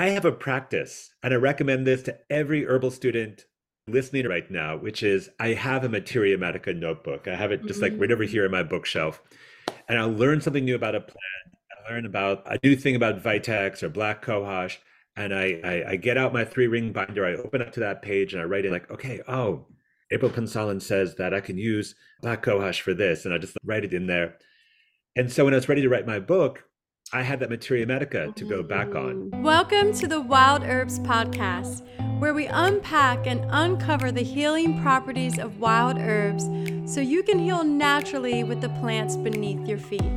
I 0.00 0.08
have 0.08 0.24
a 0.24 0.32
practice, 0.32 1.12
and 1.22 1.34
I 1.34 1.36
recommend 1.36 1.86
this 1.86 2.02
to 2.04 2.18
every 2.30 2.64
herbal 2.64 2.90
student 2.90 3.44
listening 3.86 4.26
right 4.26 4.50
now, 4.50 4.78
which 4.78 5.02
is 5.02 5.28
I 5.38 5.48
have 5.48 5.84
a 5.84 5.90
Materia 5.90 6.38
Medica 6.38 6.72
notebook. 6.72 7.28
I 7.28 7.36
have 7.36 7.52
it 7.52 7.66
just 7.66 7.82
like 7.82 7.92
mm-hmm. 7.92 8.00
right 8.00 8.12
over 8.12 8.22
here 8.22 8.46
in 8.46 8.50
my 8.50 8.62
bookshelf. 8.62 9.20
And 9.90 9.98
I'll 9.98 10.08
learn 10.08 10.40
something 10.40 10.64
new 10.64 10.74
about 10.74 10.94
a 10.94 11.00
plant. 11.00 11.58
I 11.70 11.92
learn 11.92 12.06
about 12.06 12.50
a 12.50 12.58
new 12.64 12.76
thing 12.76 12.96
about 12.96 13.22
Vitex 13.22 13.82
or 13.82 13.90
black 13.90 14.24
cohosh. 14.24 14.78
And 15.16 15.34
I, 15.34 15.60
I, 15.62 15.90
I 15.90 15.96
get 15.96 16.16
out 16.16 16.32
my 16.32 16.46
three 16.46 16.66
ring 16.66 16.92
binder. 16.92 17.26
I 17.26 17.34
open 17.34 17.60
up 17.60 17.72
to 17.72 17.80
that 17.80 18.00
page 18.00 18.32
and 18.32 18.40
I 18.40 18.46
write 18.46 18.64
in 18.64 18.72
like, 18.72 18.90
okay, 18.90 19.20
oh, 19.28 19.66
April 20.10 20.30
Punsalan 20.30 20.80
says 20.80 21.16
that 21.16 21.34
I 21.34 21.40
can 21.40 21.58
use 21.58 21.94
black 22.22 22.42
cohosh 22.42 22.80
for 22.80 22.94
this. 22.94 23.26
And 23.26 23.34
I 23.34 23.36
just 23.38 23.54
write 23.66 23.84
it 23.84 23.92
in 23.92 24.06
there. 24.06 24.38
And 25.14 25.30
so 25.30 25.44
when 25.44 25.52
I 25.52 25.58
was 25.58 25.68
ready 25.68 25.82
to 25.82 25.90
write 25.90 26.06
my 26.06 26.20
book, 26.20 26.64
I 27.12 27.22
had 27.22 27.40
that 27.40 27.50
Materia 27.50 27.84
Medica 27.84 28.32
to 28.36 28.44
go 28.44 28.62
back 28.62 28.94
on. 28.94 29.32
Mm. 29.32 29.42
Welcome 29.42 29.92
to 29.94 30.06
the 30.06 30.20
Wild 30.20 30.62
Herbs 30.62 31.00
Podcast, 31.00 31.84
where 32.20 32.32
we 32.32 32.46
unpack 32.46 33.26
and 33.26 33.44
uncover 33.50 34.12
the 34.12 34.22
healing 34.22 34.80
properties 34.80 35.36
of 35.36 35.58
wild 35.58 35.98
herbs 35.98 36.44
so 36.84 37.00
you 37.00 37.24
can 37.24 37.40
heal 37.40 37.64
naturally 37.64 38.44
with 38.44 38.60
the 38.60 38.68
plants 38.68 39.16
beneath 39.16 39.66
your 39.66 39.78
feet. 39.78 40.12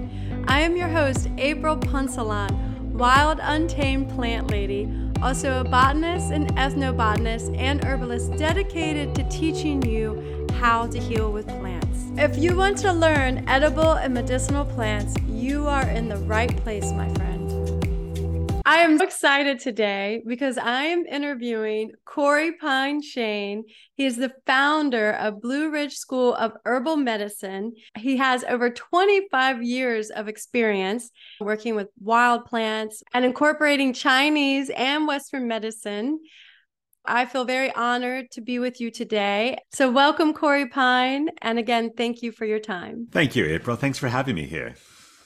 I 0.48 0.60
am 0.60 0.77
your 0.77 0.88
host, 0.88 1.30
April 1.40 1.77
Punsalan, 1.77 2.91
wild, 2.91 3.40
untamed 3.41 4.12
plant 4.12 4.52
lady, 4.52 4.88
also 5.20 5.62
a 5.62 5.63
botanist, 5.63 6.32
and 6.32 6.55
ethnobotanist, 6.58 7.58
and 7.58 7.84
herbalist 7.84 8.36
dedicated 8.36 9.16
to 9.16 9.27
teaching 9.30 9.84
you 9.84 10.48
how 10.60 10.86
to 10.86 11.00
heal 11.00 11.32
with 11.32 11.48
plants. 11.48 11.73
If 12.18 12.38
you 12.38 12.56
want 12.56 12.78
to 12.80 12.94
learn 12.94 13.48
edible 13.48 13.94
and 13.94 14.14
medicinal 14.14 14.66
plants, 14.66 15.16
you 15.28 15.68
are 15.68 15.88
in 15.90 16.10
the 16.10 16.18
right 16.18 16.56
place, 16.64 16.92
my 16.92 17.14
friend. 17.16 17.34
I 18.66 18.78
am 18.78 19.02
excited 19.02 19.60
today 19.60 20.24
because 20.26 20.58
I 20.58 20.84
am 20.84 21.06
interviewing 21.06 21.92
CoreyPine 22.08 23.04
Shane. 23.04 23.66
He 23.96 24.05
is 24.05 24.16
the 24.16 24.34
founder 24.48 25.12
of 25.12 25.41
Blue 25.41 25.70
Ridge 25.70 25.96
School 25.98 26.34
of 26.34 26.54
Herbal 26.66 26.96
Medicine. 26.96 27.74
He 27.98 28.18
has 28.18 28.46
over 28.46 28.70
25 28.70 29.62
years 29.63 30.10
of 30.12 30.30
experience 30.30 31.12
working 31.41 31.76
with 31.76 31.90
wild 32.00 32.46
plants 32.46 33.04
and 33.13 33.26
incorporating 33.26 33.91
Chinese 33.91 34.70
and 34.70 35.07
Western 35.07 35.48
medicine. 35.48 36.20
I 37.05 37.26
feel 37.26 37.43
very 37.43 37.73
honored 37.73 38.32
to 38.32 38.41
be 38.41 38.59
with 38.59 38.79
you 38.79 38.90
today. 38.90 39.57
So, 39.73 39.91
welcome, 39.91 40.34
CoreyPine. 40.34 41.27
And 41.41 41.60
again, 41.60 41.91
thank 41.98 42.21
you 42.21 42.32
for 42.32 42.45
your 42.45 42.60
time. 42.60 43.07
Thank 43.12 43.35
you, 43.35 43.45
April. 43.45 43.76
Thanks 43.76 43.98
for 43.98 44.07
having 44.07 44.35
me 44.35 44.45
here. 44.45 44.76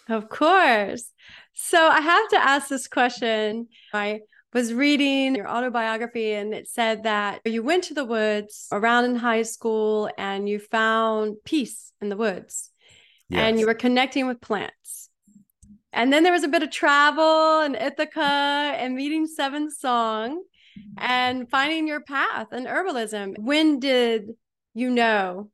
Of 0.09 0.30
course. 0.30 1.11
So, 1.53 1.88
I 1.88 2.02
have 2.02 2.30
to 2.30 2.38
ask 2.38 2.67
this 2.67 2.88
question. 2.88 3.67
I 3.94 4.22
was 4.53 4.73
reading 4.73 5.36
your 5.36 5.47
autobiography 5.47 6.34
and 6.34 6.53
it 6.53 6.67
said 6.67 7.03
that 7.03 7.42
you 7.45 7.61
went 7.61 7.84
to 7.86 7.94
the 7.94 8.06
woods 8.06 8.67
around 8.72 9.06
in 9.06 9.16
high 9.16 9.44
school 9.44 10.09
and 10.17 10.50
you 10.50 10.58
found 10.58 11.36
peace 11.44 11.91
in 12.02 12.09
the 12.09 12.17
woods 12.17 12.72
yes. 13.30 13.41
and 13.41 13.59
you 13.59 13.67
were 13.67 13.75
connecting 13.75 14.25
with 14.25 14.41
plants. 14.41 15.09
And 15.94 16.12
then 16.12 16.23
there 16.23 16.34
was 16.34 16.44
a 16.44 16.47
bit 16.47 16.64
of 16.64 16.72
travel 16.72 17.62
in 17.62 17.75
Ithaca 17.75 18.22
and 18.22 18.95
meeting 18.95 19.28
Seven 19.28 19.69
Song 19.69 20.41
and 20.97 21.50
finding 21.50 21.88
your 21.88 22.02
path 22.02 22.52
in 22.52 22.66
herbalism. 22.66 23.38
When 23.38 23.80
did 23.80 24.31
you 24.73 24.89
know 24.89 25.50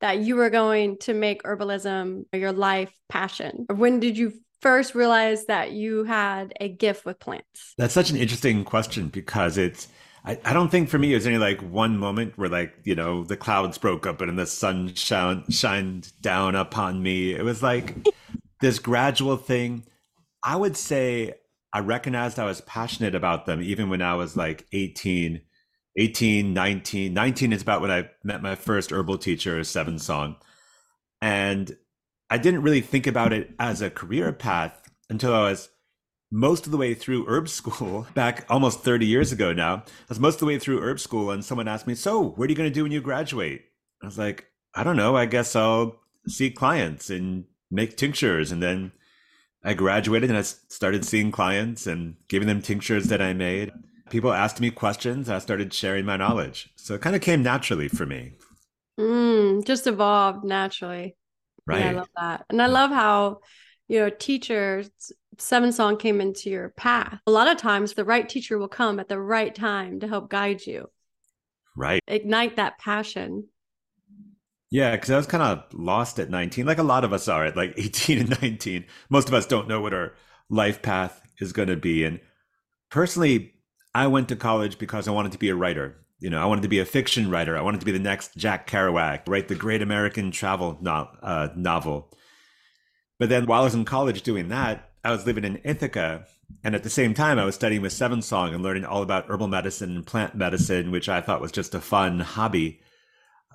that 0.00 0.18
you 0.18 0.36
were 0.36 0.50
going 0.50 0.98
to 0.98 1.14
make 1.14 1.42
herbalism 1.42 2.24
your 2.32 2.52
life 2.52 2.92
passion? 3.08 3.66
When 3.74 4.00
did 4.00 4.18
you 4.18 4.32
first 4.60 4.94
realize 4.94 5.46
that 5.46 5.72
you 5.72 6.04
had 6.04 6.52
a 6.60 6.68
gift 6.68 7.04
with 7.04 7.18
plants? 7.20 7.74
That's 7.78 7.94
such 7.94 8.10
an 8.10 8.16
interesting 8.16 8.64
question 8.64 9.08
because 9.08 9.58
it's 9.58 9.88
I, 10.24 10.38
I 10.44 10.52
don't 10.52 10.70
think 10.70 10.88
for 10.88 10.98
me 10.98 11.12
it 11.12 11.16
was 11.16 11.26
any 11.26 11.38
like 11.38 11.60
one 11.60 11.98
moment 11.98 12.38
where 12.38 12.48
like, 12.48 12.74
you 12.84 12.94
know, 12.94 13.24
the 13.24 13.36
clouds 13.36 13.76
broke 13.78 14.06
up 14.06 14.20
and 14.20 14.38
the 14.38 14.46
sun 14.46 14.94
shone 14.94 15.44
shined 15.50 16.12
down 16.22 16.54
upon 16.54 17.02
me. 17.02 17.34
It 17.34 17.44
was 17.44 17.62
like 17.62 17.94
this 18.60 18.78
gradual 18.78 19.36
thing. 19.36 19.84
I 20.42 20.56
would 20.56 20.76
say 20.76 21.34
I 21.74 21.80
recognized 21.80 22.38
I 22.38 22.44
was 22.44 22.60
passionate 22.60 23.16
about 23.16 23.46
them 23.46 23.60
even 23.60 23.90
when 23.90 24.00
I 24.00 24.14
was 24.14 24.36
like 24.36 24.64
18, 24.72 25.40
18, 25.96 26.54
19. 26.54 27.12
19 27.12 27.52
is 27.52 27.62
about 27.62 27.80
when 27.80 27.90
I 27.90 28.08
met 28.22 28.40
my 28.40 28.54
first 28.54 28.92
herbal 28.92 29.18
teacher, 29.18 29.62
Seven 29.64 29.98
Song. 29.98 30.36
And 31.20 31.76
I 32.30 32.38
didn't 32.38 32.62
really 32.62 32.80
think 32.80 33.08
about 33.08 33.32
it 33.32 33.52
as 33.58 33.82
a 33.82 33.90
career 33.90 34.32
path 34.32 34.88
until 35.10 35.34
I 35.34 35.50
was 35.50 35.68
most 36.30 36.64
of 36.64 36.70
the 36.70 36.78
way 36.78 36.94
through 36.94 37.26
herb 37.26 37.48
school 37.48 38.06
back 38.14 38.46
almost 38.48 38.84
30 38.84 39.06
years 39.06 39.32
ago 39.32 39.52
now. 39.52 39.78
I 39.78 39.82
was 40.08 40.20
most 40.20 40.34
of 40.34 40.40
the 40.40 40.46
way 40.46 40.60
through 40.60 40.80
herb 40.80 41.00
school 41.00 41.32
and 41.32 41.44
someone 41.44 41.66
asked 41.66 41.88
me, 41.88 41.96
So, 41.96 42.22
what 42.22 42.46
are 42.46 42.52
you 42.52 42.56
going 42.56 42.70
to 42.70 42.74
do 42.74 42.84
when 42.84 42.92
you 42.92 43.00
graduate? 43.00 43.64
I 44.00 44.06
was 44.06 44.16
like, 44.16 44.46
I 44.76 44.84
don't 44.84 44.96
know. 44.96 45.16
I 45.16 45.26
guess 45.26 45.56
I'll 45.56 46.00
see 46.28 46.50
clients 46.50 47.10
and 47.10 47.46
make 47.68 47.96
tinctures 47.96 48.52
and 48.52 48.62
then 48.62 48.92
I 49.64 49.74
graduated 49.74 50.30
and 50.30 50.38
I 50.38 50.42
started 50.42 51.04
seeing 51.04 51.32
clients 51.32 51.86
and 51.86 52.16
giving 52.28 52.46
them 52.46 52.60
tinctures 52.60 53.06
that 53.06 53.22
I 53.22 53.32
made. 53.32 53.72
People 54.10 54.32
asked 54.32 54.60
me 54.60 54.70
questions. 54.70 55.30
I 55.30 55.38
started 55.38 55.72
sharing 55.72 56.04
my 56.04 56.18
knowledge. 56.18 56.70
So 56.76 56.94
it 56.94 57.00
kind 57.00 57.16
of 57.16 57.22
came 57.22 57.42
naturally 57.42 57.88
for 57.88 58.04
me. 58.04 58.32
Mm, 59.00 59.64
just 59.64 59.86
evolved 59.86 60.44
naturally. 60.44 61.16
Right. 61.66 61.80
Yeah, 61.80 61.90
I 61.90 61.92
love 61.92 62.08
that. 62.16 62.44
And 62.50 62.60
I 62.60 62.66
love 62.66 62.90
how, 62.90 63.38
you 63.88 64.00
know, 64.00 64.10
teachers, 64.10 64.90
Seven 65.38 65.72
Song 65.72 65.96
came 65.96 66.20
into 66.20 66.50
your 66.50 66.68
path. 66.70 67.18
A 67.26 67.30
lot 67.30 67.48
of 67.48 67.56
times 67.56 67.94
the 67.94 68.04
right 68.04 68.28
teacher 68.28 68.58
will 68.58 68.68
come 68.68 69.00
at 69.00 69.08
the 69.08 69.18
right 69.18 69.54
time 69.54 70.00
to 70.00 70.08
help 70.08 70.28
guide 70.28 70.64
you. 70.66 70.90
Right. 71.74 72.02
Ignite 72.06 72.56
that 72.56 72.78
passion. 72.78 73.48
Yeah, 74.74 74.96
because 74.96 75.12
I 75.12 75.16
was 75.16 75.28
kind 75.28 75.40
of 75.44 75.72
lost 75.72 76.18
at 76.18 76.30
19, 76.30 76.66
like 76.66 76.78
a 76.78 76.82
lot 76.82 77.04
of 77.04 77.12
us 77.12 77.28
are 77.28 77.44
at 77.44 77.56
like 77.56 77.74
18 77.76 78.18
and 78.18 78.42
19. 78.42 78.84
Most 79.08 79.28
of 79.28 79.34
us 79.34 79.46
don't 79.46 79.68
know 79.68 79.80
what 79.80 79.94
our 79.94 80.14
life 80.50 80.82
path 80.82 81.22
is 81.38 81.52
going 81.52 81.68
to 81.68 81.76
be. 81.76 82.02
And 82.02 82.18
personally, 82.90 83.52
I 83.94 84.08
went 84.08 84.28
to 84.30 84.36
college 84.36 84.76
because 84.80 85.06
I 85.06 85.12
wanted 85.12 85.30
to 85.30 85.38
be 85.38 85.48
a 85.48 85.54
writer. 85.54 85.94
You 86.18 86.28
know, 86.28 86.42
I 86.42 86.46
wanted 86.46 86.62
to 86.62 86.68
be 86.68 86.80
a 86.80 86.84
fiction 86.84 87.30
writer. 87.30 87.56
I 87.56 87.60
wanted 87.60 87.78
to 87.82 87.86
be 87.86 87.92
the 87.92 88.00
next 88.00 88.36
Jack 88.36 88.68
Kerouac, 88.68 89.28
write 89.28 89.46
the 89.46 89.54
great 89.54 89.80
American 89.80 90.32
travel 90.32 90.76
no- 90.80 91.08
uh, 91.22 91.50
novel. 91.54 92.10
But 93.20 93.28
then 93.28 93.46
while 93.46 93.60
I 93.60 93.66
was 93.66 93.76
in 93.76 93.84
college 93.84 94.22
doing 94.22 94.48
that, 94.48 94.90
I 95.04 95.12
was 95.12 95.24
living 95.24 95.44
in 95.44 95.60
Ithaca. 95.62 96.26
And 96.64 96.74
at 96.74 96.82
the 96.82 96.90
same 96.90 97.14
time, 97.14 97.38
I 97.38 97.44
was 97.44 97.54
studying 97.54 97.80
with 97.80 97.92
Seven 97.92 98.22
Song 98.22 98.52
and 98.52 98.64
learning 98.64 98.86
all 98.86 99.02
about 99.02 99.30
herbal 99.30 99.46
medicine 99.46 99.94
and 99.94 100.04
plant 100.04 100.34
medicine, 100.34 100.90
which 100.90 101.08
I 101.08 101.20
thought 101.20 101.40
was 101.40 101.52
just 101.52 101.76
a 101.76 101.80
fun 101.80 102.18
hobby. 102.18 102.80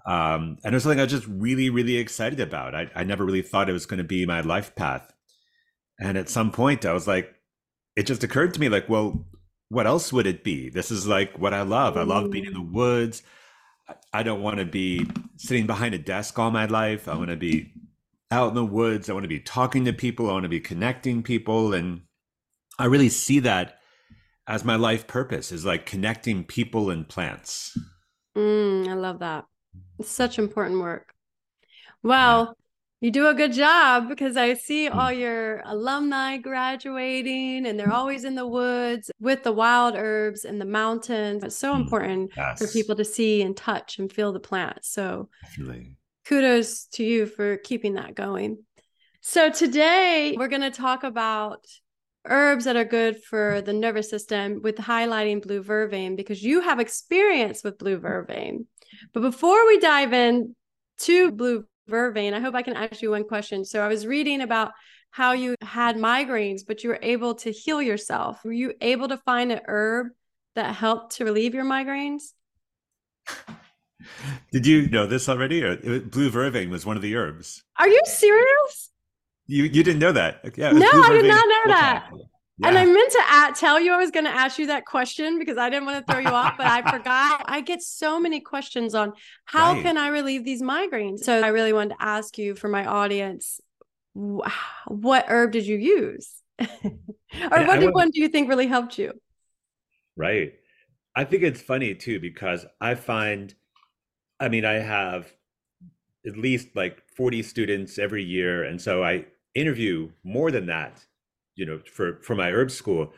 Um, 0.06 0.58
and 0.64 0.74
it 0.74 0.76
was 0.76 0.84
something 0.84 1.00
I 1.00 1.04
was 1.04 1.12
just 1.12 1.28
really, 1.28 1.70
really 1.70 1.98
excited 1.98 2.40
about. 2.40 2.76
I, 2.76 2.90
I 2.96 3.04
never 3.04 3.26
really 3.26 3.42
thought 3.42 3.70
it 3.70 3.74
was 3.74 3.86
going 3.86 4.00
to 4.00 4.04
be 4.04 4.26
my 4.26 4.42
life 4.42 4.76
path. 4.76 5.12
And 6.00 6.18
at 6.18 6.30
some 6.30 6.52
point, 6.52 6.86
I 6.86 6.94
was 6.94 7.08
like, 7.08 7.34
it 7.96 8.04
just 8.04 8.24
occurred 8.24 8.54
to 8.54 8.60
me, 8.60 8.70
like, 8.70 8.88
well, 8.88 9.26
what 9.70 9.86
else 9.86 10.12
would 10.12 10.26
it 10.26 10.44
be? 10.44 10.70
This 10.70 10.92
is 10.92 11.08
like 11.08 11.38
what 11.38 11.54
I 11.54 11.62
love. 11.62 11.98
I 11.98 12.04
love 12.04 12.32
being 12.32 12.46
in 12.46 12.54
the 12.54 12.62
woods. 12.62 13.22
I 14.14 14.24
don't 14.24 14.42
want 14.42 14.58
to 14.58 14.66
be 14.66 15.08
sitting 15.38 15.68
behind 15.68 15.94
a 15.94 16.00
desk 16.00 16.38
all 16.40 16.52
my 16.52 16.66
life. 16.66 17.08
I 17.08 17.16
want 17.16 17.30
to 17.30 17.36
be 17.36 17.72
out 18.32 18.50
in 18.50 18.56
the 18.56 18.66
woods. 18.66 19.10
I 19.10 19.14
want 19.14 19.24
to 19.24 19.30
be 19.30 19.40
talking 19.40 19.86
to 19.86 19.94
people. 19.94 20.30
I 20.30 20.34
want 20.34 20.44
to 20.44 20.50
be 20.50 20.60
connecting 20.60 21.24
people. 21.24 21.74
And 21.74 22.02
I 22.78 22.86
really 22.86 23.10
see 23.10 23.40
that 23.40 23.80
as 24.48 24.66
my 24.66 24.76
life 24.76 25.06
purpose 25.06 25.52
is 25.52 25.66
like 25.66 25.86
connecting 25.86 26.44
people 26.44 26.90
and 26.90 27.08
plants. 27.08 27.78
Mm, 28.36 28.88
I 28.88 28.94
love 28.94 29.20
that. 29.20 29.46
It's 30.00 30.10
such 30.10 30.40
important 30.40 30.82
work. 30.82 31.14
Well, 32.02 32.56
you 33.02 33.12
do 33.12 33.28
a 33.28 33.34
good 33.34 33.54
job 33.54 34.10
because 34.10 34.36
I 34.36 34.54
see 34.56 34.88
hmm. 34.88 34.98
all 34.98 35.12
your 35.12 35.62
alumni 35.66 36.38
graduating 36.38 37.66
and 37.66 37.80
they're 37.80 37.94
always 37.94 38.24
in 38.24 38.36
the 38.36 38.48
woods 38.48 39.10
with 39.20 39.44
the 39.44 39.52
wild 39.52 39.96
herbs 39.96 40.44
and 40.46 40.60
the 40.60 40.66
mountains. 40.66 41.44
It's 41.44 41.56
so 41.56 41.74
hmm. 41.74 41.82
important 41.82 42.32
yes. 42.36 42.60
for 42.60 42.68
people 42.68 42.96
to 42.96 43.06
see 43.06 43.42
and 43.42 43.56
touch 43.56 44.00
and 44.00 44.12
feel 44.12 44.34
the 44.34 44.40
plants. 44.40 44.90
So 44.90 45.30
Definitely. 45.44 45.96
kudos 46.26 46.86
to 46.94 47.04
you 47.04 47.26
for 47.26 47.58
keeping 47.58 47.94
that 47.94 48.16
going. 48.16 48.60
So 49.22 49.50
today 49.50 50.36
we're 50.38 50.48
going 50.48 50.62
to 50.62 50.72
talk 50.72 51.04
about 51.04 51.66
herbs 52.26 52.66
that 52.66 52.76
are 52.76 52.86
good 52.86 53.22
for 53.24 53.62
the 53.62 53.74
nervous 53.74 54.10
system 54.10 54.62
with 54.62 54.76
highlighting 54.78 55.42
blue 55.42 55.64
vervain 55.64 56.16
because 56.16 56.44
you 56.44 56.62
have 56.62 56.80
experience 56.80 57.64
with 57.64 57.78
blue 57.78 58.00
vervain. 58.00 58.66
But 59.14 59.22
before 59.22 59.66
we 59.68 59.80
dive 59.80 60.14
in 60.14 60.56
to 61.00 61.32
blue 61.32 61.66
vervain, 61.90 62.34
I 62.34 62.40
hope 62.40 62.56
I 62.56 62.62
can 62.62 62.76
ask 62.76 63.02
you 63.02 63.12
one 63.12 63.24
question. 63.24 63.66
So 63.66 63.82
I 63.82 63.88
was 63.88 64.06
reading 64.06 64.42
about 64.42 64.72
how 65.12 65.32
you 65.32 65.56
had 65.62 65.96
migraines, 65.96 66.62
but 66.68 66.84
you 66.84 66.90
were 66.90 67.00
able 67.02 67.36
to 67.36 67.52
heal 67.52 67.82
yourself. 67.82 68.44
Were 68.44 68.52
you 68.52 68.74
able 68.82 69.08
to 69.08 69.18
find 69.18 69.52
an 69.52 69.62
herb 69.68 70.08
that 70.56 70.76
helped 70.76 71.16
to 71.16 71.26
relieve 71.26 71.54
your 71.54 71.66
migraines? 71.66 72.34
Did 74.52 74.66
you 74.66 74.88
know 74.90 75.06
this 75.08 75.28
already? 75.30 75.64
Or 75.64 75.76
blue 75.78 76.30
vervain 76.30 76.70
was 76.70 76.86
one 76.86 76.96
of 76.96 77.02
the 77.02 77.16
herbs. 77.16 77.64
Are 77.78 77.88
you 77.88 78.02
serious? 78.06 78.89
You 79.50 79.64
you 79.64 79.84
didn't 79.84 79.98
know 79.98 80.12
that? 80.12 80.42
Yeah, 80.56 80.72
no, 80.74 80.88
I 80.88 81.10
did 81.12 81.26
not 81.26 81.44
know 81.48 81.74
that. 81.74 82.10
And 82.64 82.78
I 82.78 82.86
meant 82.86 83.12
to 83.12 83.22
at, 83.32 83.56
tell 83.56 83.80
you 83.80 83.92
I 83.94 83.98
was 83.98 84.12
going 84.12 84.26
to 84.26 84.32
ask 84.32 84.60
you 84.60 84.68
that 84.68 84.86
question 84.86 85.40
because 85.40 85.58
I 85.58 85.72
didn't 85.72 85.86
want 85.88 86.06
to 86.06 86.12
throw 86.12 86.22
you 86.22 86.28
off, 86.28 86.56
but 86.56 86.68
I 86.68 86.82
forgot. 86.92 87.46
I 87.46 87.62
get 87.62 87.82
so 87.82 88.20
many 88.20 88.42
questions 88.42 88.94
on 88.94 89.14
how 89.46 89.74
right. 89.74 89.82
can 89.82 89.98
I 89.98 90.10
relieve 90.10 90.46
these 90.46 90.62
migraines? 90.62 91.20
So 91.20 91.42
I 91.42 91.48
really 91.48 91.74
wanted 91.74 91.96
to 91.96 92.04
ask 92.04 92.38
you 92.38 92.54
for 92.54 92.68
my 92.68 92.86
audience 92.86 93.60
what 94.14 95.26
herb 95.30 95.52
did 95.52 95.66
you 95.66 95.78
use? 95.78 96.32
or 96.60 96.68
yeah, 97.42 97.68
what 97.68 97.80
did, 97.80 97.94
one 97.94 98.12
do 98.12 98.20
you 98.22 98.28
think 98.28 98.50
really 98.50 98.68
helped 98.68 99.00
you? 99.00 99.14
Right. 100.16 100.54
I 101.16 101.24
think 101.24 101.42
it's 101.42 101.62
funny 101.62 101.96
too 101.96 102.20
because 102.20 102.68
I 102.80 102.94
find, 102.94 103.56
I 104.40 104.50
mean, 104.50 104.66
I 104.66 104.74
have 104.74 105.34
at 106.28 106.38
least 106.38 106.76
like 106.76 107.02
40 107.16 107.42
students 107.42 107.98
every 107.98 108.24
year. 108.24 108.64
And 108.64 108.80
so 108.80 109.04
I 109.04 109.26
interview 109.56 110.12
more 110.24 110.52
than 110.52 110.68
that 110.68 111.06
you 111.60 111.66
know, 111.66 111.80
for 111.86 112.20
for 112.24 112.36
my 112.36 112.50
herb 112.50 112.72
school. 112.72 113.14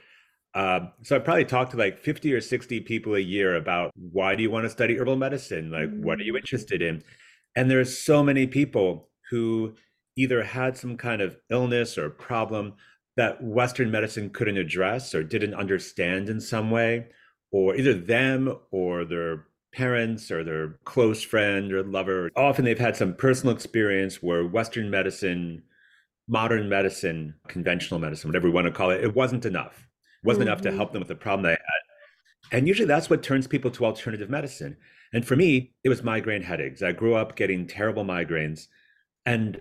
Um, 0.54 0.92
so 1.04 1.16
I 1.16 1.20
probably 1.20 1.46
talked 1.46 1.72
to 1.72 1.78
like 1.78 2.00
50 2.00 2.34
or 2.34 2.42
60 2.42 2.82
people 2.82 3.16
a 3.16 3.20
year 3.20 3.56
about 3.56 3.92
why 3.96 4.36
do 4.36 4.44
you 4.44 4.52
want 4.52 4.66
to 4.66 4.70
study 4.70 4.98
herbal 4.98 5.16
medicine? 5.16 5.72
Like, 5.72 5.84
mm-hmm. 5.84 6.04
what 6.04 6.20
are 6.20 6.24
you 6.24 6.34
mm. 6.34 6.40
interested 6.40 6.82
in? 6.82 7.04
And 7.56 7.72
there's 7.72 7.98
so 7.98 8.22
many 8.22 8.48
people 8.48 9.10
who 9.30 9.76
either 10.18 10.44
had 10.44 10.76
some 10.76 10.98
kind 10.98 11.22
of 11.22 11.38
illness 11.50 11.98
or 11.98 12.10
problem 12.10 12.74
that 13.16 13.42
Western 13.42 13.92
medicine 13.92 14.30
couldn't 14.30 14.58
address 14.58 15.16
or 15.16 15.24
didn't 15.24 15.54
understand 15.54 16.28
in 16.28 16.42
some 16.42 16.72
way, 16.72 17.08
or 17.52 17.76
either 17.76 17.94
them 17.94 18.58
or 18.72 19.06
their 19.06 19.46
parents 19.74 20.32
or 20.32 20.44
their 20.44 20.80
close 20.84 21.22
friend 21.22 21.72
or 21.72 21.84
lover. 21.84 22.30
Often 22.36 22.66
they've 22.66 22.78
had 22.78 22.98
some 22.98 23.14
personal 23.14 23.56
experience 23.56 24.22
where 24.22 24.46
Western 24.46 24.90
medicine 24.90 25.64
modern 26.32 26.70
medicine, 26.70 27.36
conventional 27.50 28.00
medicine, 28.00 28.30
whatever 28.30 28.48
we 28.48 28.54
want 28.54 28.66
to 28.66 28.72
call 28.72 28.90
it, 28.90 29.04
it 29.04 29.14
wasn't 29.14 29.46
enough. 29.46 29.86
It 30.24 30.28
wasn't 30.28 30.44
mm-hmm. 30.44 30.48
enough 30.48 30.62
to 30.62 30.70
mm-hmm. 30.70 30.78
help 30.78 30.94
them 30.94 31.02
with 31.02 31.10
the 31.10 31.16
problem 31.16 31.44
they 31.44 31.52
had. 31.52 32.54
And 32.54 32.68
usually 32.68 32.88
that's 32.88 33.10
what 33.10 33.22
turns 33.22 33.48
people 33.48 33.70
to 33.72 33.86
alternative 33.86 34.30
medicine. 34.30 34.78
And 35.14 35.28
for 35.28 35.36
me, 35.36 35.74
it 35.84 35.90
was 35.90 36.04
migraine 36.04 36.42
headaches. 36.42 36.82
I 36.82 36.94
grew 36.94 37.16
up 37.16 37.36
getting 37.36 37.68
terrible 37.68 38.06
migraines. 38.06 38.68
And 39.26 39.60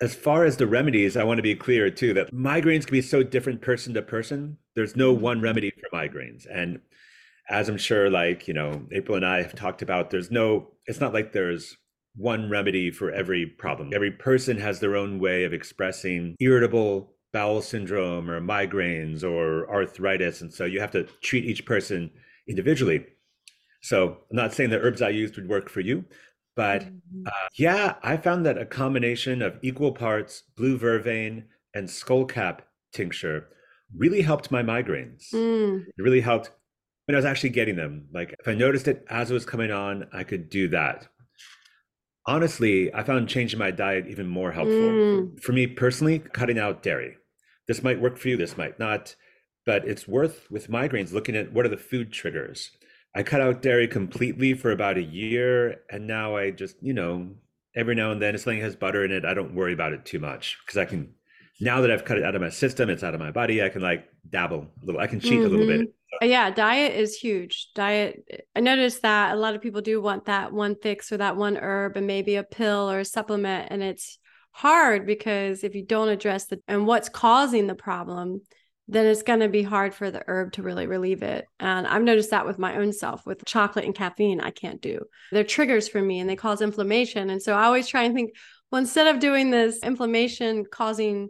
as 0.00 0.14
far 0.14 0.44
as 0.44 0.56
the 0.56 0.68
remedies, 0.68 1.16
I 1.16 1.24
want 1.24 1.38
to 1.38 1.42
be 1.42 1.56
clear 1.56 1.90
too 1.90 2.14
that 2.14 2.32
migraines 2.32 2.86
can 2.86 2.92
be 2.92 3.02
so 3.02 3.24
different 3.24 3.60
person 3.60 3.92
to 3.94 4.02
person. 4.02 4.58
There's 4.76 4.94
no 4.94 5.12
one 5.12 5.38
mm-hmm. 5.38 5.44
remedy 5.44 5.70
for 5.70 5.96
migraines. 5.96 6.46
And 6.48 6.80
as 7.50 7.68
I'm 7.68 7.76
sure, 7.76 8.08
like, 8.08 8.46
you 8.46 8.54
know, 8.54 8.86
April 8.92 9.16
and 9.16 9.26
I 9.26 9.42
have 9.42 9.56
talked 9.56 9.82
about, 9.82 10.10
there's 10.10 10.30
no, 10.30 10.68
it's 10.86 11.00
not 11.00 11.12
like 11.12 11.32
there's 11.32 11.76
one 12.16 12.50
remedy 12.50 12.90
for 12.90 13.10
every 13.10 13.46
problem. 13.46 13.90
Every 13.94 14.10
person 14.10 14.58
has 14.58 14.80
their 14.80 14.96
own 14.96 15.18
way 15.18 15.44
of 15.44 15.52
expressing 15.52 16.36
irritable 16.40 17.12
bowel 17.32 17.62
syndrome 17.62 18.30
or 18.30 18.40
migraines 18.40 19.24
or 19.24 19.70
arthritis. 19.70 20.42
And 20.42 20.52
so 20.52 20.64
you 20.64 20.80
have 20.80 20.90
to 20.92 21.04
treat 21.22 21.44
each 21.44 21.64
person 21.64 22.10
individually. 22.46 23.06
So 23.80 24.18
I'm 24.30 24.36
not 24.36 24.52
saying 24.52 24.70
the 24.70 24.78
herbs 24.78 25.02
I 25.02 25.08
used 25.08 25.36
would 25.36 25.48
work 25.48 25.68
for 25.68 25.80
you, 25.80 26.04
but 26.54 26.82
mm-hmm. 26.82 27.26
uh, 27.26 27.48
yeah, 27.56 27.94
I 28.02 28.16
found 28.16 28.44
that 28.46 28.58
a 28.58 28.66
combination 28.66 29.42
of 29.42 29.58
equal 29.62 29.92
parts 29.92 30.42
blue 30.56 30.78
vervain 30.78 31.44
and 31.74 31.88
skullcap 31.88 32.60
tincture 32.92 33.48
really 33.96 34.22
helped 34.22 34.50
my 34.50 34.62
migraines. 34.62 35.32
Mm. 35.32 35.86
It 35.86 36.02
really 36.02 36.20
helped 36.20 36.50
when 37.06 37.14
I 37.14 37.18
was 37.18 37.24
actually 37.24 37.50
getting 37.50 37.76
them. 37.76 38.06
Like 38.12 38.34
if 38.38 38.46
I 38.46 38.54
noticed 38.54 38.88
it 38.88 39.04
as 39.08 39.30
it 39.30 39.34
was 39.34 39.46
coming 39.46 39.70
on, 39.70 40.06
I 40.12 40.24
could 40.24 40.50
do 40.50 40.68
that 40.68 41.08
honestly, 42.26 42.92
I 42.94 43.02
found 43.02 43.28
changing 43.28 43.58
my 43.58 43.70
diet 43.70 44.06
even 44.08 44.26
more 44.26 44.52
helpful. 44.52 44.74
Mm. 44.74 45.42
For 45.42 45.52
me 45.52 45.66
personally, 45.66 46.18
cutting 46.18 46.58
out 46.58 46.82
dairy. 46.82 47.16
This 47.68 47.82
might 47.82 48.00
work 48.00 48.18
for 48.18 48.28
you, 48.28 48.36
this 48.36 48.56
might 48.56 48.78
not, 48.78 49.14
but 49.64 49.86
it's 49.86 50.08
worth 50.08 50.50
with 50.50 50.68
migraines 50.68 51.12
looking 51.12 51.36
at 51.36 51.52
what 51.52 51.64
are 51.64 51.70
the 51.70 51.76
food 51.76 52.12
triggers. 52.12 52.70
I 53.14 53.22
cut 53.22 53.40
out 53.40 53.62
dairy 53.62 53.88
completely 53.88 54.54
for 54.54 54.70
about 54.70 54.96
a 54.96 55.02
year, 55.02 55.82
and 55.90 56.06
now 56.06 56.36
I 56.36 56.50
just, 56.50 56.76
you 56.80 56.94
know, 56.94 57.30
every 57.76 57.94
now 57.94 58.10
and 58.10 58.20
then, 58.20 58.34
if 58.34 58.40
something 58.40 58.60
has 58.60 58.74
butter 58.74 59.04
in 59.04 59.12
it, 59.12 59.24
I 59.24 59.34
don't 59.34 59.54
worry 59.54 59.72
about 59.72 59.92
it 59.92 60.04
too 60.04 60.18
much 60.18 60.58
because 60.64 60.78
I 60.78 60.84
can. 60.86 61.14
Now 61.60 61.82
that 61.82 61.90
I've 61.90 62.04
cut 62.04 62.18
it 62.18 62.24
out 62.24 62.34
of 62.34 62.40
my 62.40 62.48
system, 62.48 62.90
it's 62.90 63.04
out 63.04 63.14
of 63.14 63.20
my 63.20 63.30
body. 63.30 63.62
I 63.62 63.68
can 63.68 63.82
like 63.82 64.08
dabble 64.28 64.66
a 64.82 64.86
little. 64.86 65.00
I 65.00 65.06
can 65.06 65.20
cheat 65.20 65.34
mm-hmm. 65.34 65.46
a 65.46 65.48
little 65.48 65.66
bit. 65.66 65.94
Uh, 66.20 66.26
yeah, 66.26 66.50
diet 66.50 66.94
is 66.94 67.16
huge. 67.16 67.68
Diet, 67.74 68.46
I 68.54 68.60
noticed 68.60 69.02
that 69.02 69.34
a 69.34 69.38
lot 69.38 69.54
of 69.54 69.62
people 69.62 69.80
do 69.80 70.00
want 70.00 70.26
that 70.26 70.52
one 70.52 70.76
fix 70.76 71.10
or 71.10 71.16
that 71.16 71.36
one 71.36 71.56
herb 71.56 71.96
and 71.96 72.06
maybe 72.06 72.36
a 72.36 72.42
pill 72.42 72.90
or 72.90 73.00
a 73.00 73.04
supplement. 73.04 73.68
And 73.70 73.82
it's 73.82 74.18
hard 74.50 75.06
because 75.06 75.64
if 75.64 75.74
you 75.74 75.84
don't 75.84 76.08
address 76.08 76.46
the 76.46 76.60
and 76.68 76.86
what's 76.86 77.08
causing 77.08 77.66
the 77.66 77.74
problem, 77.74 78.42
then 78.88 79.06
it's 79.06 79.22
going 79.22 79.40
to 79.40 79.48
be 79.48 79.62
hard 79.62 79.94
for 79.94 80.10
the 80.10 80.22
herb 80.26 80.52
to 80.52 80.62
really 80.62 80.86
relieve 80.86 81.22
it. 81.22 81.46
And 81.58 81.86
I've 81.86 82.02
noticed 82.02 82.30
that 82.30 82.46
with 82.46 82.58
my 82.58 82.76
own 82.76 82.92
self 82.92 83.24
with 83.24 83.44
chocolate 83.46 83.86
and 83.86 83.94
caffeine, 83.94 84.40
I 84.40 84.50
can't 84.50 84.82
do. 84.82 85.00
They're 85.30 85.44
triggers 85.44 85.88
for 85.88 86.02
me 86.02 86.20
and 86.20 86.28
they 86.28 86.36
cause 86.36 86.60
inflammation. 86.60 87.30
And 87.30 87.40
so 87.40 87.54
I 87.54 87.64
always 87.64 87.86
try 87.86 88.02
and 88.02 88.14
think, 88.14 88.32
well, 88.70 88.80
instead 88.80 89.06
of 89.06 89.20
doing 89.20 89.50
this 89.50 89.82
inflammation 89.82 90.66
causing 90.70 91.28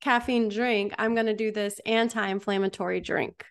caffeine 0.00 0.48
drink, 0.48 0.94
I'm 0.96 1.14
going 1.14 1.26
to 1.26 1.34
do 1.34 1.52
this 1.52 1.78
anti 1.84 2.26
inflammatory 2.26 3.00
drink 3.00 3.44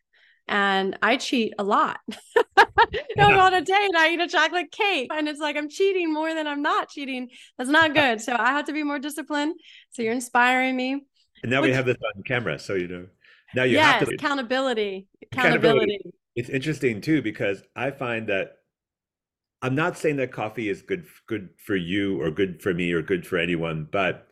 and 0.47 0.97
I 1.01 1.17
cheat 1.17 1.53
a 1.57 1.63
lot. 1.63 1.99
no, 3.17 3.39
on 3.39 3.53
a 3.53 3.61
date, 3.61 3.91
I 3.95 4.11
eat 4.13 4.19
a 4.19 4.27
chocolate 4.27 4.71
cake, 4.71 5.09
and 5.13 5.27
it's 5.27 5.39
like 5.39 5.55
I'm 5.55 5.69
cheating 5.69 6.13
more 6.13 6.33
than 6.33 6.47
I'm 6.47 6.61
not 6.61 6.89
cheating. 6.89 7.29
That's 7.57 7.69
not 7.69 7.93
good. 7.95 8.21
So 8.21 8.35
I 8.37 8.47
have 8.47 8.65
to 8.65 8.73
be 8.73 8.83
more 8.83 8.99
disciplined. 8.99 9.55
So 9.91 10.01
you're 10.01 10.13
inspiring 10.13 10.75
me. 10.75 11.03
And 11.43 11.51
now 11.51 11.61
Which, 11.61 11.69
we 11.69 11.75
have 11.75 11.85
this 11.85 11.97
on 12.15 12.23
camera, 12.23 12.59
so 12.59 12.73
you 12.73 12.87
know. 12.87 13.07
Now 13.55 13.63
you 13.63 13.73
yes, 13.73 13.99
have 13.99 14.09
to 14.09 14.15
accountability. 14.15 15.07
accountability. 15.31 15.95
Accountability. 15.95 16.13
It's 16.35 16.49
interesting 16.49 17.01
too 17.01 17.21
because 17.21 17.61
I 17.75 17.91
find 17.91 18.27
that 18.29 18.53
I'm 19.61 19.75
not 19.75 19.97
saying 19.97 20.17
that 20.17 20.31
coffee 20.31 20.69
is 20.69 20.81
good 20.81 21.05
good 21.27 21.49
for 21.57 21.75
you 21.75 22.21
or 22.21 22.31
good 22.31 22.61
for 22.61 22.73
me 22.73 22.91
or 22.91 23.01
good 23.01 23.25
for 23.25 23.37
anyone, 23.37 23.87
but 23.91 24.27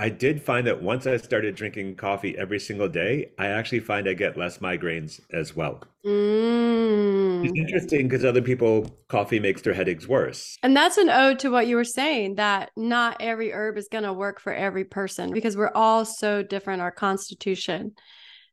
I 0.00 0.08
did 0.08 0.42
find 0.42 0.66
that 0.66 0.82
once 0.82 1.06
I 1.06 1.18
started 1.18 1.54
drinking 1.56 1.96
coffee 1.96 2.34
every 2.38 2.58
single 2.58 2.88
day, 2.88 3.32
I 3.38 3.48
actually 3.48 3.80
find 3.80 4.08
I 4.08 4.14
get 4.14 4.34
less 4.34 4.56
migraines 4.56 5.20
as 5.30 5.54
well. 5.54 5.82
Mm. 6.06 7.44
It's 7.44 7.52
interesting 7.54 8.08
because 8.08 8.24
other 8.24 8.40
people, 8.40 8.98
coffee 9.08 9.38
makes 9.38 9.60
their 9.60 9.74
headaches 9.74 10.08
worse. 10.08 10.56
And 10.62 10.74
that's 10.74 10.96
an 10.96 11.10
ode 11.10 11.38
to 11.40 11.50
what 11.50 11.66
you 11.66 11.76
were 11.76 11.84
saying 11.84 12.36
that 12.36 12.70
not 12.78 13.18
every 13.20 13.52
herb 13.52 13.76
is 13.76 13.88
going 13.92 14.04
to 14.04 14.12
work 14.14 14.40
for 14.40 14.54
every 14.54 14.86
person 14.86 15.34
because 15.34 15.54
we're 15.54 15.72
all 15.74 16.06
so 16.06 16.42
different, 16.42 16.80
our 16.80 16.90
constitution. 16.90 17.92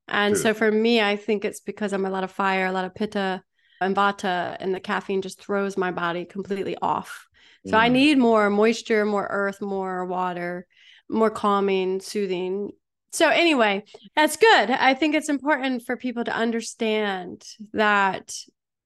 And 0.10 0.36
True. 0.36 0.44
so 0.44 0.54
for 0.54 0.70
me, 0.70 1.00
I 1.00 1.16
think 1.16 1.46
it's 1.46 1.62
because 1.62 1.94
I'm 1.94 2.06
a 2.06 2.10
lot 2.10 2.26
of 2.26 2.32
fire, 2.32 2.66
a 2.66 2.74
lot 2.74 2.84
of 2.84 2.94
pitta 2.94 3.42
and 3.80 3.96
vata, 3.96 4.58
and 4.60 4.76
the 4.76 4.82
caffeine 4.82 5.22
just 5.22 5.40
throws 5.40 5.78
my 5.78 5.92
body 5.92 6.26
completely 6.26 6.76
off. 6.82 7.26
So 7.66 7.78
mm. 7.78 7.80
I 7.80 7.88
need 7.88 8.18
more 8.18 8.50
moisture, 8.50 9.06
more 9.06 9.28
earth, 9.30 9.62
more 9.62 10.04
water 10.06 10.68
more 11.10 11.30
calming, 11.30 12.00
soothing. 12.00 12.72
So, 13.12 13.30
anyway, 13.30 13.84
that's 14.16 14.38
good. 14.38 14.70
I 14.70 14.94
think 14.94 15.16
it's 15.16 15.30
important 15.30 15.84
for 15.86 15.96
people 15.96 16.24
to 16.26 16.36
understand 16.36 17.44
that 17.74 18.34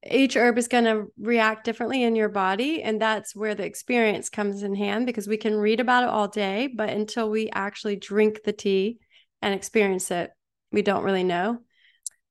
each 0.09 0.35
herb 0.35 0.57
is 0.57 0.67
going 0.67 0.85
to 0.85 1.11
react 1.19 1.63
differently 1.63 2.03
in 2.03 2.15
your 2.15 2.29
body. 2.29 2.81
And 2.81 2.99
that's 2.99 3.35
where 3.35 3.53
the 3.53 3.65
experience 3.65 4.29
comes 4.29 4.63
in 4.63 4.73
hand 4.73 5.05
because 5.05 5.27
we 5.27 5.37
can 5.37 5.55
read 5.55 5.79
about 5.79 6.03
it 6.03 6.09
all 6.09 6.27
day, 6.27 6.67
but 6.67 6.89
until 6.89 7.29
we 7.29 7.49
actually 7.51 7.97
drink 7.97 8.43
the 8.43 8.53
tea 8.53 8.97
and 9.41 9.53
experience 9.53 10.09
it, 10.11 10.31
we 10.71 10.81
don't 10.81 11.03
really 11.03 11.23
know. 11.23 11.59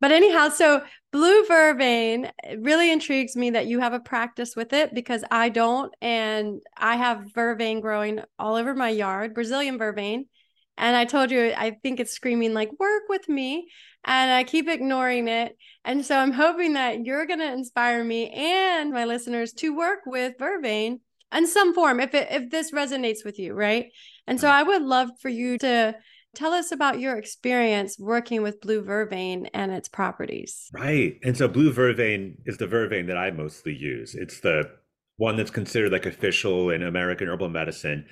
But 0.00 0.12
anyhow, 0.12 0.48
so 0.48 0.82
blue 1.12 1.44
vervain 1.44 2.30
really 2.58 2.90
intrigues 2.90 3.36
me 3.36 3.50
that 3.50 3.66
you 3.66 3.80
have 3.80 3.92
a 3.92 4.00
practice 4.00 4.56
with 4.56 4.72
it 4.72 4.94
because 4.94 5.24
I 5.30 5.50
don't. 5.50 5.92
And 6.00 6.60
I 6.76 6.96
have 6.96 7.32
vervain 7.34 7.80
growing 7.80 8.20
all 8.38 8.56
over 8.56 8.74
my 8.74 8.88
yard, 8.88 9.34
Brazilian 9.34 9.78
vervain. 9.78 10.24
And 10.78 10.96
I 10.96 11.04
told 11.04 11.30
you, 11.30 11.52
I 11.54 11.76
think 11.82 12.00
it's 12.00 12.12
screaming 12.12 12.54
like, 12.54 12.70
work 12.78 13.02
with 13.10 13.28
me. 13.28 13.68
And 14.02 14.30
I 14.32 14.44
keep 14.44 14.66
ignoring 14.66 15.28
it. 15.28 15.54
And 15.84 16.06
so 16.06 16.16
I'm 16.16 16.32
hoping 16.32 16.72
that 16.72 17.04
you're 17.04 17.26
going 17.26 17.40
to 17.40 17.52
inspire 17.52 18.02
me 18.02 18.30
and 18.30 18.90
my 18.90 19.04
listeners 19.04 19.52
to 19.54 19.76
work 19.76 20.00
with 20.06 20.38
vervain 20.38 21.00
in 21.34 21.46
some 21.46 21.74
form 21.74 22.00
if 22.00 22.14
it, 22.14 22.28
if 22.30 22.50
this 22.50 22.72
resonates 22.72 23.24
with 23.24 23.38
you, 23.38 23.52
right? 23.52 23.92
And 24.26 24.40
so 24.40 24.48
I 24.48 24.62
would 24.62 24.82
love 24.82 25.10
for 25.20 25.28
you 25.28 25.58
to 25.58 25.94
Tell 26.34 26.52
us 26.52 26.70
about 26.70 27.00
your 27.00 27.16
experience 27.16 27.98
working 27.98 28.42
with 28.42 28.60
blue 28.60 28.82
vervain 28.82 29.48
and 29.52 29.72
its 29.72 29.88
properties. 29.88 30.68
Right. 30.72 31.18
And 31.24 31.36
so 31.36 31.48
blue 31.48 31.72
vervain 31.72 32.36
is 32.46 32.58
the 32.58 32.68
vervain 32.68 33.08
that 33.08 33.16
I 33.16 33.30
mostly 33.30 33.74
use. 33.74 34.14
It's 34.14 34.40
the 34.40 34.70
one 35.16 35.36
that's 35.36 35.50
considered 35.50 35.92
like 35.92 36.06
official 36.06 36.70
in 36.70 36.82
American 36.82 37.28
herbal 37.28 37.48
medicine. 37.48 38.06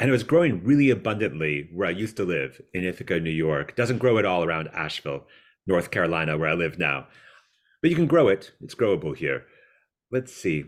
And 0.00 0.08
it 0.08 0.12
was 0.12 0.22
growing 0.22 0.64
really 0.64 0.90
abundantly 0.90 1.68
where 1.72 1.88
I 1.88 1.92
used 1.92 2.16
to 2.16 2.24
live 2.24 2.60
in 2.72 2.84
Ithaca, 2.84 3.20
New 3.20 3.30
York. 3.30 3.70
It 3.70 3.76
doesn't 3.76 3.98
grow 3.98 4.18
at 4.18 4.24
all 4.24 4.44
around 4.44 4.68
Asheville, 4.68 5.26
North 5.66 5.90
Carolina, 5.90 6.38
where 6.38 6.48
I 6.48 6.54
live 6.54 6.78
now. 6.78 7.06
But 7.80 7.90
you 7.90 7.96
can 7.96 8.06
grow 8.06 8.28
it. 8.28 8.52
It's 8.60 8.74
growable 8.74 9.16
here. 9.16 9.44
Let's 10.10 10.32
see. 10.32 10.64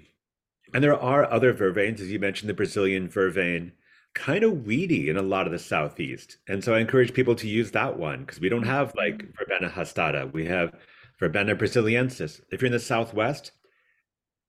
And 0.74 0.82
there 0.82 1.00
are 1.00 1.30
other 1.30 1.52
vervains, 1.52 2.00
as 2.00 2.10
you 2.10 2.18
mentioned, 2.18 2.50
the 2.50 2.54
Brazilian 2.54 3.08
vervain. 3.08 3.72
Kind 4.16 4.44
of 4.44 4.66
weedy 4.66 5.08
in 5.10 5.16
a 5.18 5.22
lot 5.22 5.46
of 5.46 5.52
the 5.52 5.60
southeast. 5.60 6.38
And 6.48 6.64
so 6.64 6.74
I 6.74 6.80
encourage 6.80 7.14
people 7.14 7.36
to 7.36 7.48
use 7.48 7.70
that 7.72 7.98
one 7.98 8.22
because 8.22 8.40
we 8.40 8.48
don't 8.50 8.64
have 8.66 8.94
like 8.96 9.18
Mm. 9.22 9.32
Verbena 9.38 9.70
hastata. 9.70 10.32
We 10.32 10.46
have 10.46 10.74
Verbena 11.20 11.54
brasiliensis. 11.56 12.40
If 12.50 12.62
you're 12.62 12.66
in 12.66 12.72
the 12.72 12.80
southwest, 12.80 13.52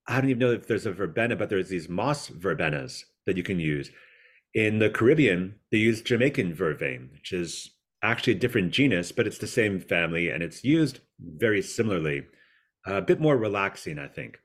I 0.08 0.20
don't 0.22 0.30
even 0.32 0.40
know 0.40 0.52
if 0.54 0.68
there's 0.68 0.86
a 0.88 0.94
verbena, 0.94 1.36
but 1.36 1.50
there's 1.50 1.70
these 1.70 1.90
moss 1.90 2.30
verbenas 2.30 3.06
that 3.26 3.38
you 3.38 3.44
can 3.44 3.60
use. 3.60 3.92
In 4.54 4.80
the 4.80 4.90
Caribbean, 4.90 5.56
they 5.72 5.78
use 5.80 6.02
Jamaican 6.02 6.56
vervain, 6.56 7.12
which 7.14 7.34
is 7.34 7.72
actually 8.02 8.34
a 8.34 8.40
different 8.40 8.72
genus, 8.72 9.12
but 9.12 9.28
it's 9.28 9.40
the 9.40 9.48
same 9.48 9.80
family 9.82 10.30
and 10.30 10.44
it's 10.44 10.64
used 10.64 11.00
very 11.20 11.62
similarly. 11.62 12.26
a 12.86 13.02
bit 13.02 13.20
more 13.20 13.38
relaxing, 13.38 14.00
I 14.00 14.08
think. 14.08 14.40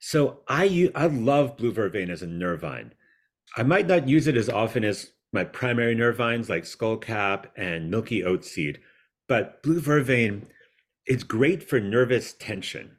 So 0.00 0.42
i 0.48 0.90
i 0.94 1.06
love 1.06 1.56
blue 1.56 1.72
vervain 1.72 2.10
as 2.10 2.22
a 2.22 2.26
nervine. 2.26 2.94
I 3.56 3.62
might 3.62 3.86
not 3.86 4.08
use 4.08 4.26
it 4.26 4.36
as 4.36 4.48
often 4.48 4.84
as 4.84 5.12
my 5.32 5.44
primary 5.44 5.94
nervines 5.94 6.48
like 6.48 6.64
skullcap 6.64 7.46
and 7.56 7.90
milky 7.90 8.24
oat 8.24 8.44
seed, 8.44 8.80
but 9.28 9.62
blue 9.62 9.80
vervain 9.80 10.46
it's 11.06 11.24
great 11.24 11.68
for 11.68 11.80
nervous 11.80 12.32
tension. 12.32 12.96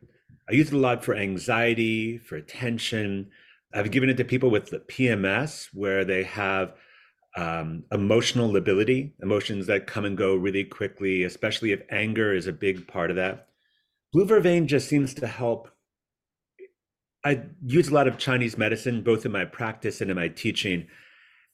I 0.50 0.54
use 0.54 0.68
it 0.68 0.74
a 0.74 0.78
lot 0.78 1.04
for 1.04 1.16
anxiety, 1.16 2.18
for 2.18 2.42
tension. 2.42 3.30
I've 3.74 3.92
given 3.92 4.10
it 4.10 4.18
to 4.18 4.26
people 4.26 4.52
with 4.52 4.70
the 4.70 4.80
PMS 4.80 5.70
where 5.74 6.04
they 6.04 6.24
have 6.24 6.74
um, 7.38 7.84
emotional 7.92 8.52
lability, 8.52 9.16
emotions 9.22 9.68
that 9.68 9.88
come 9.88 10.06
and 10.06 10.18
go 10.18 10.36
really 10.36 10.66
quickly, 10.66 11.24
especially 11.24 11.72
if 11.72 11.82
anger 11.90 12.34
is 12.34 12.46
a 12.46 12.54
big 12.54 12.88
part 12.88 13.10
of 13.10 13.16
that. 13.16 13.48
Blue 14.12 14.26
vervain 14.26 14.68
just 14.68 14.88
seems 14.88 15.14
to 15.16 15.28
help. 15.28 15.70
I 17.26 17.44
use 17.66 17.90
a 17.90 17.94
lot 17.94 18.08
of 18.08 18.18
Chinese 18.18 18.58
medicine, 18.58 19.02
both 19.02 19.26
in 19.26 19.32
my 19.32 19.46
practice 19.46 20.02
and 20.02 20.10
in 20.10 20.16
my 20.18 20.28
teaching. 20.28 20.88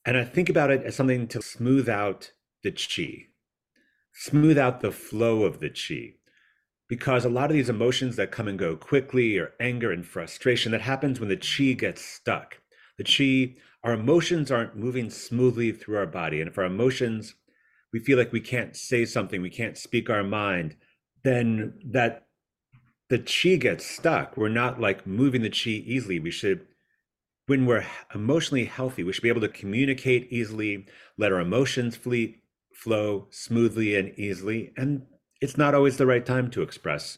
And 0.05 0.17
I 0.17 0.23
think 0.23 0.49
about 0.49 0.71
it 0.71 0.83
as 0.83 0.95
something 0.95 1.27
to 1.27 1.41
smooth 1.41 1.87
out 1.87 2.31
the 2.63 2.71
chi, 2.71 3.27
smooth 4.13 4.57
out 4.57 4.81
the 4.81 4.91
flow 4.91 5.43
of 5.43 5.59
the 5.59 5.69
chi 5.69 6.19
because 6.89 7.23
a 7.23 7.29
lot 7.29 7.51
of 7.51 7.55
these 7.55 7.69
emotions 7.69 8.15
that 8.15 8.31
come 8.31 8.47
and 8.47 8.59
go 8.59 8.75
quickly 8.75 9.37
or 9.37 9.53
anger 9.59 9.91
and 9.91 10.05
frustration 10.05 10.71
that 10.71 10.81
happens 10.81 11.19
when 11.19 11.29
the 11.29 11.37
chi 11.37 11.73
gets 11.73 12.03
stuck 12.03 12.59
the 12.97 13.03
chi 13.03 13.55
our 13.83 13.93
emotions 13.93 14.51
aren't 14.51 14.75
moving 14.75 15.09
smoothly 15.09 15.71
through 15.71 15.97
our 15.97 16.07
body 16.07 16.41
and 16.41 16.49
if 16.49 16.57
our 16.57 16.65
emotions 16.65 17.35
we 17.93 17.99
feel 17.99 18.17
like 18.17 18.33
we 18.33 18.41
can't 18.41 18.75
say 18.75 19.05
something 19.05 19.41
we 19.41 19.49
can't 19.49 19.77
speak 19.77 20.09
our 20.09 20.23
mind 20.23 20.75
then 21.23 21.79
that 21.85 22.27
the 23.09 23.19
chi 23.19 23.55
gets 23.55 23.85
stuck 23.85 24.37
we're 24.37 24.49
not 24.49 24.79
like 24.79 25.05
moving 25.05 25.41
the 25.41 25.49
chi 25.49 25.69
easily 25.69 26.19
we 26.19 26.31
should 26.31 26.65
when 27.47 27.65
we're 27.65 27.85
emotionally 28.13 28.65
healthy 28.65 29.03
we 29.03 29.11
should 29.11 29.23
be 29.23 29.29
able 29.29 29.41
to 29.41 29.49
communicate 29.49 30.31
easily 30.31 30.85
let 31.17 31.31
our 31.31 31.39
emotions 31.39 31.95
flee, 31.95 32.37
flow 32.73 33.27
smoothly 33.31 33.95
and 33.95 34.17
easily 34.17 34.71
and 34.77 35.05
it's 35.41 35.57
not 35.57 35.73
always 35.73 35.97
the 35.97 36.05
right 36.05 36.25
time 36.25 36.49
to 36.51 36.61
express. 36.61 37.17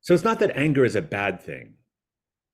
So 0.00 0.14
it's 0.14 0.24
not 0.24 0.40
that 0.40 0.56
anger 0.56 0.84
is 0.84 0.96
a 0.96 1.02
bad 1.02 1.40
thing. 1.40 1.74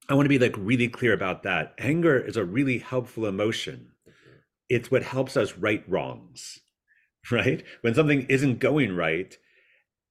I 0.09 0.15
want 0.15 0.25
to 0.25 0.31
be 0.31 0.39
like 0.39 0.55
really 0.57 0.89
clear 0.89 1.13
about 1.13 1.43
that. 1.45 1.75
Anger 1.79 2.19
is 2.19 2.37
a 2.37 2.45
really 2.45 2.79
helpful 2.79 3.27
emotion. 3.27 3.93
It's 4.69 4.91
what 4.91 5.03
helps 5.03 5.37
us 5.37 5.57
right 5.57 5.85
wrongs, 5.89 6.59
right? 7.31 7.65
When 7.83 7.95
something 7.95 8.23
isn't 8.29 8.59
going 8.59 8.95
right 8.95 9.37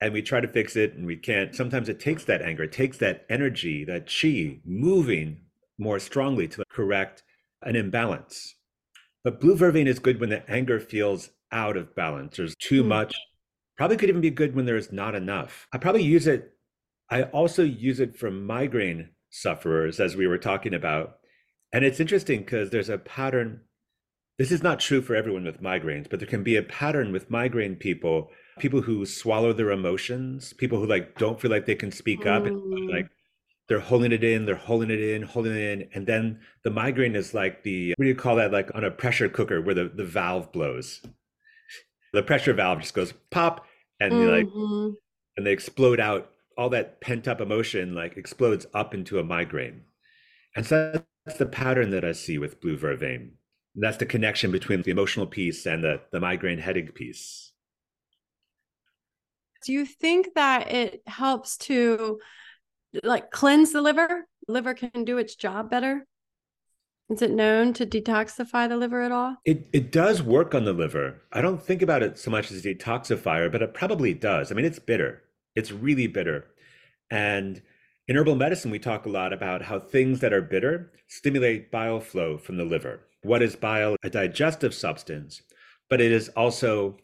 and 0.02 0.14
we 0.14 0.22
try 0.22 0.40
to 0.40 0.48
fix 0.48 0.76
it 0.76 0.94
and 0.94 1.06
we 1.06 1.16
can't, 1.18 1.56
sometimes 1.56 1.90
it 1.90 2.00
takes 2.00 2.26
that 2.26 2.42
anger, 2.42 2.64
it 2.64 2.72
takes 2.72 2.98
that 2.98 3.26
energy, 3.30 3.84
that 3.86 4.08
chi 4.08 4.60
moving 4.66 5.42
more 5.78 6.00
strongly 6.00 6.48
to 6.48 6.64
correct 6.70 7.24
an 7.64 7.76
imbalance. 7.76 8.56
But 9.24 9.40
blue 9.42 9.56
vervain 9.56 9.88
is 9.88 10.00
good 10.00 10.20
when 10.20 10.30
the 10.30 10.50
anger 10.50 10.80
feels 10.80 11.30
out 11.52 11.78
of 11.78 11.96
balance. 11.96 12.38
There's 12.38 12.56
too 12.56 12.84
Mm. 12.84 12.88
much 12.88 13.16
Probably 13.78 13.98
could 13.98 14.10
even 14.10 14.22
be 14.22 14.32
good 14.32 14.56
when 14.56 14.66
there's 14.66 14.92
not 14.92 15.14
enough. 15.14 15.68
I 15.72 15.78
probably 15.78 16.04
use 16.04 16.26
it. 16.26 16.54
I 17.12 17.24
also 17.24 17.64
use 17.64 18.00
it 18.00 18.18
for 18.18 18.32
migraine 18.32 19.10
sufferers, 19.30 20.00
as 20.00 20.16
we 20.16 20.26
were 20.26 20.40
talking 20.40 20.74
about. 20.74 21.20
And 21.72 21.86
it's 21.86 22.00
interesting 22.00 22.40
because 22.40 22.72
there's 22.72 22.90
a 22.90 22.98
pattern. 22.98 23.62
This 24.40 24.52
is 24.52 24.64
not 24.64 24.80
true 24.80 25.02
for 25.02 25.16
everyone 25.16 25.46
with 25.46 25.62
migraines, 25.62 26.10
but 26.10 26.20
there 26.20 26.28
can 26.28 26.44
be 26.44 26.56
a 26.56 26.64
pattern 26.64 27.12
with 27.12 27.30
migraine 27.30 27.76
people, 27.76 28.32
people 28.60 28.82
who 28.82 29.06
swallow 29.06 29.54
their 29.54 29.72
emotions, 29.72 30.54
people 30.54 30.80
who 30.80 30.86
like 30.88 31.18
don't 31.18 31.40
feel 31.40 31.52
like 31.52 31.66
they 31.66 31.76
can 31.76 31.92
speak 31.92 32.26
up, 32.26 32.46
and 32.46 32.56
Mm. 32.58 32.90
like 32.92 33.10
they're 33.68 33.80
holding 33.80 34.12
it 34.12 34.24
in, 34.24 34.46
they're 34.46 34.56
holding 34.56 34.90
it 34.92 35.02
in, 35.02 35.24
holding 35.24 35.54
it 35.54 35.62
in, 35.82 35.90
and 35.94 36.08
then 36.08 36.40
the 36.64 36.70
migraine 36.72 37.16
is 37.16 37.34
like 37.34 37.64
the 37.64 37.92
what 37.98 38.04
do 38.06 38.10
you 38.10 38.16
call 38.16 38.36
that? 38.38 38.52
Like 38.52 38.74
on 38.76 38.84
a 38.84 38.92
pressure 38.92 39.30
cooker 39.30 39.62
where 39.62 39.76
the, 39.76 39.90
the 39.90 40.06
valve 40.06 40.52
blows. 40.52 41.02
The 42.14 42.24
pressure 42.24 42.54
valve 42.54 42.82
just 42.82 42.94
goes 42.94 43.14
pop, 43.32 43.66
and 44.00 44.20
they 44.22 44.28
like 44.28 44.48
and 45.38 45.46
they 45.46 45.52
explode 45.54 46.00
out. 46.00 46.32
All 46.58 46.70
that 46.72 47.02
pent 47.02 47.28
up 47.28 47.40
emotion 47.42 47.94
like 47.96 48.18
explodes 48.18 48.66
up 48.74 48.94
into 48.94 49.20
a 49.20 49.24
migraine, 49.24 49.84
and 50.56 50.66
so 50.66 51.04
that's 51.26 51.38
the 51.40 51.46
pattern 51.46 51.92
that 51.92 52.06
I 52.06 52.14
see 52.14 52.38
with 52.40 52.62
blue 52.62 52.78
vervain. 52.78 53.32
That's 53.76 53.98
the 53.98 54.06
connection 54.08 54.52
between 54.52 54.82
the 54.82 54.92
emotional 54.92 55.28
piece 55.28 55.66
and 55.68 55.84
the 55.84 56.02
the 56.12 56.20
migraine 56.20 56.60
headache 56.60 56.96
piece. 56.96 57.47
Do 59.68 59.74
you 59.74 59.86
think 59.86 60.30
that 60.36 60.72
it 60.72 61.02
helps 61.06 61.58
to 61.58 62.22
like 63.04 63.32
cleanse 63.32 63.74
the 63.74 63.82
liver? 63.82 64.26
Liver 64.48 64.74
can 64.74 65.04
do 65.04 65.18
its 65.18 65.36
job 65.36 65.70
better. 65.70 66.08
Is 67.10 67.22
it 67.22 67.32
known 67.32 67.74
to 67.74 67.86
detoxify 67.86 68.70
the 68.70 68.78
liver 68.78 69.02
at 69.02 69.12
all? 69.12 69.36
It 69.44 69.68
it 69.74 69.92
does 69.92 70.24
work 70.24 70.56
on 70.56 70.64
the 70.64 70.72
liver. 70.72 71.22
I 71.34 71.42
don't 71.42 71.62
think 71.62 71.82
about 71.82 72.02
it 72.02 72.18
so 72.18 72.32
much 72.32 72.50
as 72.50 72.66
a 72.66 72.74
detoxifier, 72.74 73.52
but 73.52 73.62
it 73.62 73.74
probably 73.74 74.14
does. 74.14 74.54
I 74.54 74.56
mean, 74.56 74.64
it's 74.64 74.80
bitter. 74.80 75.22
It's 75.54 75.74
really 75.74 76.08
bitter. 76.08 76.46
And 77.12 77.62
in 78.08 78.16
herbal 78.16 78.36
medicine, 78.36 78.72
we 78.72 78.80
talk 78.80 79.06
a 79.06 79.10
lot 79.10 79.34
about 79.34 79.64
how 79.64 79.82
things 79.82 80.22
that 80.22 80.32
are 80.32 80.42
bitter 80.42 80.94
stimulate 81.10 81.72
bile 81.72 82.00
flow 82.00 82.38
from 82.38 82.56
the 82.56 82.64
liver. 82.64 83.02
What 83.24 83.42
is 83.42 83.58
bile? 83.58 83.98
A 84.02 84.10
digestive 84.10 84.74
substance, 84.74 85.42
but 85.90 86.00
it 86.00 86.14
is 86.14 86.30
also, 86.30 86.96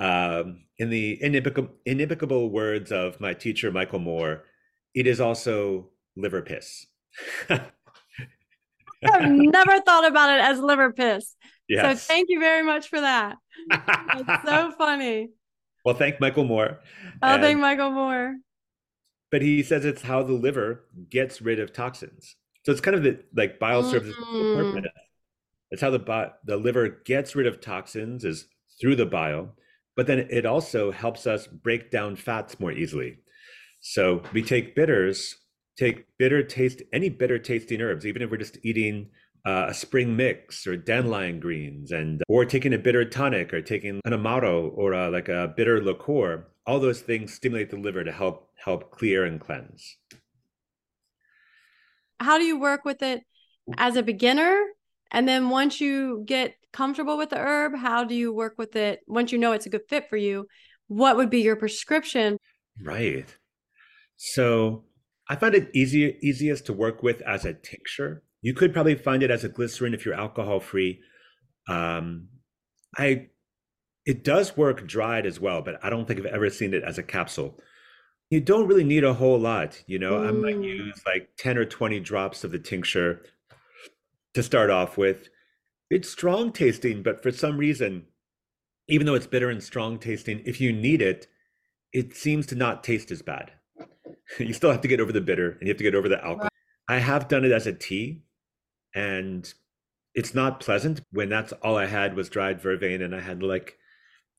um, 0.00 0.64
in 0.78 0.90
the 0.90 1.18
inimicable, 1.22 1.68
inimicable 1.86 2.50
words 2.50 2.90
of 2.90 3.20
my 3.20 3.34
teacher, 3.34 3.70
Michael 3.70 3.98
Moore, 4.00 4.42
it 4.94 5.06
is 5.06 5.20
also 5.20 5.90
liver 6.16 6.42
piss. 6.42 6.86
I've 7.48 9.30
never 9.30 9.80
thought 9.80 10.06
about 10.06 10.30
it 10.38 10.42
as 10.42 10.58
liver 10.60 10.92
piss. 10.92 11.34
yes. 11.68 12.02
So 12.02 12.12
thank 12.12 12.26
you 12.28 12.38
very 12.40 12.62
much 12.62 12.88
for 12.88 13.00
that. 13.00 13.36
It's 13.70 14.48
so 14.48 14.72
funny. 14.78 15.30
well, 15.84 15.94
thank 15.94 16.20
Michael 16.20 16.44
Moore. 16.44 16.80
Oh, 17.22 17.34
And- 17.34 17.42
thank 17.42 17.58
Michael 17.60 17.90
Moore. 17.90 18.36
but 19.30 19.42
he 19.42 19.62
says 19.62 19.84
it's 19.84 20.02
how 20.02 20.22
the 20.22 20.32
liver 20.34 20.84
gets 21.08 21.40
rid 21.40 21.60
of 21.60 21.72
toxins. 21.72 22.36
So 22.66 22.72
it's 22.72 22.80
kind 22.82 22.94
of 22.96 23.02
the, 23.02 23.18
like 23.34 23.58
bile 23.58 23.82
serves 23.82 24.08
as 24.08 24.14
a 24.14 24.18
Mm. 24.18 24.72
purpose. 24.74 24.90
It's 25.70 25.80
how 25.82 25.90
the 25.90 26.32
the 26.44 26.56
liver 26.56 26.88
gets 27.06 27.34
rid 27.36 27.46
of 27.46 27.60
toxins 27.60 28.24
is 28.24 28.48
through 28.80 28.96
the 28.96 29.06
bile, 29.06 29.54
but 29.96 30.06
then 30.06 30.26
it 30.30 30.46
also 30.46 30.90
helps 30.90 31.26
us 31.26 31.46
break 31.46 31.90
down 31.90 32.16
fats 32.16 32.58
more 32.60 32.72
easily. 32.72 33.18
So 33.80 34.22
we 34.32 34.42
take 34.42 34.74
bitters, 34.74 35.36
take 35.78 36.06
bitter 36.18 36.42
taste, 36.42 36.82
any 36.92 37.08
bitter 37.08 37.38
tasting 37.38 37.80
herbs, 37.80 38.06
even 38.06 38.22
if 38.22 38.30
we're 38.30 38.36
just 38.36 38.58
eating 38.62 39.10
uh, 39.46 39.66
a 39.68 39.74
spring 39.74 40.16
mix 40.16 40.66
or 40.66 40.76
dandelion 40.76 41.40
greens, 41.40 41.92
and 41.92 42.22
or 42.28 42.44
taking 42.44 42.74
a 42.74 42.78
bitter 42.78 43.04
tonic 43.04 43.54
or 43.54 43.62
taking 43.62 44.00
an 44.04 44.12
amaro 44.12 44.70
or 44.74 44.92
a, 44.92 45.10
like 45.10 45.28
a 45.28 45.52
bitter 45.56 45.82
liqueur. 45.82 46.46
All 46.66 46.78
those 46.78 47.00
things 47.00 47.32
stimulate 47.32 47.70
the 47.70 47.78
liver 47.78 48.04
to 48.04 48.12
help 48.12 48.50
help 48.62 48.90
clear 48.90 49.24
and 49.24 49.40
cleanse. 49.40 49.96
How 52.20 52.36
do 52.36 52.44
you 52.44 52.60
work 52.60 52.84
with 52.84 53.02
it 53.02 53.22
as 53.78 53.96
a 53.96 54.02
beginner? 54.02 54.62
And 55.10 55.26
then 55.26 55.48
once 55.48 55.80
you 55.80 56.22
get 56.26 56.54
comfortable 56.72 57.16
with 57.18 57.30
the 57.30 57.38
herb, 57.38 57.74
how 57.76 58.04
do 58.04 58.14
you 58.14 58.32
work 58.32 58.54
with 58.58 58.76
it 58.76 59.00
once 59.06 59.32
you 59.32 59.38
know 59.38 59.52
it's 59.52 59.66
a 59.66 59.70
good 59.70 59.88
fit 59.88 60.08
for 60.08 60.16
you? 60.16 60.46
What 60.88 61.16
would 61.16 61.30
be 61.30 61.40
your 61.42 61.56
prescription? 61.56 62.38
Right. 62.82 63.26
So 64.16 64.84
I 65.28 65.36
find 65.36 65.54
it 65.54 65.70
easier 65.74 66.12
easiest 66.20 66.66
to 66.66 66.72
work 66.72 67.02
with 67.02 67.20
as 67.22 67.44
a 67.44 67.54
tincture. 67.54 68.22
You 68.42 68.54
could 68.54 68.72
probably 68.72 68.94
find 68.94 69.22
it 69.22 69.30
as 69.30 69.44
a 69.44 69.48
glycerin 69.48 69.94
if 69.94 70.04
you're 70.04 70.14
alcohol 70.14 70.60
free. 70.60 71.00
Um, 71.68 72.28
I 72.96 73.28
it 74.06 74.24
does 74.24 74.56
work 74.56 74.86
dried 74.86 75.26
as 75.26 75.38
well, 75.38 75.62
but 75.62 75.78
I 75.84 75.90
don't 75.90 76.06
think 76.06 76.20
I've 76.20 76.26
ever 76.26 76.50
seen 76.50 76.74
it 76.74 76.82
as 76.82 76.98
a 76.98 77.02
capsule. 77.02 77.60
You 78.30 78.40
don't 78.40 78.66
really 78.66 78.84
need 78.84 79.04
a 79.04 79.12
whole 79.14 79.38
lot, 79.38 79.82
you 79.86 79.98
know. 79.98 80.24
I 80.24 80.30
might 80.30 80.56
Mm. 80.56 80.64
use 80.64 81.02
like 81.06 81.30
10 81.36 81.58
or 81.58 81.64
20 81.64 82.00
drops 82.00 82.44
of 82.44 82.50
the 82.52 82.58
tincture 82.58 83.22
to 84.34 84.42
start 84.42 84.70
off 84.70 84.96
with. 84.96 85.28
It's 85.90 86.08
strong 86.08 86.52
tasting, 86.52 87.02
but 87.02 87.22
for 87.22 87.32
some 87.32 87.58
reason, 87.58 88.06
even 88.88 89.06
though 89.06 89.14
it's 89.14 89.26
bitter 89.26 89.50
and 89.50 89.62
strong 89.62 89.98
tasting, 89.98 90.42
if 90.44 90.60
you 90.60 90.72
need 90.72 91.02
it, 91.02 91.26
it 91.92 92.14
seems 92.16 92.46
to 92.46 92.54
not 92.54 92.84
taste 92.84 93.10
as 93.10 93.22
bad. 93.22 93.52
you 94.38 94.52
still 94.52 94.70
have 94.70 94.80
to 94.82 94.88
get 94.88 95.00
over 95.00 95.12
the 95.12 95.20
bitter 95.20 95.52
and 95.52 95.62
you 95.62 95.68
have 95.68 95.78
to 95.78 95.84
get 95.84 95.94
over 95.94 96.08
the 96.08 96.24
alcohol. 96.24 96.48
I 96.88 96.98
have 96.98 97.28
done 97.28 97.44
it 97.44 97.52
as 97.52 97.66
a 97.66 97.72
tea, 97.72 98.22
and 98.94 99.52
it's 100.14 100.34
not 100.34 100.60
pleasant 100.60 101.00
when 101.12 101.28
that's 101.28 101.52
all 101.54 101.76
I 101.76 101.86
had 101.86 102.16
was 102.16 102.28
dried 102.28 102.60
vervain 102.60 103.02
and 103.04 103.14
I 103.14 103.20
had 103.20 103.42
like 103.42 103.76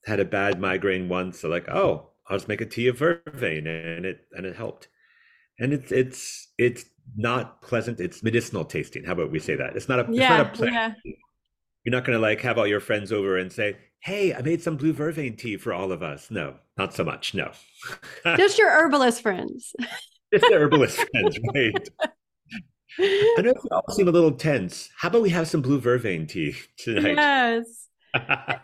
had 0.05 0.19
a 0.19 0.25
bad 0.25 0.59
migraine 0.59 1.07
once. 1.07 1.39
So 1.39 1.49
like, 1.49 1.69
oh, 1.69 2.09
I'll 2.27 2.37
just 2.37 2.47
make 2.47 2.61
a 2.61 2.65
tea 2.65 2.87
of 2.87 2.97
vervain 2.97 3.67
and 3.67 4.05
it 4.05 4.25
and 4.33 4.45
it 4.45 4.55
helped. 4.55 4.89
And 5.59 5.73
it's 5.73 5.91
it's 5.91 6.49
it's 6.57 6.85
not 7.15 7.61
pleasant. 7.61 7.99
It's 7.99 8.23
medicinal 8.23 8.65
tasting. 8.65 9.03
How 9.05 9.13
about 9.13 9.31
we 9.31 9.39
say 9.39 9.55
that? 9.55 9.75
It's 9.75 9.87
not 9.87 9.99
a 9.99 10.11
yeah, 10.11 10.41
it's 10.49 10.59
not 10.59 10.69
a 10.69 10.71
plant. 10.71 10.97
Yeah. 11.05 11.13
You're 11.83 11.91
not 11.91 12.05
gonna 12.05 12.19
like 12.19 12.41
have 12.41 12.57
all 12.57 12.67
your 12.67 12.79
friends 12.79 13.11
over 13.11 13.37
and 13.37 13.51
say, 13.51 13.77
Hey, 13.99 14.33
I 14.33 14.41
made 14.41 14.61
some 14.61 14.77
blue 14.77 14.93
vervain 14.93 15.37
tea 15.37 15.57
for 15.57 15.73
all 15.73 15.91
of 15.91 16.01
us. 16.01 16.31
No, 16.31 16.55
not 16.77 16.93
so 16.93 17.03
much. 17.03 17.33
No. 17.33 17.51
Just 18.35 18.57
your 18.57 18.69
herbalist 18.71 19.21
friends. 19.21 19.73
Just 20.33 20.45
the 20.49 20.55
herbalist 20.55 21.05
friends, 21.11 21.39
right? 21.53 21.89
I 22.99 23.41
know 23.41 23.53
we 23.63 23.69
all 23.71 23.83
seem 23.91 24.07
a 24.07 24.11
little 24.11 24.31
tense. 24.31 24.89
How 24.97 25.07
about 25.07 25.21
we 25.21 25.29
have 25.29 25.47
some 25.47 25.61
blue 25.61 25.79
vervain 25.79 26.27
tea 26.27 26.55
tonight? 26.77 27.15
Yes. 27.15 27.87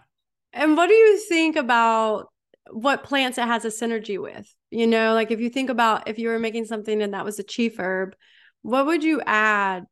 and 0.53 0.75
what 0.75 0.87
do 0.87 0.93
you 0.93 1.19
think 1.19 1.55
about 1.55 2.27
what 2.71 3.03
plants 3.03 3.37
it 3.37 3.45
has 3.45 3.63
a 3.65 3.69
synergy 3.69 4.21
with? 4.21 4.53
You 4.69 4.87
know, 4.87 5.13
like 5.13 5.31
if 5.31 5.39
you 5.39 5.49
think 5.49 5.69
about 5.69 6.07
if 6.07 6.19
you 6.19 6.29
were 6.29 6.39
making 6.39 6.65
something 6.65 7.01
and 7.01 7.13
that 7.13 7.25
was 7.25 7.39
a 7.39 7.43
chief 7.43 7.79
herb, 7.79 8.15
what 8.63 8.85
would 8.85 9.03
you 9.03 9.21
add 9.25 9.85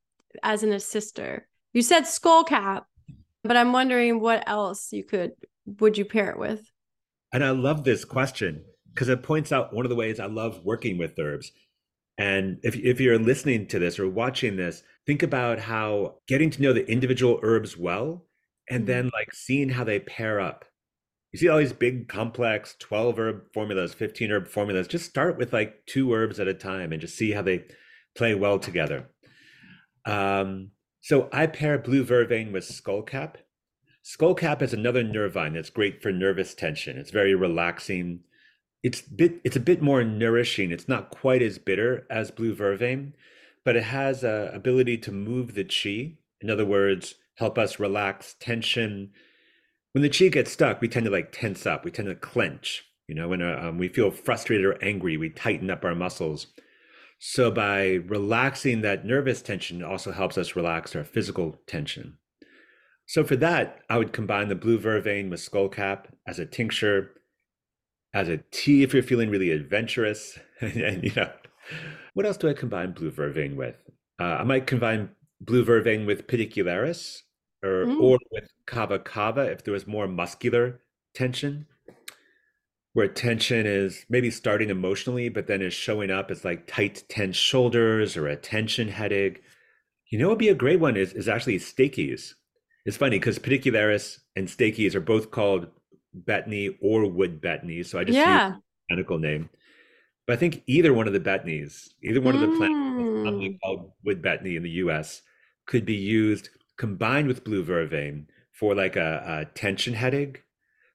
as 0.44 0.63
an 0.63 0.74
assister? 0.74 1.48
You 1.74 1.82
said 1.82 2.03
skullcap, 2.03 2.84
but 3.48 3.58
I'm 3.58 3.72
wondering 3.72 4.20
what 4.20 4.48
else 4.48 4.92
you 4.92 5.04
could 5.04 5.32
would 5.80 5.98
you 5.98 6.06
pair 6.06 6.30
it 6.32 6.40
with? 6.40 6.72
And 7.34 7.44
I 7.44 7.52
love 7.52 7.84
this 7.84 8.06
question 8.06 8.66
because 8.94 9.10
it 9.10 9.24
points 9.24 9.52
out 9.52 9.74
one 9.74 9.86
of 9.86 9.90
the 9.90 9.96
ways 9.96 10.20
I 10.20 10.28
love 10.28 10.62
working 10.64 10.98
with 10.98 11.20
herbs 11.20 11.52
and 12.18 12.60
if, 12.64 12.75
if 12.75 13.00
you're 13.00 13.20
listening 13.20 13.68
to 13.68 13.80
this 13.80 14.00
or 14.00 14.10
watching 14.10 14.56
this, 14.56 14.84
think 15.06 15.22
about 15.22 15.60
how 15.60 16.16
getting 16.28 16.50
to 16.52 16.62
know 16.62 16.74
the 16.74 16.90
individual 16.90 17.40
herbs 17.44 17.78
well 17.78 18.25
and 18.70 18.82
mm-hmm. 18.82 18.88
then 18.88 19.12
like 19.14 19.34
seeing 19.34 19.70
how 19.70 19.84
they 19.84 20.00
pair 20.00 20.40
up. 20.40 20.66
You 21.32 21.40
see 21.40 21.50
all 21.50 21.58
these 21.58 21.74
big 21.74 22.08
complex 22.08 22.75
12 22.80 23.20
herb 23.20 23.42
formulas, 23.54 23.94
15 23.94 24.32
herb 24.32 24.48
formulas. 24.48 24.88
Just 24.88 25.10
start 25.10 25.38
with 25.38 25.52
like 25.52 25.86
two 25.86 26.14
herbs 26.14 26.40
at 26.40 26.48
a 26.48 26.54
time 26.54 26.94
and 26.94 27.02
just 27.02 27.18
see 27.18 27.32
how 27.32 27.42
they 27.42 27.66
play 28.16 28.34
well 28.34 28.58
together. 28.58 29.10
Um, 30.06 30.72
so 31.06 31.30
I 31.32 31.46
pair 31.46 31.78
blue 31.78 32.04
vervain 32.04 32.52
with 32.52 32.64
skullcap. 32.64 33.36
Skullcap 34.04 34.64
is 34.64 34.74
another 34.74 35.04
nervine 35.04 35.54
that's 35.54 35.70
great 35.70 36.02
for 36.02 36.12
nervous 36.12 36.56
tension. 36.56 36.98
It's 36.98 37.12
very 37.12 37.36
relaxing 37.36 38.22
it's 38.82 39.02
bit 39.02 39.40
it's 39.44 39.56
a 39.56 39.60
bit 39.60 39.84
more 39.84 40.04
nourishing. 40.04 40.72
It's 40.72 40.88
not 40.88 41.12
quite 41.12 41.44
as 41.44 41.60
bitter 41.60 42.08
as 42.10 42.32
blue 42.32 42.56
vervain, 42.56 43.14
but 43.64 43.76
it 43.76 43.84
has 43.84 44.24
a 44.24 44.50
ability 44.52 44.98
to 45.00 45.12
move 45.12 45.54
the 45.54 45.64
chi. 45.64 46.18
In 46.42 46.50
other 46.50 46.66
words, 46.66 47.14
help 47.36 47.60
us 47.60 47.80
relax 47.80 48.36
tension. 48.40 49.12
When 49.92 50.02
the 50.02 50.10
chi 50.10 50.30
gets 50.30 50.52
stuck, 50.52 50.82
we 50.82 50.88
tend 50.88 51.06
to 51.06 51.12
like 51.12 51.32
tense 51.32 51.68
up. 51.68 51.86
We 51.86 51.92
tend 51.92 52.08
to 52.08 52.16
clench. 52.16 52.84
You 53.08 53.14
know, 53.14 53.28
when 53.28 53.44
uh, 53.44 53.60
um, 53.62 53.78
we 53.78 53.90
feel 53.90 54.10
frustrated 54.10 54.66
or 54.66 54.84
angry, 54.84 55.18
we 55.18 55.30
tighten 55.30 55.70
up 55.70 55.86
our 55.86 55.94
muscles. 55.94 56.48
So 57.27 57.50
by 57.50 58.03
relaxing 58.05 58.82
that 58.82 59.03
nervous 59.03 59.41
tension, 59.41 59.82
it 59.82 59.84
also 59.84 60.12
helps 60.12 60.38
us 60.38 60.55
relax 60.55 60.96
our 60.96 61.03
physical 61.03 61.60
tension. 61.65 62.20
So 63.08 63.24
for 63.24 63.36
that, 63.38 63.79
I 63.89 63.98
would 63.98 64.13
combine 64.13 64.48
the 64.48 64.53
blue 64.53 64.77
vervain 64.77 65.32
with 65.32 65.39
skullcap 65.39 66.05
as 66.27 66.38
a 66.38 66.46
tincture 66.46 67.13
as 68.13 68.29
a 68.29 68.44
tea 68.51 68.84
if 68.84 68.94
you're 68.94 69.01
feeling 69.01 69.32
really 69.32 69.50
adventurous. 69.50 70.38
and, 70.62 71.03
you 71.03 71.12
know, 71.15 71.32
what 72.13 72.27
else 72.27 72.38
do 72.38 72.48
I 72.48 72.53
combine 72.53 72.91
blue 72.91 73.10
vervain 73.10 73.55
with? 73.55 73.75
Uh, 74.20 74.38
I 74.41 74.44
might 74.44 74.67
combine 74.67 75.10
blue 75.41 75.65
vervain 75.65 76.05
with 76.05 76.27
pedicularis 76.27 77.24
or, 77.63 77.88
mm. 77.88 78.01
or 78.01 78.20
with 78.34 78.51
kava 78.67 79.00
kava 79.00 79.51
if 79.51 79.63
there 79.63 79.74
was 79.74 79.88
more 79.88 80.08
muscular 80.08 80.79
tension, 81.15 81.65
where 82.96 83.10
tension 83.10 83.66
is 83.66 84.06
maybe 84.08 84.32
starting 84.32 84.70
emotionally, 84.70 85.28
but 85.28 85.48
then 85.48 85.62
is 85.62 85.74
showing 85.74 86.10
up 86.10 86.32
as 86.32 86.46
like 86.46 86.66
tight, 86.66 87.04
tense 87.10 87.36
shoulders 87.36 88.16
or 88.16 88.25
a 88.25 88.38
tension 88.38 88.88
headache. 88.88 89.43
You 90.10 90.17
know, 90.17 90.28
what 90.28 90.36
would 90.36 90.39
be 90.39 90.48
a 90.48 90.56
great 90.56 90.80
one 90.80 90.96
is, 90.96 91.12
is 91.12 91.28
actually 91.28 91.60
Stachys. 91.60 92.36
It's 92.86 92.96
funny 92.96 93.19
because 93.19 93.38
pedicularis 93.38 94.19
and 94.38 94.48
Stachys 94.48 94.96
are 94.96 95.02
both 95.02 95.30
called 95.30 95.67
betony 96.26 96.78
or 96.82 97.06
wood 97.06 97.41
betony. 97.41 97.86
So 97.86 98.00
I 98.00 98.06
just 98.06 98.17
yeah. 98.17 98.48
use 98.48 98.62
the 98.88 98.96
medical 98.96 99.19
name. 99.19 99.50
But 100.26 100.34
I 100.34 100.36
think 100.38 100.63
either 100.65 100.93
one 100.93 101.08
of 101.08 101.12
the 101.12 101.19
betonies, 101.19 101.89
either 102.02 102.22
one 102.22 102.36
mm. 102.36 102.43
of 102.43 102.50
the 102.50 102.58
plants 102.58 102.76
commonly 103.26 103.60
called 103.62 103.91
wood 104.06 104.22
betony 104.22 104.56
in 104.56 104.63
the 104.63 104.69
US, 104.69 105.22
could 105.67 105.86
be 105.86 105.96
used 105.96 106.48
combined 106.78 107.28
with 107.28 107.43
blue 107.43 107.65
vervain 107.65 108.28
for 108.54 108.74
like 108.74 108.96
a, 108.96 109.41
a 109.41 109.54
tension 109.54 109.96
headache. 109.96 110.44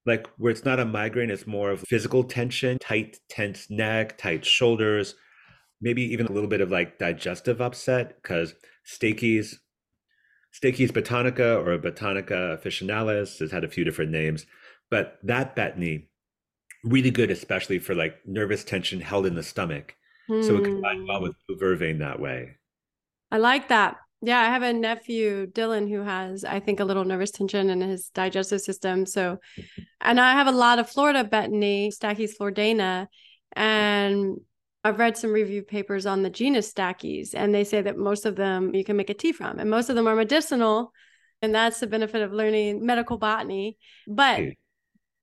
Like 0.07 0.29
where 0.39 0.51
it's 0.51 0.65
not 0.65 0.81
a 0.81 0.85
migraine, 0.85 1.31
it's 1.31 1.47
more 1.47 1.71
of 1.71 1.81
physical 1.81 2.25
tension, 2.25 2.79
tight, 2.79 3.19
tense 3.29 3.69
neck, 3.71 4.17
tight 4.19 4.45
shoulders, 4.45 5.15
maybe 5.81 6.03
even 6.03 6.27
a 6.27 6.33
little 6.33 6.49
bit 6.49 6.61
of 6.61 6.71
like 6.71 6.99
digestive 6.99 7.61
upset 7.61 8.21
because 8.23 8.55
Stachys 8.87 9.57
Stachys 10.53 10.91
betonica 10.91 11.65
or 11.65 11.79
Betonica 11.79 12.59
officinalis 12.59 13.39
has 13.39 13.53
had 13.53 13.63
a 13.63 13.69
few 13.69 13.85
different 13.85 14.11
names 14.11 14.47
but 14.91 15.19
that 15.23 15.57
betony, 15.57 16.09
really 16.85 17.11
good, 17.11 17.31
especially 17.31 17.79
for 17.79 17.95
like 17.95 18.17
nervous 18.27 18.65
tension 18.65 19.01
held 19.01 19.25
in 19.25 19.37
the 19.37 19.43
stomach. 19.43 19.95
Mm. 20.29 20.45
So 20.45 20.57
it 20.57 20.65
combined 20.65 21.07
well 21.09 21.23
with 21.23 21.37
hmm. 21.49 21.65
vervain 21.65 21.99
that 22.01 22.21
way. 22.21 22.57
I 23.31 23.39
like 23.39 23.69
that. 23.69 23.97
Yeah, 24.23 24.39
I 24.39 24.47
have 24.47 24.63
a 24.63 24.73
nephew, 24.73 25.47
Dylan, 25.47 25.89
who 25.89 26.03
has, 26.03 26.45
I 26.45 26.61
think, 26.61 26.81
a 26.81 26.85
little 26.85 27.05
nervous 27.05 27.31
tension 27.31 27.71
in 27.71 27.81
his 27.81 28.11
digestive 28.11 28.61
system. 28.61 29.07
So, 29.07 29.39
and 30.01 30.21
I 30.21 30.33
have 30.33 30.47
a 30.47 30.53
lot 30.53 30.79
of 30.79 30.91
Florida 30.91 31.25
betony, 31.25 31.89
Stachys 31.89 32.37
floridana, 32.39 33.07
and 33.53 34.37
I've 34.85 34.99
read 34.99 35.17
some 35.17 35.33
review 35.33 35.63
papers 35.63 36.05
on 36.05 36.23
the 36.23 36.31
genus 36.31 36.73
Stachys, 36.73 37.35
and 37.35 37.55
they 37.55 37.65
say 37.65 37.81
that 37.81 37.97
most 37.97 38.27
of 38.27 38.37
them 38.37 38.75
you 38.75 38.85
can 38.85 38.97
make 38.97 39.11
a 39.11 39.15
tea 39.15 39.33
from, 39.33 39.59
and 39.59 39.71
most 39.71 39.89
of 39.89 39.97
them 39.97 40.07
are 40.07 40.17
medicinal. 40.17 40.93
And 41.43 41.55
that's 41.55 41.81
the 41.81 41.87
benefit 41.87 42.21
of 42.21 42.35
learning 42.35 42.85
medical 42.85 43.17
botany. 43.17 43.79
But 44.07 44.43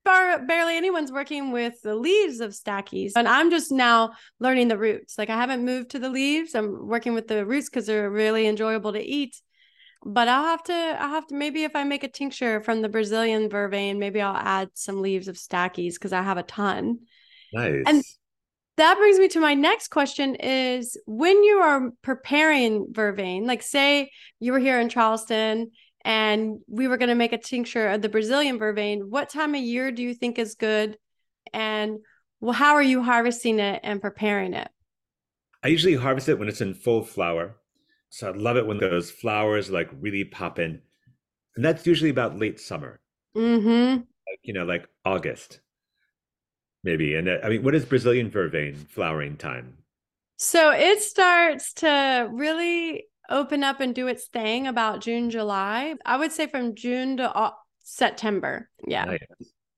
bar- 0.08 0.46
barely 0.46 0.76
anyone's 0.76 1.12
working 1.12 1.52
with 1.52 1.80
the 1.82 1.94
leaves 1.94 2.40
of 2.40 2.52
Stachys. 2.52 3.12
And 3.14 3.28
I'm 3.28 3.50
just 3.50 3.70
now 3.70 4.12
learning 4.40 4.68
the 4.68 4.78
roots. 4.78 5.18
Like 5.18 5.28
I 5.28 5.36
haven't 5.36 5.64
moved 5.64 5.90
to 5.90 5.98
the 5.98 6.08
leaves. 6.08 6.54
I'm 6.54 6.88
working 6.88 7.14
with 7.14 7.28
the 7.28 7.44
roots 7.44 7.68
because 7.68 7.86
they're 7.86 8.10
really 8.10 8.46
enjoyable 8.46 8.92
to 8.94 9.02
eat. 9.02 9.40
But 10.04 10.28
I'll 10.28 10.44
have 10.44 10.62
to, 10.64 10.72
I'll 10.72 11.10
have 11.10 11.26
to, 11.26 11.34
maybe 11.34 11.64
if 11.64 11.76
I 11.76 11.84
make 11.84 12.04
a 12.04 12.08
tincture 12.08 12.62
from 12.62 12.82
the 12.82 12.88
Brazilian 12.88 13.50
vervain, 13.50 13.98
maybe 13.98 14.22
I'll 14.22 14.36
add 14.36 14.70
some 14.74 15.02
leaves 15.02 15.28
of 15.28 15.36
Stachys 15.36 15.94
because 15.94 16.12
I 16.12 16.22
have 16.22 16.38
a 16.38 16.44
ton. 16.44 17.00
Nice. 17.52 17.82
And 17.86 18.02
that 18.78 18.96
brings 18.96 19.18
me 19.18 19.28
to 19.28 19.40
my 19.40 19.54
next 19.54 19.88
question 19.88 20.36
is 20.36 20.96
when 21.06 21.42
you 21.42 21.58
are 21.58 21.90
preparing 22.02 22.86
vervain, 22.92 23.44
like 23.44 23.62
say 23.62 24.10
you 24.38 24.52
were 24.52 24.60
here 24.60 24.80
in 24.80 24.88
Charleston 24.88 25.72
and 26.04 26.60
we 26.68 26.88
were 26.88 26.96
going 26.96 27.08
to 27.08 27.14
make 27.14 27.32
a 27.32 27.38
tincture 27.38 27.88
of 27.88 28.02
the 28.02 28.08
Brazilian 28.08 28.58
vervain. 28.58 29.08
What 29.08 29.30
time 29.30 29.54
of 29.54 29.60
year 29.60 29.90
do 29.90 30.02
you 30.02 30.14
think 30.14 30.38
is 30.38 30.54
good? 30.54 30.96
And 31.52 31.98
well, 32.40 32.52
how 32.52 32.74
are 32.74 32.82
you 32.82 33.02
harvesting 33.02 33.58
it 33.58 33.80
and 33.82 34.00
preparing 34.00 34.54
it? 34.54 34.68
I 35.62 35.68
usually 35.68 35.96
harvest 35.96 36.28
it 36.28 36.38
when 36.38 36.48
it's 36.48 36.60
in 36.60 36.74
full 36.74 37.02
flower. 37.02 37.56
So 38.10 38.28
I 38.28 38.32
love 38.32 38.56
it 38.56 38.66
when 38.66 38.78
those 38.78 39.10
flowers 39.10 39.70
like 39.70 39.90
really 39.98 40.24
pop 40.24 40.58
in. 40.58 40.80
And 41.56 41.64
that's 41.64 41.86
usually 41.86 42.10
about 42.10 42.38
late 42.38 42.60
summer. 42.60 43.00
Mm-hmm. 43.36 43.96
Like, 43.96 44.40
you 44.42 44.52
know, 44.52 44.64
like 44.64 44.88
August, 45.04 45.60
maybe. 46.84 47.16
And 47.16 47.28
uh, 47.28 47.38
I 47.42 47.48
mean, 47.48 47.62
what 47.64 47.74
is 47.74 47.84
Brazilian 47.84 48.30
vervain 48.30 48.76
flowering 48.88 49.36
time? 49.36 49.78
So 50.36 50.70
it 50.70 51.02
starts 51.02 51.72
to 51.74 52.28
really 52.30 53.07
open 53.28 53.62
up 53.64 53.80
and 53.80 53.94
do 53.94 54.06
its 54.06 54.26
thing 54.26 54.66
about 54.66 55.00
June, 55.00 55.30
July. 55.30 55.94
I 56.04 56.16
would 56.16 56.32
say 56.32 56.46
from 56.46 56.74
June 56.74 57.16
to 57.18 57.34
uh, 57.34 57.52
September. 57.82 58.70
Yeah. 58.86 59.04
Nice. 59.04 59.18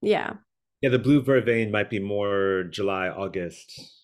Yeah. 0.00 0.34
Yeah, 0.80 0.90
the 0.90 0.98
blue 0.98 1.22
vervain 1.22 1.70
might 1.70 1.90
be 1.90 1.98
more 1.98 2.64
July, 2.70 3.08
August, 3.08 4.00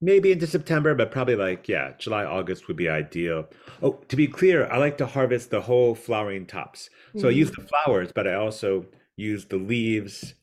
maybe 0.00 0.30
into 0.30 0.46
September, 0.46 0.94
but 0.94 1.10
probably 1.10 1.34
like, 1.34 1.68
yeah, 1.68 1.94
July, 1.98 2.24
August 2.24 2.68
would 2.68 2.76
be 2.76 2.88
ideal. 2.88 3.46
Oh, 3.82 3.94
to 4.08 4.14
be 4.14 4.28
clear, 4.28 4.70
I 4.70 4.78
like 4.78 4.98
to 4.98 5.06
harvest 5.06 5.50
the 5.50 5.62
whole 5.62 5.96
flowering 5.96 6.46
tops. 6.46 6.90
So 7.14 7.18
mm-hmm. 7.18 7.26
I 7.26 7.30
use 7.30 7.50
mm. 7.50 7.56
the 7.56 7.68
flowers, 7.68 8.12
but 8.14 8.28
I 8.28 8.34
also 8.34 8.86
use 9.16 9.46
the 9.46 9.56
leaves, 9.56 10.34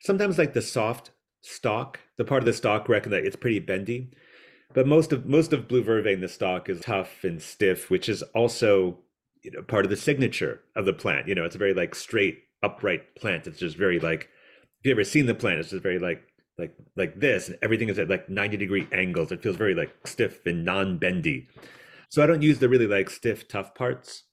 sometimes 0.00 0.38
like 0.38 0.54
the 0.54 0.62
soft 0.62 1.12
stalk, 1.42 2.00
the 2.16 2.24
part 2.24 2.42
of 2.42 2.46
the 2.46 2.52
stalk, 2.52 2.86
I 2.88 2.92
reckon 2.92 3.12
that 3.12 3.24
it's 3.24 3.36
pretty 3.36 3.60
bendy. 3.60 4.10
But 4.72 4.86
most 4.86 5.12
of 5.12 5.26
most 5.26 5.52
of 5.52 5.68
blue 5.68 5.82
vervain, 5.82 6.20
the 6.20 6.28
stalk 6.28 6.68
is 6.68 6.80
tough 6.80 7.24
and 7.24 7.42
stiff, 7.42 7.90
which 7.90 8.08
is 8.08 8.22
also 8.34 8.98
you 9.42 9.50
know 9.50 9.62
part 9.62 9.84
of 9.84 9.90
the 9.90 9.96
signature 9.96 10.60
of 10.76 10.84
the 10.84 10.92
plant. 10.92 11.28
You 11.28 11.34
know, 11.34 11.44
it's 11.44 11.56
a 11.56 11.58
very 11.58 11.74
like 11.74 11.94
straight, 11.94 12.38
upright 12.62 13.16
plant. 13.16 13.46
It's 13.46 13.58
just 13.58 13.76
very 13.76 13.98
like 13.98 14.28
if 14.80 14.86
you 14.86 14.92
ever 14.92 15.04
seen 15.04 15.26
the 15.26 15.34
plant, 15.34 15.58
it's 15.58 15.70
just 15.70 15.82
very 15.82 15.98
like 15.98 16.22
like 16.58 16.74
like 16.96 17.18
this, 17.18 17.48
and 17.48 17.58
everything 17.62 17.88
is 17.88 17.98
at 17.98 18.08
like 18.08 18.28
90 18.28 18.56
degree 18.56 18.86
angles. 18.92 19.32
It 19.32 19.42
feels 19.42 19.56
very 19.56 19.74
like 19.74 19.94
stiff 20.04 20.46
and 20.46 20.64
non-bendy. 20.64 21.48
So 22.08 22.22
I 22.22 22.26
don't 22.26 22.42
use 22.42 22.58
the 22.58 22.68
really 22.68 22.86
like 22.86 23.10
stiff, 23.10 23.48
tough 23.48 23.74
parts. 23.74 24.24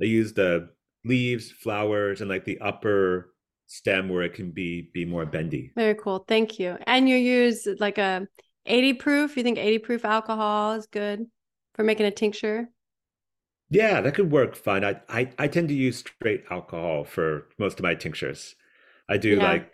I 0.00 0.04
use 0.04 0.32
the 0.32 0.70
leaves, 1.04 1.50
flowers, 1.50 2.20
and 2.20 2.30
like 2.30 2.44
the 2.44 2.60
upper 2.60 3.34
stem 3.66 4.08
where 4.08 4.22
it 4.22 4.34
can 4.34 4.50
be 4.50 4.90
be 4.92 5.04
more 5.04 5.26
bendy. 5.26 5.72
Very 5.76 5.94
cool. 5.94 6.24
Thank 6.28 6.58
you. 6.58 6.78
And 6.86 7.08
you 7.08 7.16
use 7.16 7.66
like 7.78 7.98
a 7.98 8.26
80 8.66 8.94
proof. 8.94 9.36
You 9.36 9.42
think 9.42 9.58
80 9.58 9.78
proof 9.78 10.04
alcohol 10.04 10.72
is 10.72 10.86
good 10.86 11.26
for 11.74 11.82
making 11.84 12.06
a 12.06 12.10
tincture? 12.10 12.68
Yeah, 13.70 14.00
that 14.02 14.14
could 14.14 14.30
work 14.30 14.54
fine. 14.54 14.84
I, 14.84 15.00
I 15.08 15.30
I 15.38 15.48
tend 15.48 15.68
to 15.68 15.74
use 15.74 15.98
straight 15.98 16.44
alcohol 16.50 17.04
for 17.04 17.48
most 17.58 17.78
of 17.78 17.82
my 17.82 17.94
tinctures. 17.94 18.54
I 19.08 19.16
do 19.16 19.40
Yeah. 19.40 19.52
like, 19.52 19.72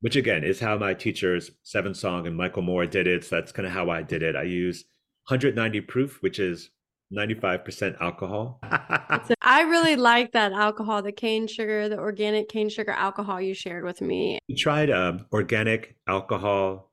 which 0.00 0.16
again 0.16 0.44
is 0.44 0.60
how 0.60 0.78
my 0.78 0.94
teachers 0.94 1.50
Seven 1.62 1.94
Song 1.94 2.26
and 2.26 2.36
Michael 2.36 2.62
Moore 2.62 2.86
did 2.86 3.06
it. 3.06 3.24
So 3.24 3.36
that's 3.36 3.52
kind 3.52 3.66
of 3.66 3.72
how 3.72 3.90
I 3.90 4.02
did 4.02 4.22
it. 4.22 4.36
I 4.36 4.44
use 4.44 4.84
190 5.28 5.80
proof, 5.82 6.22
which 6.22 6.38
is 6.38 6.70
95% 7.10 7.96
alcohol. 8.00 8.60
So 9.26 9.34
I 9.42 9.62
really 9.62 9.96
like 9.96 10.32
that 10.32 10.52
alcohol, 10.52 11.02
the 11.02 11.12
cane 11.12 11.46
sugar, 11.46 11.88
the 11.88 11.98
organic 11.98 12.48
cane 12.48 12.68
sugar 12.70 12.92
alcohol 12.92 13.40
you 13.40 13.54
shared 13.54 13.84
with 13.84 14.00
me. 14.00 14.38
We 14.48 14.54
tried 14.56 14.90
um, 14.90 15.26
organic 15.32 15.96
alcohol, 16.06 16.92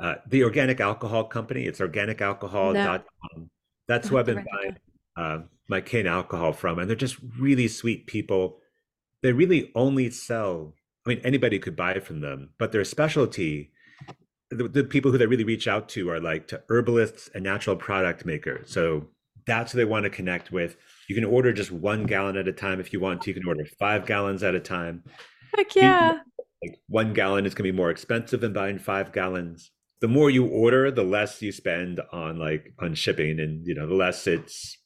uh, 0.00 0.14
the 0.26 0.44
organic 0.44 0.80
alcohol 0.80 1.24
company. 1.24 1.64
It's 1.64 1.80
No, 1.80 1.88
organicalcohol.com. 1.88 3.50
That's 3.88 4.06
I'll 4.06 4.10
who 4.10 4.18
I've 4.18 4.26
been 4.26 4.44
buying 4.52 4.76
uh, 5.16 5.38
my 5.68 5.80
cane 5.80 6.06
alcohol 6.06 6.52
from, 6.52 6.78
and 6.78 6.88
they're 6.88 6.96
just 6.96 7.18
really 7.38 7.68
sweet 7.68 8.06
people. 8.06 8.58
They 9.22 9.32
really 9.32 9.70
only 9.74 10.10
sell. 10.10 10.74
I 11.06 11.10
mean, 11.10 11.20
anybody 11.24 11.58
could 11.58 11.76
buy 11.76 11.98
from 12.00 12.20
them, 12.20 12.50
but 12.58 12.72
their 12.72 12.84
specialty, 12.84 13.72
the, 14.50 14.68
the 14.68 14.84
people 14.84 15.10
who 15.10 15.18
they 15.18 15.26
really 15.26 15.44
reach 15.44 15.68
out 15.68 15.88
to 15.90 16.10
are 16.10 16.20
like 16.20 16.48
to 16.48 16.62
herbalists 16.68 17.28
and 17.34 17.44
natural 17.44 17.76
product 17.76 18.24
makers. 18.24 18.70
So 18.72 19.08
that's 19.46 19.72
who 19.72 19.78
they 19.78 19.84
want 19.84 20.04
to 20.04 20.10
connect 20.10 20.52
with. 20.52 20.76
You 21.08 21.14
can 21.14 21.24
order 21.24 21.52
just 21.52 21.72
one 21.72 22.04
gallon 22.04 22.36
at 22.36 22.48
a 22.48 22.52
time 22.52 22.80
if 22.80 22.92
you 22.92 23.00
want 23.00 23.22
to. 23.22 23.30
You 23.30 23.34
can 23.34 23.48
order 23.48 23.64
five 23.78 24.06
gallons 24.06 24.42
at 24.42 24.54
a 24.54 24.60
time. 24.60 25.04
Heck 25.54 25.74
yeah. 25.74 26.20
like 26.62 26.80
one 26.86 27.12
gallon 27.12 27.46
is 27.46 27.54
going 27.54 27.66
to 27.66 27.72
be 27.72 27.76
more 27.76 27.90
expensive 27.90 28.40
than 28.40 28.52
buying 28.52 28.78
five 28.78 29.12
gallons. 29.12 29.70
The 30.00 30.08
more 30.08 30.30
you 30.30 30.46
order, 30.46 30.90
the 30.90 31.04
less 31.04 31.42
you 31.42 31.52
spend 31.52 32.00
on 32.12 32.38
like 32.38 32.72
on 32.78 32.94
shipping, 32.94 33.38
and 33.40 33.66
you 33.66 33.74
know 33.74 33.86
the 33.86 33.94
less 33.94 34.26
it's 34.26 34.78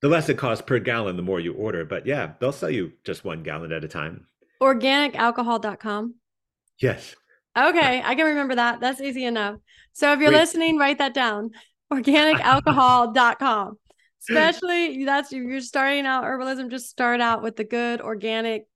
the 0.00 0.08
less 0.08 0.28
it 0.28 0.38
costs 0.38 0.64
per 0.66 0.78
gallon. 0.80 1.16
The 1.16 1.22
more 1.22 1.40
you 1.40 1.54
order, 1.54 1.84
but 1.84 2.06
yeah, 2.06 2.32
they'll 2.40 2.52
sell 2.52 2.70
you 2.70 2.92
just 3.04 3.24
one 3.24 3.42
gallon 3.42 3.72
at 3.72 3.84
a 3.84 3.88
time. 3.88 4.26
Organicalcohol.com. 4.60 6.14
Yes, 6.80 7.14
Okay, 7.56 8.02
I 8.02 8.14
can 8.14 8.26
remember 8.26 8.54
that. 8.54 8.80
That's 8.80 9.00
easy 9.00 9.24
enough. 9.24 9.56
So 9.92 10.12
if 10.12 10.20
you're 10.20 10.30
great. 10.30 10.40
listening, 10.40 10.78
write 10.78 10.98
that 10.98 11.12
down. 11.14 11.50
Organicalcohol.com. 11.92 13.78
Especially 14.28 15.04
that's 15.04 15.32
if 15.32 15.42
you're 15.42 15.60
starting 15.60 16.06
out 16.06 16.24
herbalism, 16.24 16.70
just 16.70 16.88
start 16.88 17.20
out 17.20 17.42
with 17.42 17.56
the 17.56 17.64
good 17.64 18.00
organic 18.00 18.66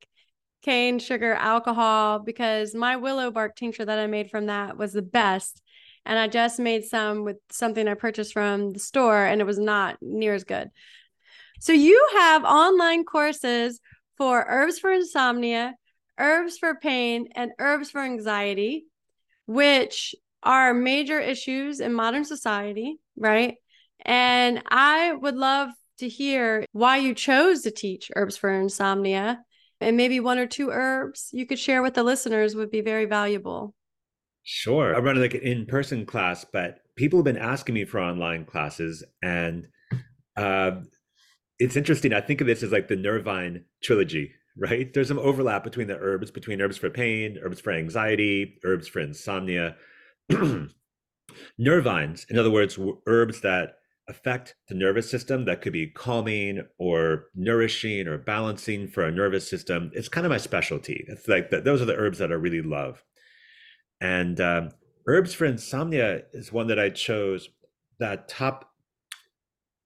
cane 0.66 0.98
sugar 0.98 1.32
alcohol 1.32 2.18
because 2.18 2.74
my 2.74 2.96
willow 2.96 3.30
bark 3.30 3.54
tincture 3.54 3.84
that 3.84 4.00
I 4.00 4.08
made 4.08 4.30
from 4.30 4.46
that 4.46 4.76
was 4.76 4.92
the 4.92 5.00
best. 5.00 5.62
And 6.04 6.18
I 6.18 6.26
just 6.26 6.58
made 6.58 6.84
some 6.84 7.22
with 7.22 7.36
something 7.50 7.86
I 7.86 7.94
purchased 7.94 8.32
from 8.32 8.72
the 8.72 8.80
store 8.80 9.24
and 9.24 9.40
it 9.40 9.44
was 9.44 9.60
not 9.60 9.96
near 10.00 10.34
as 10.34 10.42
good. 10.42 10.68
So 11.60 11.72
you 11.72 12.08
have 12.14 12.44
online 12.44 13.04
courses 13.04 13.80
for 14.18 14.44
herbs 14.48 14.80
for 14.80 14.90
insomnia, 14.90 15.74
herbs 16.18 16.58
for 16.58 16.74
pain, 16.74 17.28
and 17.36 17.52
herbs 17.60 17.90
for 17.90 18.00
anxiety, 18.00 18.86
which 19.46 20.16
are 20.42 20.74
major 20.74 21.20
issues 21.20 21.78
in 21.78 21.92
modern 21.92 22.24
society, 22.24 22.96
right? 23.16 23.54
And 24.04 24.62
I 24.68 25.12
would 25.12 25.36
love 25.36 25.70
to 25.98 26.08
hear 26.08 26.64
why 26.72 26.96
you 26.96 27.14
chose 27.14 27.62
to 27.62 27.70
teach 27.70 28.10
herbs 28.16 28.36
for 28.36 28.50
insomnia 28.50 29.44
and 29.80 29.96
maybe 29.96 30.20
one 30.20 30.38
or 30.38 30.46
two 30.46 30.70
herbs 30.70 31.28
you 31.32 31.46
could 31.46 31.58
share 31.58 31.82
with 31.82 31.94
the 31.94 32.02
listeners 32.02 32.54
would 32.54 32.70
be 32.70 32.80
very 32.80 33.04
valuable. 33.04 33.74
sure. 34.42 34.94
I 34.94 34.98
run 35.00 35.20
like 35.20 35.34
an 35.34 35.40
in-person 35.40 36.06
class, 36.06 36.44
but 36.44 36.80
people 36.96 37.18
have 37.18 37.24
been 37.24 37.36
asking 37.36 37.74
me 37.74 37.84
for 37.84 38.00
online 38.00 38.44
classes, 38.44 39.04
and 39.22 39.66
uh, 40.36 40.80
it's 41.58 41.76
interesting. 41.76 42.12
I 42.12 42.20
think 42.20 42.40
of 42.40 42.46
this 42.46 42.62
as 42.62 42.72
like 42.72 42.88
the 42.88 42.96
Nervine 42.96 43.64
trilogy, 43.82 44.32
right? 44.56 44.92
There's 44.92 45.08
some 45.08 45.18
overlap 45.18 45.64
between 45.64 45.86
the 45.86 45.98
herbs, 45.98 46.30
between 46.30 46.60
herbs 46.60 46.78
for 46.78 46.90
pain, 46.90 47.38
herbs 47.42 47.60
for 47.60 47.72
anxiety, 47.72 48.58
herbs 48.64 48.88
for 48.88 49.00
insomnia. 49.00 49.76
Nervines, 51.60 52.30
in 52.30 52.38
other 52.38 52.50
words, 52.50 52.78
herbs 53.06 53.40
that 53.42 53.76
affect 54.08 54.54
the 54.68 54.74
nervous 54.74 55.10
system 55.10 55.44
that 55.44 55.60
could 55.60 55.72
be 55.72 55.88
calming 55.88 56.62
or 56.78 57.26
nourishing 57.34 58.06
or 58.06 58.18
balancing 58.18 58.86
for 58.88 59.04
our 59.04 59.10
nervous 59.10 59.48
system. 59.48 59.90
It's 59.94 60.08
kind 60.08 60.26
of 60.26 60.30
my 60.30 60.38
specialty. 60.38 61.04
It's 61.08 61.26
like 61.28 61.50
the, 61.50 61.60
those 61.60 61.82
are 61.82 61.86
the 61.86 61.96
herbs 61.96 62.18
that 62.18 62.30
I 62.30 62.34
really 62.34 62.62
love. 62.62 63.02
And 64.00 64.40
um, 64.40 64.70
herbs 65.06 65.34
for 65.34 65.44
insomnia 65.44 66.22
is 66.32 66.52
one 66.52 66.68
that 66.68 66.78
I 66.78 66.90
chose. 66.90 67.48
That 67.98 68.28
top, 68.28 68.70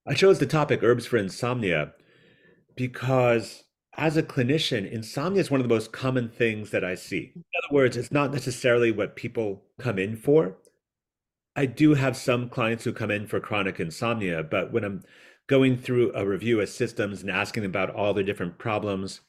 I 0.06 0.14
chose 0.14 0.38
the 0.38 0.46
topic 0.46 0.82
herbs 0.82 1.06
for 1.06 1.16
insomnia 1.16 1.92
because 2.76 3.64
as 3.96 4.16
a 4.16 4.22
clinician, 4.22 4.90
insomnia 4.90 5.40
is 5.40 5.50
one 5.50 5.60
of 5.60 5.68
the 5.68 5.74
most 5.74 5.92
common 5.92 6.28
things 6.28 6.70
that 6.70 6.84
I 6.84 6.94
see. 6.94 7.32
In 7.34 7.44
other 7.64 7.74
words, 7.74 7.96
it's 7.96 8.12
not 8.12 8.32
necessarily 8.32 8.90
what 8.90 9.16
people 9.16 9.62
come 9.78 9.98
in 9.98 10.16
for. 10.16 10.56
I 11.56 11.66
do 11.66 11.94
have 11.94 12.16
some 12.16 12.48
clients 12.48 12.84
who 12.84 12.92
come 12.92 13.10
in 13.10 13.26
for 13.26 13.40
chronic 13.40 13.80
insomnia, 13.80 14.42
but 14.42 14.72
when 14.72 14.84
I'm 14.84 15.02
going 15.46 15.76
through 15.76 16.12
a 16.14 16.26
review 16.26 16.60
of 16.60 16.68
systems 16.68 17.22
and 17.22 17.30
asking 17.30 17.64
about 17.64 17.90
all 17.90 18.14
the 18.14 18.22
different 18.22 18.58
problems, 18.58 19.20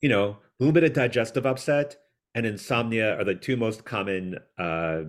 you 0.00 0.08
know, 0.08 0.28
a 0.28 0.38
little 0.60 0.72
bit 0.72 0.84
of 0.84 0.92
digestive 0.92 1.44
upset 1.44 1.96
and 2.34 2.46
insomnia 2.46 3.18
are 3.18 3.24
the 3.24 3.34
two 3.34 3.56
most 3.56 3.84
common 3.84 4.38
uh, 4.58 5.02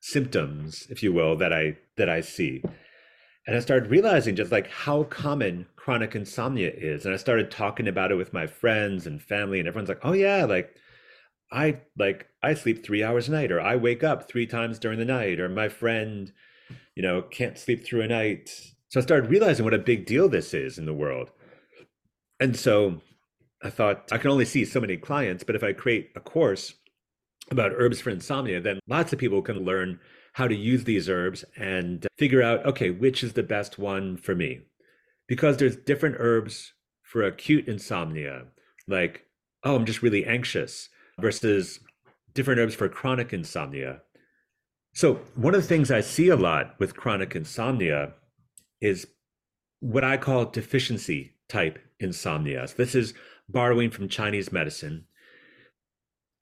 symptoms, 0.00 0.86
if 0.88 1.02
you 1.02 1.12
will, 1.12 1.36
that 1.36 1.52
I 1.52 1.76
that 1.96 2.08
I 2.08 2.22
see. 2.22 2.62
And 3.46 3.54
I 3.54 3.60
started 3.60 3.90
realizing 3.90 4.34
just 4.34 4.50
like 4.50 4.68
how 4.68 5.04
common 5.04 5.66
chronic 5.76 6.14
insomnia 6.14 6.72
is. 6.74 7.04
And 7.04 7.14
I 7.14 7.16
started 7.16 7.50
talking 7.50 7.86
about 7.86 8.10
it 8.10 8.16
with 8.16 8.32
my 8.32 8.46
friends 8.46 9.06
and 9.06 9.22
family, 9.22 9.58
and 9.58 9.68
everyone's 9.68 9.88
like, 9.88 10.04
oh 10.04 10.12
yeah, 10.12 10.44
like 10.44 10.74
I 11.52 11.80
like 11.98 12.26
I 12.42 12.54
sleep 12.54 12.84
three 12.84 13.02
hours 13.02 13.28
a 13.28 13.32
night, 13.32 13.52
or 13.52 13.60
I 13.60 13.76
wake 13.76 14.02
up 14.02 14.28
three 14.28 14.46
times 14.46 14.78
during 14.78 14.98
the 14.98 15.04
night, 15.04 15.40
or 15.40 15.48
my 15.48 15.68
friend, 15.68 16.32
you 16.94 17.02
know, 17.02 17.22
can't 17.22 17.58
sleep 17.58 17.84
through 17.84 18.02
a 18.02 18.08
night. 18.08 18.50
So 18.88 19.00
I 19.00 19.02
started 19.02 19.30
realizing 19.30 19.64
what 19.64 19.74
a 19.74 19.78
big 19.78 20.06
deal 20.06 20.28
this 20.28 20.54
is 20.54 20.78
in 20.78 20.86
the 20.86 20.94
world. 20.94 21.30
And 22.40 22.56
so 22.56 23.00
I 23.62 23.70
thought 23.70 24.12
I 24.12 24.18
can 24.18 24.30
only 24.30 24.44
see 24.44 24.64
so 24.64 24.80
many 24.80 24.96
clients, 24.96 25.44
but 25.44 25.56
if 25.56 25.64
I 25.64 25.72
create 25.72 26.10
a 26.14 26.20
course 26.20 26.74
about 27.50 27.72
herbs 27.74 28.00
for 28.00 28.10
insomnia, 28.10 28.60
then 28.60 28.80
lots 28.88 29.12
of 29.12 29.18
people 29.18 29.42
can 29.42 29.64
learn 29.64 30.00
how 30.34 30.46
to 30.46 30.54
use 30.54 30.84
these 30.84 31.08
herbs 31.08 31.44
and 31.56 32.06
figure 32.18 32.42
out, 32.42 32.66
okay, 32.66 32.90
which 32.90 33.24
is 33.24 33.32
the 33.32 33.42
best 33.42 33.78
one 33.78 34.16
for 34.16 34.34
me. 34.34 34.60
Because 35.28 35.56
there's 35.56 35.76
different 35.76 36.16
herbs 36.18 36.74
for 37.02 37.22
acute 37.22 37.68
insomnia, 37.68 38.44
like, 38.86 39.24
oh, 39.64 39.74
I'm 39.74 39.86
just 39.86 40.02
really 40.02 40.26
anxious, 40.26 40.88
versus 41.18 41.80
different 42.34 42.60
herbs 42.60 42.74
for 42.74 42.88
chronic 42.88 43.32
insomnia. 43.32 44.02
So, 44.94 45.20
one 45.34 45.54
of 45.54 45.62
the 45.62 45.68
things 45.68 45.90
I 45.90 46.00
see 46.00 46.28
a 46.28 46.36
lot 46.36 46.74
with 46.78 46.96
chronic 46.96 47.36
insomnia 47.36 48.14
is 48.80 49.06
what 49.80 50.04
I 50.04 50.16
call 50.16 50.46
deficiency 50.46 51.34
type 51.48 51.78
insomnia. 52.00 52.66
So 52.66 52.74
this 52.76 52.94
is 52.94 53.14
borrowing 53.48 53.90
from 53.90 54.08
Chinese 54.08 54.52
medicine. 54.52 55.06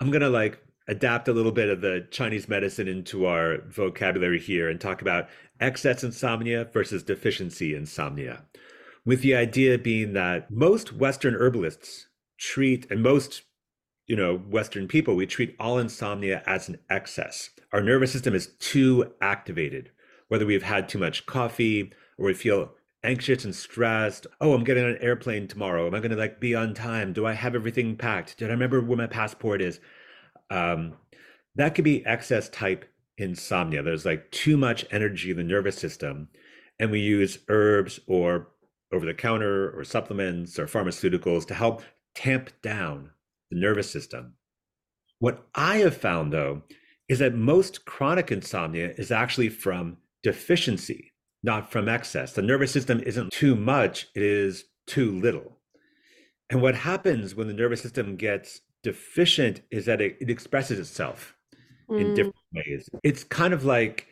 I'm 0.01 0.11
going 0.11 0.23
to 0.23 0.29
like 0.29 0.61
adapt 0.89 1.29
a 1.29 1.33
little 1.33 1.53
bit 1.53 1.69
of 1.69 1.81
the 1.81 2.07
Chinese 2.11 2.49
medicine 2.49 2.89
into 2.89 3.27
our 3.27 3.63
vocabulary 3.69 4.41
here 4.41 4.69
and 4.69 4.81
talk 4.81 5.01
about 5.03 5.29
excess 5.61 6.05
insomnia 6.05 6.65
versus 6.65 7.03
deficiency 7.03 7.75
insomnia. 7.75 8.45
With 9.07 9.23
the 9.23 9.35
idea 9.35 9.79
being 9.79 10.13
that 10.15 10.51
most 10.51 10.93
Western 10.93 11.35
herbalists 11.35 12.07
treat, 12.39 12.91
and 12.91 13.03
most, 13.03 13.43
you 14.07 14.17
know, 14.17 14.37
Western 14.37 14.87
people, 14.87 15.15
we 15.15 15.27
treat 15.27 15.57
all 15.59 15.79
insomnia 15.79 16.43
as 16.47 16.69
an 16.69 16.79
excess. 16.91 17.51
Our 17.73 17.83
nervous 17.83 18.13
system 18.13 18.35
is 18.35 18.49
too 18.59 19.13
activated, 19.21 19.91
whether 20.29 20.47
we've 20.47 20.63
had 20.63 20.89
too 20.89 20.99
much 20.99 21.27
coffee 21.27 21.93
or 22.19 22.27
we 22.27 22.35
feel 22.35 22.73
anxious 23.03 23.45
and 23.45 23.55
stressed. 23.55 24.27
Oh, 24.41 24.55
I'm 24.55 24.65
getting 24.65 24.85
on 24.85 24.91
an 24.91 24.99
airplane 25.03 25.49
tomorrow. 25.49 25.87
Am 25.87 25.95
I 25.95 26.01
going 26.01 26.11
to 26.11 26.17
like 26.17 26.41
be 26.41 26.55
on 26.55 26.75
time? 26.75 27.13
Do 27.13 27.27
I 27.27 27.33
have 27.33 27.55
everything 27.55 27.97
packed? 27.97 28.39
Did 28.39 28.49
I 28.49 28.53
remember 28.53 28.81
where 28.81 28.99
my 28.99 29.07
passport 29.07 29.63
is? 29.63 29.81
Um, 30.51 30.95
that 31.57 31.75
could 31.75 31.85
be 31.85 32.05
excess 32.05 32.49
type 32.49 32.85
insomnia. 33.17 33.83
There's 33.83 34.05
like 34.05 34.31
too 34.31 34.57
much 34.57 34.85
energy 34.91 35.31
in 35.31 35.37
the 35.37 35.45
nervous 35.45 35.77
system, 35.77 36.29
and 36.79 36.91
we 36.91 37.01
use 37.01 37.39
herbs 37.49 38.01
or 38.07 38.49
over 38.93 39.07
the 39.07 39.15
counter 39.15 39.77
or 39.77 39.85
supplements 39.85 40.59
or 40.59 40.67
pharmaceuticals 40.67 41.47
to 41.47 41.55
help 41.55 41.83
tamp 42.15 42.51
down 42.63 43.11
the 43.55 43.61
nervous 43.61 43.91
system. 43.91 44.35
What 45.19 45.47
I 45.55 45.77
have 45.79 45.97
found 45.97 46.33
though 46.33 46.63
is 47.09 47.19
that 47.21 47.35
most 47.35 47.85
chronic 47.85 48.31
insomnia 48.33 48.93
is 48.97 49.11
actually 49.11 49.49
from 49.49 49.99
deficiency, 50.23 51.13
not 51.43 51.71
from 51.71 51.89
excess. 51.89 52.33
The 52.33 52.43
nervous 52.43 52.73
system 52.73 53.01
isn't 53.01 53.33
too 53.33 53.55
much, 53.55 54.09
it 54.15 54.23
is 54.23 54.65
too 54.87 55.13
little. 55.13 55.59
And 56.51 56.63
what 56.63 56.75
happens 56.75 57.35
when 57.35 57.47
the 57.47 57.55
nervous 57.55 57.83
system 57.83 58.17
gets 58.17 58.61
deficient 58.83 59.63
is 59.71 59.87
that 59.87 60.01
it, 60.01 60.17
it 60.21 60.31
expresses 60.31 60.79
itself 60.79 61.35
mm. 61.89 62.01
in 62.01 62.15
different 62.15 62.37
ways. 62.55 62.89
It's 63.03 63.25
kind 63.25 63.55
of 63.55 63.65
like 63.65 64.07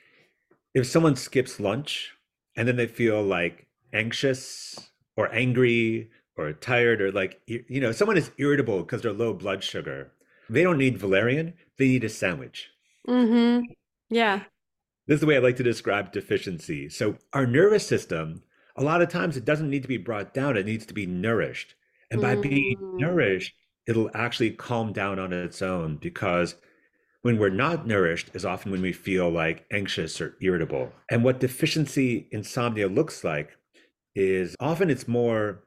if 0.74 0.87
someone 0.87 1.16
skips 1.16 1.61
lunch 1.61 2.12
and 2.57 2.66
then 2.66 2.76
they 2.76 2.87
feel 2.87 3.22
like 3.22 3.66
anxious 3.92 4.90
or 5.16 5.33
angry 5.35 6.11
or 6.37 6.53
tired 6.53 7.01
or 7.01 7.12
like 7.12 7.40
you 7.47 7.81
know 7.81 7.92
someone 7.92 8.16
is 8.16 8.31
irritable 8.38 8.79
because 8.81 9.03
they're 9.03 9.12
low 9.12 9.33
blood 9.33 9.62
sugar 9.62 10.12
they 10.49 10.62
don't 10.62 10.79
need 10.79 10.99
valerian 10.99 11.55
they 11.79 11.87
need 11.87 12.05
a 12.05 12.09
sandwich 12.09 12.71
mm-hmm 13.09 13.61
yeah 14.09 14.42
this 15.07 15.16
is 15.16 15.21
the 15.21 15.27
way 15.27 15.37
i 15.37 15.40
like 15.40 15.57
to 15.57 15.62
describe 15.62 16.12
deficiency 16.12 16.88
so 16.88 17.16
our 17.33 17.47
nervous 17.47 17.87
system 17.87 18.42
a 18.77 18.83
lot 18.83 19.03
of 19.03 19.09
times 19.09 19.37
it 19.37 19.45
doesn't 19.45 19.71
need 19.71 19.83
to 19.83 19.88
be 19.88 19.99
brought 19.99 20.33
down 20.33 20.57
it 20.57 20.66
needs 20.66 20.87
to 20.87 20.95
be 20.95 21.07
nourished 21.07 21.75
and 22.11 22.21
by 22.21 22.33
mm-hmm. 22.33 22.42
being 22.49 22.77
mm. 22.79 23.01
nourished 23.01 23.55
it'll 23.87 24.11
actually 24.14 24.51
calm 24.51 24.92
down 24.92 25.18
on 25.18 25.33
its 25.33 25.61
own 25.61 25.97
because 25.97 26.55
when 27.23 27.38
we're 27.38 27.51
not 27.51 27.87
nourished 27.87 28.31
is 28.35 28.45
often 28.45 28.71
when 28.71 28.83
we 28.83 28.92
feel 28.92 29.31
like 29.31 29.64
anxious 29.73 30.21
or 30.21 30.37
irritable. 30.40 30.92
And 31.11 31.25
what 31.25 31.40
deficiency 31.40 32.29
insomnia 32.33 32.88
looks 32.88 33.25
like 33.25 33.51
is 34.14 34.57
often 34.61 34.90
it's 34.90 35.09
more 35.09 35.62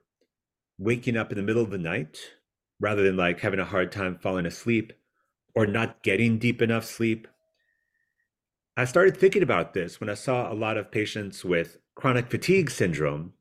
waking 0.78 1.18
up 1.18 1.32
in 1.32 1.38
the 1.38 1.44
middle 1.44 1.64
of 1.64 1.72
the 1.72 1.78
night 1.78 2.20
rather 2.80 3.04
than 3.04 3.18
like 3.18 3.40
having 3.40 3.60
a 3.60 3.66
hard 3.66 3.92
time 3.92 4.18
falling 4.18 4.46
asleep 4.46 4.94
or 5.56 5.66
not 5.66 6.04
getting 6.04 6.38
deep 6.38 6.62
enough 6.62 6.86
sleep. 6.86 7.28
I 8.78 8.86
started 8.86 9.16
thinking 9.16 9.44
about 9.44 9.74
this 9.74 10.00
when 10.00 10.10
I 10.10 10.16
saw 10.16 10.52
a 10.52 10.54
lot 10.54 10.78
of 10.78 10.92
patients 10.92 11.46
with 11.46 11.78
chronic 11.96 12.30
fatigue 12.30 12.70
syndrome 12.70 13.34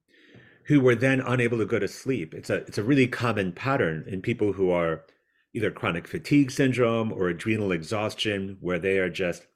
who 0.66 0.80
were 0.80 0.94
then 0.94 1.20
unable 1.20 1.58
to 1.58 1.66
go 1.66 1.78
to 1.78 1.88
sleep. 1.88 2.32
It's 2.34 2.50
a 2.50 2.56
it's 2.66 2.78
a 2.78 2.84
really 2.84 3.08
common 3.08 3.52
pattern 3.52 4.04
in 4.06 4.22
people 4.22 4.52
who 4.52 4.70
are 4.70 5.04
either 5.54 5.70
chronic 5.70 6.06
fatigue 6.08 6.50
syndrome 6.50 7.12
or 7.12 7.28
adrenal 7.28 7.72
exhaustion, 7.72 8.58
where 8.60 8.78
they 8.78 8.98
are 8.98 9.10
just 9.10 9.46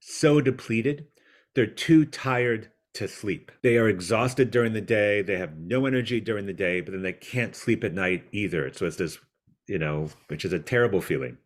so 0.00 0.40
depleted, 0.40 1.06
they're 1.54 1.66
too 1.66 2.04
tired 2.04 2.70
to 2.94 3.08
sleep. 3.08 3.50
They 3.62 3.78
are 3.78 3.88
exhausted 3.88 4.50
during 4.50 4.72
the 4.72 4.80
day, 4.80 5.22
they 5.22 5.38
have 5.38 5.56
no 5.56 5.86
energy 5.86 6.20
during 6.20 6.46
the 6.46 6.52
day, 6.52 6.80
but 6.80 6.92
then 6.92 7.02
they 7.02 7.12
can't 7.12 7.56
sleep 7.56 7.84
at 7.84 7.94
night 7.94 8.24
either. 8.32 8.72
So 8.72 8.86
it's 8.86 8.96
this, 8.96 9.18
you 9.66 9.78
know, 9.78 10.10
which 10.28 10.44
is 10.44 10.52
a 10.52 10.58
terrible 10.58 11.00
feeling. 11.00 11.38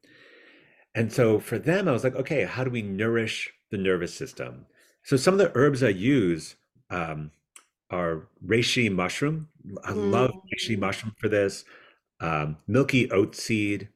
And 0.94 1.12
so 1.12 1.38
for 1.38 1.58
them, 1.58 1.88
I 1.88 1.92
was 1.92 2.04
like, 2.04 2.16
okay, 2.16 2.44
how 2.44 2.64
do 2.64 2.70
we 2.70 2.82
nourish 2.82 3.52
the 3.70 3.78
nervous 3.78 4.14
system? 4.14 4.66
So 5.04 5.16
some 5.16 5.34
of 5.34 5.38
the 5.38 5.52
herbs 5.54 5.82
I 5.82 5.90
use 5.90 6.56
um, 6.90 7.30
are 7.90 8.28
reishi 8.44 8.90
mushroom. 8.90 9.48
I 9.84 9.92
mm. 9.92 10.10
love 10.10 10.32
reishi 10.52 10.78
mushroom 10.78 11.14
for 11.18 11.28
this. 11.28 11.64
Um, 12.18 12.56
milky 12.66 13.10
oat 13.10 13.36
seed, 13.36 13.90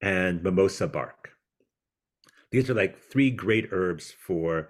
and 0.00 0.42
mimosa 0.42 0.86
bark. 0.86 1.32
These 2.50 2.70
are 2.70 2.74
like 2.74 2.98
three 2.98 3.30
great 3.30 3.68
herbs 3.72 4.14
for 4.24 4.68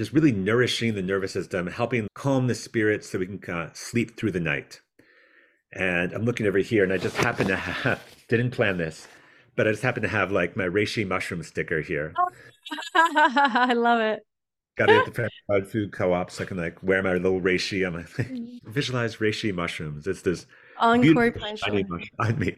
just 0.00 0.14
really 0.14 0.32
nourishing 0.32 0.94
the 0.94 1.02
nervous 1.02 1.32
system, 1.32 1.66
helping 1.66 2.08
calm 2.14 2.46
the 2.46 2.54
spirit 2.54 3.04
so 3.04 3.18
we 3.18 3.26
can 3.26 3.38
kind 3.38 3.68
of 3.68 3.76
sleep 3.76 4.16
through 4.16 4.30
the 4.30 4.40
night. 4.40 4.80
And 5.74 6.14
I'm 6.14 6.24
looking 6.24 6.46
over 6.46 6.56
here, 6.56 6.82
and 6.82 6.90
I 6.90 6.96
just 6.96 7.18
happen 7.18 7.46
to 7.48 7.56
have, 7.56 8.02
didn't 8.26 8.52
plan 8.52 8.78
this, 8.78 9.06
but 9.56 9.68
I 9.68 9.72
just 9.72 9.82
happen 9.82 10.02
to 10.02 10.08
have 10.08 10.32
like 10.32 10.56
my 10.56 10.64
reishi 10.64 11.06
mushroom 11.06 11.42
sticker 11.42 11.82
here. 11.82 12.14
I 12.94 13.74
love 13.74 14.00
it. 14.00 14.24
Got 14.78 14.88
it 14.88 14.96
at 14.96 15.04
the 15.04 15.28
Fairfield 15.48 15.70
Food 15.70 15.92
Co-op, 15.92 16.30
so 16.30 16.44
I 16.44 16.46
can 16.46 16.56
like 16.56 16.82
wear 16.82 17.02
my 17.02 17.12
little 17.12 17.42
reishi 17.42 17.86
on 17.86 17.92
my 17.92 18.02
thing. 18.02 18.60
Mm. 18.64 18.72
visualize 18.72 19.16
reishi 19.16 19.54
mushrooms. 19.54 20.06
It's 20.06 20.22
this 20.22 20.46
encore 20.78 21.30
mushroom 21.38 22.08
on 22.18 22.38
me 22.38 22.56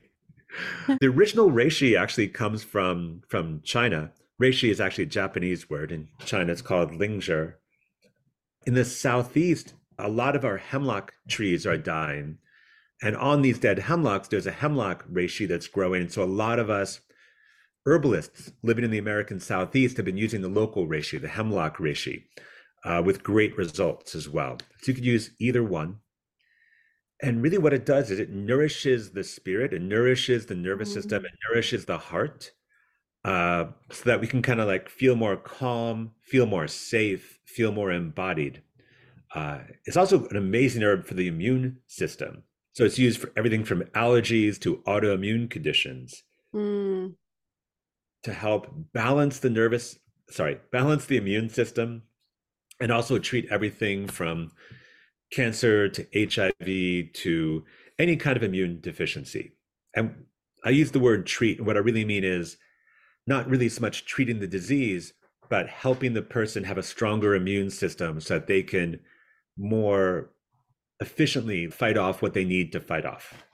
the 1.00 1.06
original 1.06 1.50
reishi 1.50 1.98
actually 1.98 2.28
comes 2.28 2.62
from 2.62 3.22
from 3.28 3.60
China. 3.62 4.12
Reishi 4.40 4.70
is 4.70 4.80
actually 4.80 5.04
a 5.04 5.08
Japanese 5.08 5.68
word. 5.68 5.92
In 5.92 6.08
China, 6.24 6.52
it's 6.52 6.62
called 6.62 6.92
lingzhi. 6.92 7.54
In 8.66 8.74
the 8.74 8.84
southeast, 8.84 9.74
a 9.98 10.08
lot 10.08 10.36
of 10.36 10.44
our 10.44 10.56
hemlock 10.56 11.14
trees 11.28 11.66
are 11.66 11.76
dying. 11.76 12.38
And 13.02 13.16
on 13.16 13.42
these 13.42 13.58
dead 13.58 13.80
hemlocks, 13.80 14.28
there's 14.28 14.46
a 14.46 14.52
hemlock 14.52 15.04
reishi 15.10 15.48
that's 15.48 15.66
growing. 15.66 16.08
So 16.08 16.22
a 16.22 16.24
lot 16.24 16.58
of 16.58 16.70
us 16.70 17.00
herbalists 17.84 18.52
living 18.62 18.84
in 18.84 18.92
the 18.92 18.98
American 18.98 19.40
Southeast 19.40 19.96
have 19.96 20.06
been 20.06 20.16
using 20.16 20.40
the 20.40 20.48
local 20.48 20.86
reishi, 20.86 21.20
the 21.20 21.28
hemlock 21.28 21.78
reishi, 21.78 22.24
uh, 22.84 23.02
with 23.04 23.24
great 23.24 23.56
results 23.56 24.14
as 24.14 24.28
well. 24.28 24.58
So 24.80 24.92
you 24.92 24.94
could 24.94 25.04
use 25.04 25.30
either 25.40 25.64
one 25.64 25.98
and 27.22 27.40
really 27.40 27.58
what 27.58 27.72
it 27.72 27.86
does 27.86 28.10
is 28.10 28.18
it 28.18 28.30
nourishes 28.30 29.12
the 29.12 29.24
spirit 29.24 29.72
it 29.72 29.80
nourishes 29.80 30.46
the 30.46 30.54
nervous 30.54 30.88
mm-hmm. 30.88 31.00
system 31.00 31.24
it 31.24 31.32
nourishes 31.48 31.84
the 31.86 31.96
heart 31.96 32.50
uh, 33.24 33.66
so 33.90 34.04
that 34.04 34.20
we 34.20 34.26
can 34.26 34.42
kind 34.42 34.60
of 34.60 34.66
like 34.66 34.88
feel 34.88 35.14
more 35.14 35.36
calm 35.36 36.12
feel 36.22 36.46
more 36.46 36.68
safe 36.68 37.38
feel 37.44 37.72
more 37.72 37.90
embodied 37.90 38.62
uh, 39.34 39.58
it's 39.84 39.96
also 39.96 40.26
an 40.28 40.36
amazing 40.36 40.82
herb 40.82 41.06
for 41.06 41.14
the 41.14 41.28
immune 41.28 41.78
system 41.86 42.42
so 42.72 42.84
it's 42.84 42.98
used 42.98 43.20
for 43.20 43.30
everything 43.36 43.64
from 43.64 43.82
allergies 43.94 44.58
to 44.58 44.78
autoimmune 44.86 45.48
conditions 45.48 46.22
mm. 46.54 47.12
to 48.22 48.32
help 48.32 48.68
balance 48.92 49.38
the 49.38 49.50
nervous 49.50 49.98
sorry 50.30 50.58
balance 50.70 51.06
the 51.06 51.16
immune 51.16 51.48
system 51.48 52.02
and 52.80 52.90
also 52.90 53.18
treat 53.18 53.46
everything 53.50 54.08
from 54.08 54.50
cancer 55.32 55.88
to 55.88 56.06
HIV 56.12 57.12
to 57.12 57.64
any 57.98 58.16
kind 58.16 58.36
of 58.36 58.42
immune 58.42 58.80
deficiency. 58.80 59.52
And 59.94 60.24
I 60.64 60.70
use 60.70 60.90
the 60.90 60.98
word 61.00 61.26
treat. 61.26 61.60
What 61.60 61.76
I 61.76 61.80
really 61.80 62.04
mean 62.04 62.24
is 62.24 62.56
not 63.26 63.48
really 63.48 63.68
so 63.68 63.80
much 63.80 64.04
treating 64.04 64.40
the 64.40 64.46
disease, 64.46 65.12
but 65.48 65.68
helping 65.68 66.14
the 66.14 66.22
person 66.22 66.64
have 66.64 66.78
a 66.78 66.82
stronger 66.82 67.34
immune 67.34 67.70
system 67.70 68.20
so 68.20 68.34
that 68.34 68.46
they 68.46 68.62
can 68.62 68.98
more 69.56 70.30
efficiently 71.00 71.66
fight 71.66 71.98
off 71.98 72.22
what 72.22 72.34
they 72.34 72.44
need 72.44 72.72
to 72.72 72.80
fight 72.80 73.04
off. 73.04 73.44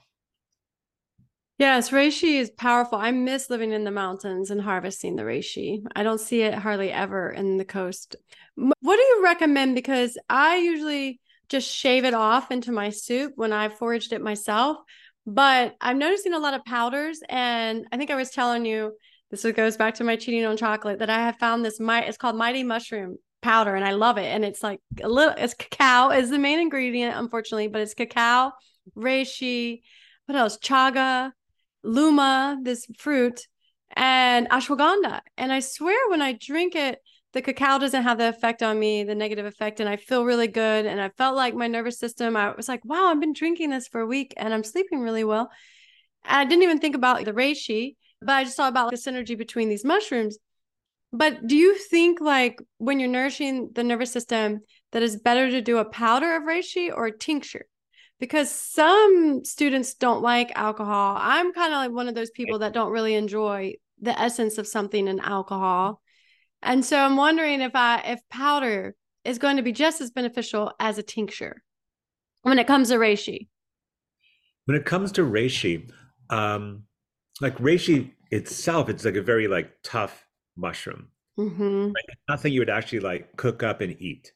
Yes, 1.57 1.89
reishi 1.89 2.39
is 2.39 2.49
powerful. 2.51 2.97
I 2.97 3.11
miss 3.11 3.49
living 3.49 3.73
in 3.73 3.83
the 3.83 3.91
mountains 3.91 4.49
and 4.49 4.61
harvesting 4.61 5.17
the 5.17 5.23
reishi. 5.23 5.83
I 5.93 6.03
don't 6.03 6.21
see 6.21 6.41
it 6.41 6.53
hardly 6.53 6.89
ever 6.89 7.29
in 7.29 7.57
the 7.57 7.65
coast. 7.65 8.15
What 8.55 8.95
do 8.95 9.01
you 9.01 9.21
recommend? 9.23 9.75
Because 9.75 10.17
I 10.29 10.57
usually 10.57 11.19
just 11.49 11.69
shave 11.69 12.05
it 12.05 12.13
off 12.13 12.49
into 12.49 12.71
my 12.71 12.91
soup 12.91 13.33
when 13.35 13.51
I 13.51 13.67
foraged 13.67 14.13
it 14.13 14.21
myself. 14.21 14.77
But 15.25 15.75
I'm 15.81 15.99
noticing 15.99 16.33
a 16.33 16.39
lot 16.39 16.53
of 16.53 16.63
powders, 16.63 17.19
and 17.27 17.85
I 17.91 17.97
think 17.97 18.09
I 18.09 18.15
was 18.15 18.29
telling 18.29 18.65
you 18.65 18.93
this 19.31 19.45
goes 19.53 19.77
back 19.77 19.95
to 19.95 20.03
my 20.03 20.15
cheating 20.15 20.45
on 20.45 20.57
chocolate 20.57 20.99
that 20.99 21.09
I 21.09 21.19
have 21.19 21.37
found 21.37 21.63
this. 21.63 21.79
My 21.79 22.01
it's 22.01 22.17
called 22.17 22.35
Mighty 22.35 22.63
Mushroom 22.63 23.17
powder, 23.41 23.75
and 23.75 23.85
I 23.85 23.91
love 23.91 24.17
it. 24.17 24.25
And 24.25 24.43
it's 24.43 24.63
like 24.63 24.79
a 25.01 25.09
little. 25.09 25.33
It's 25.37 25.53
cacao 25.53 26.11
is 26.11 26.29
the 26.29 26.39
main 26.39 26.59
ingredient, 26.59 27.15
unfortunately, 27.17 27.67
but 27.67 27.81
it's 27.81 27.93
cacao, 27.93 28.51
reishi, 28.97 29.81
what 30.25 30.37
else? 30.37 30.57
Chaga, 30.57 31.31
luma, 31.83 32.59
this 32.61 32.85
fruit, 32.97 33.47
and 33.95 34.49
ashwagandha. 34.49 35.21
And 35.37 35.51
I 35.51 35.59
swear, 35.59 35.97
when 36.09 36.21
I 36.21 36.33
drink 36.33 36.75
it, 36.75 36.99
the 37.33 37.41
cacao 37.41 37.77
doesn't 37.77 38.03
have 38.03 38.17
the 38.17 38.29
effect 38.29 38.63
on 38.63 38.79
me, 38.79 39.03
the 39.03 39.15
negative 39.15 39.45
effect, 39.45 39.79
and 39.79 39.87
I 39.87 39.97
feel 39.97 40.25
really 40.25 40.47
good. 40.47 40.85
And 40.85 40.99
I 40.99 41.09
felt 41.09 41.35
like 41.35 41.53
my 41.53 41.67
nervous 41.67 41.99
system, 41.99 42.35
I 42.35 42.51
was 42.51 42.67
like, 42.67 42.83
wow, 42.83 43.07
I've 43.07 43.19
been 43.19 43.33
drinking 43.33 43.69
this 43.69 43.87
for 43.87 44.01
a 44.01 44.05
week 44.07 44.33
and 44.37 44.53
I'm 44.53 44.63
sleeping 44.63 45.01
really 45.01 45.23
well. 45.23 45.51
And 46.25 46.37
I 46.37 46.45
didn't 46.45 46.63
even 46.63 46.79
think 46.79 46.95
about 46.95 47.23
the 47.23 47.33
reishi, 47.33 47.95
but 48.21 48.29
I 48.29 48.43
just 48.43 48.57
thought 48.57 48.69
about 48.69 48.91
the 48.91 48.97
synergy 48.97 49.37
between 49.37 49.69
these 49.69 49.85
mushrooms. 49.85 50.37
But 51.11 51.47
do 51.47 51.55
you 51.55 51.75
think 51.75 52.21
like 52.21 52.61
when 52.77 52.99
you're 52.99 53.09
nourishing 53.09 53.71
the 53.73 53.83
nervous 53.83 54.11
system 54.11 54.61
that 54.91 55.01
it's 55.01 55.15
better 55.15 55.49
to 55.49 55.61
do 55.61 55.77
a 55.77 55.85
powder 55.85 56.35
of 56.35 56.43
reishi 56.43 56.91
or 56.95 57.07
a 57.07 57.17
tincture? 57.17 57.65
Because 58.19 58.51
some 58.51 59.43
students 59.45 59.93
don't 59.93 60.21
like 60.21 60.51
alcohol. 60.55 61.17
I'm 61.19 61.53
kind 61.53 61.73
of 61.73 61.77
like 61.77 61.91
one 61.91 62.09
of 62.09 62.15
those 62.15 62.31
people 62.31 62.59
that 62.59 62.73
don't 62.73 62.91
really 62.91 63.15
enjoy 63.15 63.75
the 64.01 64.19
essence 64.19 64.57
of 64.57 64.67
something 64.67 65.07
in 65.07 65.19
alcohol. 65.19 66.01
And 66.61 66.83
so 66.83 66.97
I'm 66.97 67.15
wondering 67.15 67.61
if 67.61 67.71
I 67.75 68.01
if 68.05 68.19
powder 68.29 68.95
is 69.23 69.39
going 69.39 69.57
to 69.57 69.63
be 69.63 69.71
just 69.71 70.01
as 70.01 70.11
beneficial 70.11 70.73
as 70.79 70.97
a 70.97 71.03
tincture 71.03 71.63
when 72.41 72.59
it 72.59 72.67
comes 72.67 72.89
to 72.89 72.95
reishi. 72.95 73.47
When 74.65 74.77
it 74.77 74.85
comes 74.85 75.13
to 75.13 75.21
reishi, 75.21 75.89
um, 76.29 76.83
like 77.41 77.57
reishi 77.57 78.11
itself, 78.31 78.89
it's 78.89 79.05
like 79.05 79.15
a 79.15 79.21
very 79.21 79.47
like 79.47 79.71
tough 79.83 80.25
mushroom. 80.55 81.07
Mm-hmm. 81.37 81.85
Like 81.87 82.17
nothing 82.27 82.53
you 82.53 82.61
would 82.61 82.69
actually 82.69 82.99
like 82.99 83.35
cook 83.37 83.63
up 83.63 83.81
and 83.81 83.95
eat. 83.99 84.33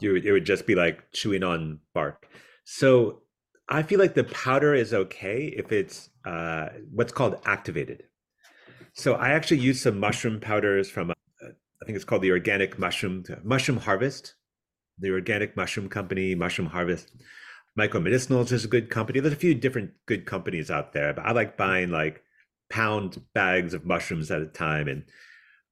You 0.00 0.16
it 0.16 0.32
would 0.32 0.46
just 0.46 0.66
be 0.66 0.74
like 0.74 1.12
chewing 1.12 1.42
on 1.42 1.80
bark. 1.92 2.26
So 2.64 3.22
I 3.68 3.82
feel 3.82 3.98
like 3.98 4.14
the 4.14 4.24
powder 4.24 4.74
is 4.74 4.92
okay 4.92 5.52
if 5.56 5.72
it's 5.72 6.10
uh, 6.24 6.68
what's 6.90 7.12
called 7.12 7.40
activated. 7.44 8.04
So 8.94 9.14
I 9.14 9.30
actually 9.30 9.58
use 9.58 9.82
some 9.82 9.98
mushroom 9.98 10.40
powders 10.40 10.90
from 10.90 11.10
I 11.10 11.86
think 11.86 11.96
it's 11.96 12.04
called 12.04 12.22
the 12.22 12.30
Organic 12.30 12.78
Mushroom 12.78 13.24
Mushroom 13.42 13.78
Harvest, 13.78 14.34
the 14.98 15.10
Organic 15.10 15.56
Mushroom 15.56 15.88
Company, 15.88 16.34
Mushroom 16.34 16.68
Harvest. 16.68 17.12
Mycomedicinals 17.78 18.52
is 18.52 18.64
a 18.64 18.68
good 18.68 18.88
company. 18.88 19.20
There's 19.20 19.34
a 19.34 19.36
few 19.36 19.54
different 19.54 19.90
good 20.06 20.26
companies 20.26 20.70
out 20.70 20.92
there, 20.92 21.12
but 21.12 21.26
I 21.26 21.32
like 21.32 21.56
buying 21.56 21.90
like 21.90 22.22
pound 22.70 23.20
bags 23.34 23.74
of 23.74 23.84
mushrooms 23.84 24.30
at 24.30 24.42
a 24.42 24.46
time. 24.46 24.88
And 24.88 25.04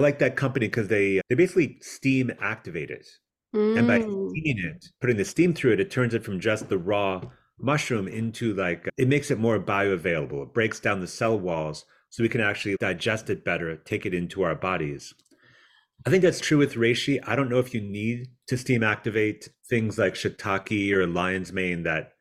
I 0.01 0.03
like 0.03 0.19
that 0.19 0.37
company 0.37 0.67
because 0.67 0.89
they 0.89 1.21
they 1.29 1.35
basically 1.35 1.79
steam 1.81 2.33
activate 2.41 2.91
it. 2.91 3.07
Mm. 3.55 3.79
And 3.79 3.87
by 3.87 4.01
mm. 4.01 4.31
steaming 4.31 4.65
it, 4.65 4.87
putting 5.01 5.17
the 5.17 5.25
steam 5.25 5.55
through 5.55 5.73
it, 5.73 5.81
it 5.81 5.91
turns 5.91 6.15
it 6.15 6.25
from 6.25 6.41
just 6.41 6.69
the 6.69 6.79
raw 6.79 7.23
mushroom 7.61 8.09
into 8.09 8.55
like 8.55 8.89
it 8.97 9.09
makes 9.09 9.31
it 9.31 9.39
more 9.39 9.61
bioavailable. 9.61 10.43
It 10.43 10.55
breaks 10.55 10.81
down 10.81 11.01
the 11.01 11.07
cell 11.07 11.39
walls 11.39 11.85
so 12.11 12.23
we 12.23 12.29
can 12.29 12.41
actually 12.41 12.77
digest 12.81 13.31
it 13.31 13.45
better, 13.45 13.77
take 13.77 14.05
it 14.05 14.13
into 14.13 14.43
our 14.43 14.55
bodies. 14.55 15.15
I 16.05 16.11
think 16.11 16.23
that's 16.23 16.41
true 16.41 16.59
with 16.59 16.75
reishi. 16.75 17.21
I 17.27 17.37
don't 17.37 17.49
know 17.49 17.59
if 17.59 17.73
you 17.75 17.81
need 17.81 18.29
to 18.49 18.57
steam 18.57 18.83
activate 18.83 19.49
things 19.69 19.99
like 19.99 20.15
shiitake 20.15 20.93
or 20.93 21.07
lion's 21.07 21.53
mane 21.53 21.85
that 21.85 22.13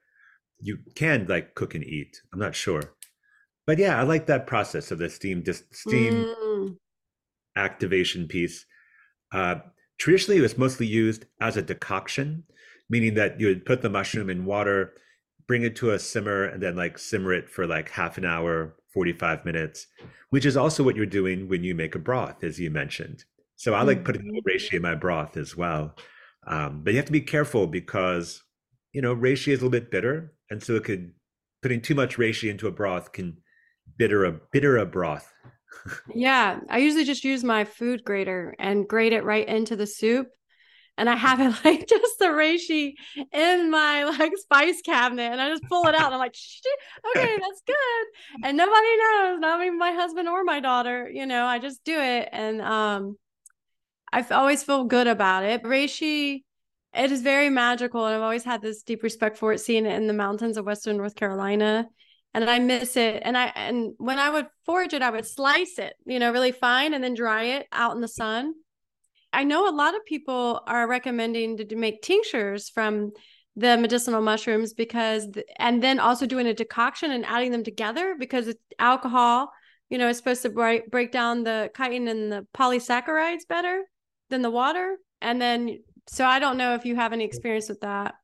you 0.60 0.78
can 0.96 1.26
like 1.28 1.56
cook 1.56 1.74
and 1.74 1.84
eat. 1.84 2.22
I'm 2.32 2.40
not 2.40 2.56
sure. 2.56 2.82
But 3.66 3.80
yeah, 3.80 4.00
I 4.00 4.04
like 4.04 4.28
that 4.28 4.48
process 4.48 4.92
of 4.92 5.00
the 5.00 5.10
steam 5.10 5.44
just 5.44 5.74
steam 5.74 6.14
mm. 6.14 6.76
activation 7.56 8.28
piece. 8.28 8.66
Uh, 9.34 9.56
traditionally, 9.98 10.40
it 10.40 10.44
was 10.44 10.58
mostly 10.58 10.86
used 10.86 11.26
as 11.40 11.58
a 11.58 11.62
decoction, 11.62 12.44
meaning 12.90 13.16
that 13.16 13.40
you 13.40 13.48
would 13.48 13.66
put 13.66 13.82
the 13.82 13.90
mushroom 13.90 14.30
in 14.30 14.46
water, 14.46 14.94
bring 15.48 15.64
it 15.64 15.76
to 15.78 15.92
a 15.92 16.00
simmer, 16.00 16.46
and 16.46 16.62
then 16.62 16.76
like 16.76 17.00
simmer 17.00 17.34
it 17.34 17.50
for 17.50 17.66
like 17.66 17.90
half 17.90 18.18
an 18.18 18.26
hour, 18.26 18.76
45 18.94 19.46
minutes, 19.46 19.88
which 20.30 20.46
is 20.46 20.58
also 20.58 20.84
what 20.84 20.96
you're 20.96 21.06
doing 21.06 21.48
when 21.48 21.64
you 21.64 21.74
make 21.74 21.96
a 21.96 22.00
broth, 22.00 22.44
as 22.44 22.60
you 22.60 22.70
mentioned. 22.70 23.24
So 23.62 23.76
I 23.76 23.84
like 23.84 24.04
putting 24.04 24.24
mm-hmm. 24.24 24.50
reishi 24.50 24.74
in 24.74 24.82
my 24.82 24.96
broth 24.96 25.38
as 25.38 25.56
well. 25.56 25.94
Um, 26.48 26.82
but 26.84 26.94
you 26.94 26.98
have 26.98 27.06
to 27.06 27.12
be 27.12 27.22
careful 27.22 27.68
because, 27.68 28.42
you 28.92 29.04
know, 29.04 29.16
reishi 29.16 29.50
is 29.50 29.60
a 29.62 29.66
little 29.66 29.70
bit 29.70 29.92
bitter. 29.92 30.34
And 30.50 30.64
so 30.64 30.74
it 30.74 30.84
could, 30.84 31.14
putting 31.62 31.80
too 31.80 31.94
much 31.94 32.18
reishi 32.18 32.50
into 32.50 32.66
a 32.66 32.72
broth 32.72 33.12
can 33.12 33.38
bitter 33.98 34.26
a 34.26 34.32
bitter 34.52 34.78
a 34.78 34.88
broth. 34.88 35.32
yeah. 36.16 36.60
I 36.72 36.80
usually 36.80 37.04
just 37.04 37.24
use 37.24 37.44
my 37.44 37.64
food 37.64 38.04
grater 38.04 38.56
and 38.58 38.88
grate 38.88 39.14
it 39.14 39.24
right 39.24 39.48
into 39.48 39.76
the 39.76 39.86
soup. 39.86 40.30
And 40.98 41.08
I 41.08 41.16
have 41.16 41.40
it 41.40 41.54
like 41.64 41.88
just 41.88 42.18
the 42.18 42.26
reishi 42.26 42.94
in 43.32 43.70
my 43.70 44.06
like 44.06 44.32
spice 44.38 44.82
cabinet. 44.82 45.32
And 45.32 45.40
I 45.40 45.50
just 45.50 45.66
pull 45.70 45.86
it 45.86 45.94
out. 45.94 46.06
And 46.06 46.16
I'm 46.16 46.20
like, 46.20 46.36
okay, 47.16 47.38
that's 47.40 47.62
good. 47.68 48.44
And 48.44 48.58
nobody 48.58 48.98
knows, 48.98 49.40
not 49.40 49.62
even 49.62 49.78
my 49.78 49.92
husband 49.92 50.28
or 50.28 50.44
my 50.44 50.62
daughter. 50.62 51.08
You 51.14 51.28
know, 51.28 51.46
I 51.46 51.60
just 51.60 51.84
do 51.84 52.00
it. 52.00 52.28
And 52.32 52.60
um 52.64 53.18
I 54.14 54.26
always 54.32 54.64
feel 54.64 54.84
good 54.84 55.08
about 55.08 55.44
it. 55.44 55.64
Reishi, 55.64 56.44
it 56.94 57.12
is 57.12 57.22
very 57.22 57.50
magical. 57.50 58.06
And 58.06 58.16
I've 58.16 58.22
always 58.22 58.44
had 58.44 58.62
this 58.62 58.84
deep 58.84 59.04
respect 59.04 59.38
for 59.38 59.54
it, 59.54 59.60
seeing 59.60 59.86
it 59.86 59.96
in 59.96 60.08
the 60.08 60.14
mountains 60.14 60.58
of 60.58 60.66
Western 60.66 60.98
North 60.98 61.16
Carolina. 61.16 61.88
And 62.34 62.50
I 62.50 62.60
miss 62.60 62.98
it. 62.98 63.22
And 63.24 63.38
I, 63.38 63.46
and 63.56 63.94
when 63.98 64.20
I 64.20 64.30
would 64.30 64.48
forage 64.66 64.94
it, 64.94 65.02
I 65.02 65.10
would 65.10 65.26
slice 65.26 65.78
it, 65.78 65.94
you 66.06 66.20
know, 66.20 66.32
really 66.32 66.52
fine 66.52 66.94
and 66.94 67.04
then 67.04 67.14
dry 67.14 67.44
it 67.44 67.68
out 67.72 67.96
in 67.96 68.02
the 68.02 68.08
sun. 68.08 68.54
I 69.34 69.46
know 69.46 69.70
a 69.70 69.72
lot 69.76 69.96
of 69.96 70.06
people 70.06 70.62
are 70.68 70.88
recommending 70.88 71.58
to 71.58 71.76
make 71.76 72.02
tinctures 72.02 72.70
from 72.70 73.12
the 73.56 73.78
medicinal 73.78 74.22
mushrooms 74.22 74.74
because, 74.74 75.28
and 75.58 75.82
then 75.82 76.00
also 76.00 76.26
doing 76.26 76.48
a 76.48 76.54
decoction 76.54 77.12
and 77.12 77.26
adding 77.26 77.52
them 77.52 77.64
together 77.64 78.16
because 78.18 78.48
it's 78.48 78.62
alcohol, 78.80 79.52
you 79.90 79.98
know, 79.98 80.10
is 80.10 80.18
supposed 80.18 80.42
to 80.42 80.50
break, 80.50 80.90
break 80.90 81.12
down 81.12 81.44
the 81.44 81.70
chitin 81.76 82.08
and 82.08 82.32
the 82.32 82.46
polysaccharides 82.54 83.48
better 83.48 83.84
than 84.32 84.42
the 84.42 84.50
water. 84.50 84.98
And 85.22 85.40
then, 85.40 85.84
so 86.08 86.26
I 86.26 86.40
don't 86.40 86.58
know 86.58 86.74
if 86.74 86.86
you 86.86 86.96
have 86.96 87.14
any 87.14 87.24
experience 87.24 87.70
with 87.70 87.82
that. 87.82 88.16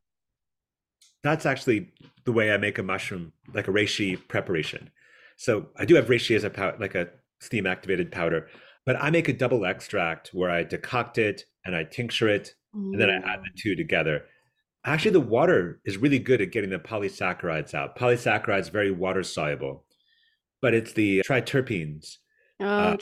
That's 1.23 1.45
actually 1.45 1.91
the 2.25 2.31
way 2.31 2.51
I 2.51 2.57
make 2.57 2.79
a 2.79 2.83
mushroom, 2.83 3.33
like 3.53 3.67
a 3.67 3.71
reishi 3.71 4.17
preparation. 4.27 4.89
So 5.35 5.67
I 5.77 5.85
do 5.85 5.95
have 5.95 6.07
reishi 6.07 6.35
as 6.35 6.43
a 6.43 6.49
powder, 6.49 6.77
like 6.79 6.95
a 6.95 7.09
steam 7.39 7.67
activated 7.67 8.11
powder, 8.11 8.47
but 8.85 8.95
I 8.99 9.11
make 9.11 9.27
a 9.27 9.33
double 9.33 9.65
extract 9.65 10.29
where 10.33 10.49
I 10.49 10.63
decoct 10.63 11.17
it 11.17 11.43
and 11.65 11.75
I 11.75 11.83
tincture 11.83 12.29
it, 12.29 12.55
mm. 12.75 12.93
and 12.93 12.99
then 12.99 13.09
I 13.09 13.17
add 13.17 13.41
the 13.41 13.61
two 13.61 13.75
together. 13.75 14.23
Actually, 14.85 15.11
the 15.11 15.19
water 15.19 15.81
is 15.85 15.97
really 15.97 16.19
good 16.19 16.41
at 16.41 16.51
getting 16.51 16.69
the 16.69 16.79
polysaccharides 16.79 17.73
out. 17.73 17.97
Polysaccharides 17.97 18.71
very 18.71 18.89
water 18.89 19.21
soluble, 19.21 19.83
but 20.61 20.73
it's 20.73 20.93
the 20.93 21.21
triterpenes, 21.27 22.15
oh, 22.61 22.65
uh, 22.65 22.97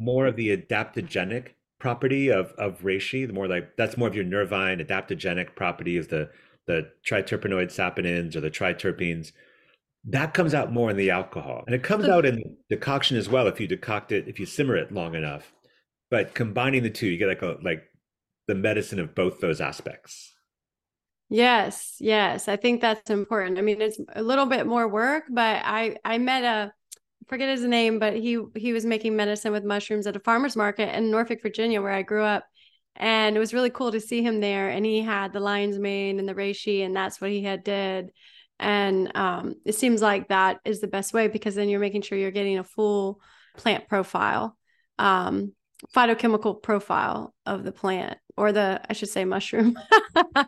more 0.00 0.26
of 0.26 0.36
the 0.36 0.56
adaptogenic 0.56 1.48
property 1.78 2.28
of 2.30 2.52
of 2.52 2.80
reishi, 2.80 3.26
the 3.26 3.32
more 3.32 3.48
like 3.48 3.76
that's 3.76 3.96
more 3.96 4.08
of 4.08 4.14
your 4.14 4.24
nervine 4.24 4.78
adaptogenic 4.78 5.54
property 5.54 5.96
is 5.96 6.08
the 6.08 6.30
the 6.66 6.90
triterpenoid 7.08 7.68
saponins 7.68 8.34
or 8.34 8.40
the 8.40 8.50
triterpenes. 8.50 9.32
That 10.04 10.34
comes 10.34 10.54
out 10.54 10.72
more 10.72 10.90
in 10.90 10.96
the 10.96 11.10
alcohol, 11.10 11.64
and 11.66 11.74
it 11.74 11.82
comes 11.82 12.08
out 12.08 12.24
in 12.24 12.56
decoction 12.70 13.16
as 13.16 13.28
well 13.28 13.46
if 13.46 13.60
you 13.60 13.68
decoct 13.68 14.12
it 14.12 14.28
if 14.28 14.38
you 14.38 14.46
simmer 14.46 14.76
it 14.76 14.92
long 14.92 15.14
enough. 15.14 15.52
But 16.10 16.34
combining 16.34 16.82
the 16.82 16.90
two, 16.90 17.08
you 17.08 17.18
get 17.18 17.28
like 17.28 17.42
a 17.42 17.58
like 17.62 17.84
the 18.46 18.54
medicine 18.54 19.00
of 19.00 19.14
both 19.14 19.40
those 19.40 19.60
aspects. 19.60 20.32
Yes, 21.28 21.96
yes, 21.98 22.46
I 22.46 22.56
think 22.56 22.80
that's 22.80 23.10
important. 23.10 23.58
I 23.58 23.62
mean, 23.62 23.80
it's 23.80 23.98
a 24.14 24.22
little 24.22 24.46
bit 24.46 24.66
more 24.66 24.86
work, 24.86 25.24
but 25.28 25.62
I 25.64 25.96
I 26.04 26.18
met 26.18 26.44
a 26.44 26.72
forget 27.28 27.48
his 27.48 27.62
name, 27.64 27.98
but 27.98 28.14
he 28.14 28.38
he 28.54 28.72
was 28.72 28.84
making 28.84 29.16
medicine 29.16 29.52
with 29.52 29.64
mushrooms 29.64 30.06
at 30.06 30.16
a 30.16 30.20
farmer's 30.20 30.56
market 30.56 30.94
in 30.94 31.10
Norfolk, 31.10 31.42
Virginia, 31.42 31.82
where 31.82 31.92
I 31.92 32.02
grew 32.02 32.22
up. 32.22 32.44
And 32.96 33.36
it 33.36 33.38
was 33.38 33.52
really 33.52 33.70
cool 33.70 33.92
to 33.92 34.00
see 34.00 34.22
him 34.22 34.40
there. 34.40 34.70
And 34.70 34.86
he 34.86 35.02
had 35.02 35.32
the 35.32 35.40
lion's 35.40 35.78
mane 35.78 36.18
and 36.18 36.28
the 36.28 36.34
reishi, 36.34 36.84
and 36.84 36.96
that's 36.96 37.20
what 37.20 37.30
he 37.30 37.42
had 37.42 37.62
did. 37.62 38.10
And 38.58 39.14
um, 39.14 39.56
it 39.64 39.74
seems 39.74 40.00
like 40.00 40.28
that 40.28 40.60
is 40.64 40.80
the 40.80 40.88
best 40.88 41.12
way 41.12 41.28
because 41.28 41.54
then 41.54 41.68
you're 41.68 41.80
making 41.80 42.02
sure 42.02 42.16
you're 42.16 42.30
getting 42.30 42.58
a 42.58 42.64
full 42.64 43.20
plant 43.56 43.86
profile, 43.88 44.56
um, 44.98 45.52
phytochemical 45.94 46.62
profile 46.62 47.34
of 47.44 47.64
the 47.64 47.72
plant 47.72 48.18
or 48.36 48.52
the 48.52 48.80
I 48.88 48.92
should 48.92 49.08
say 49.08 49.24
mushroom. 49.24 49.78
a 50.14 50.46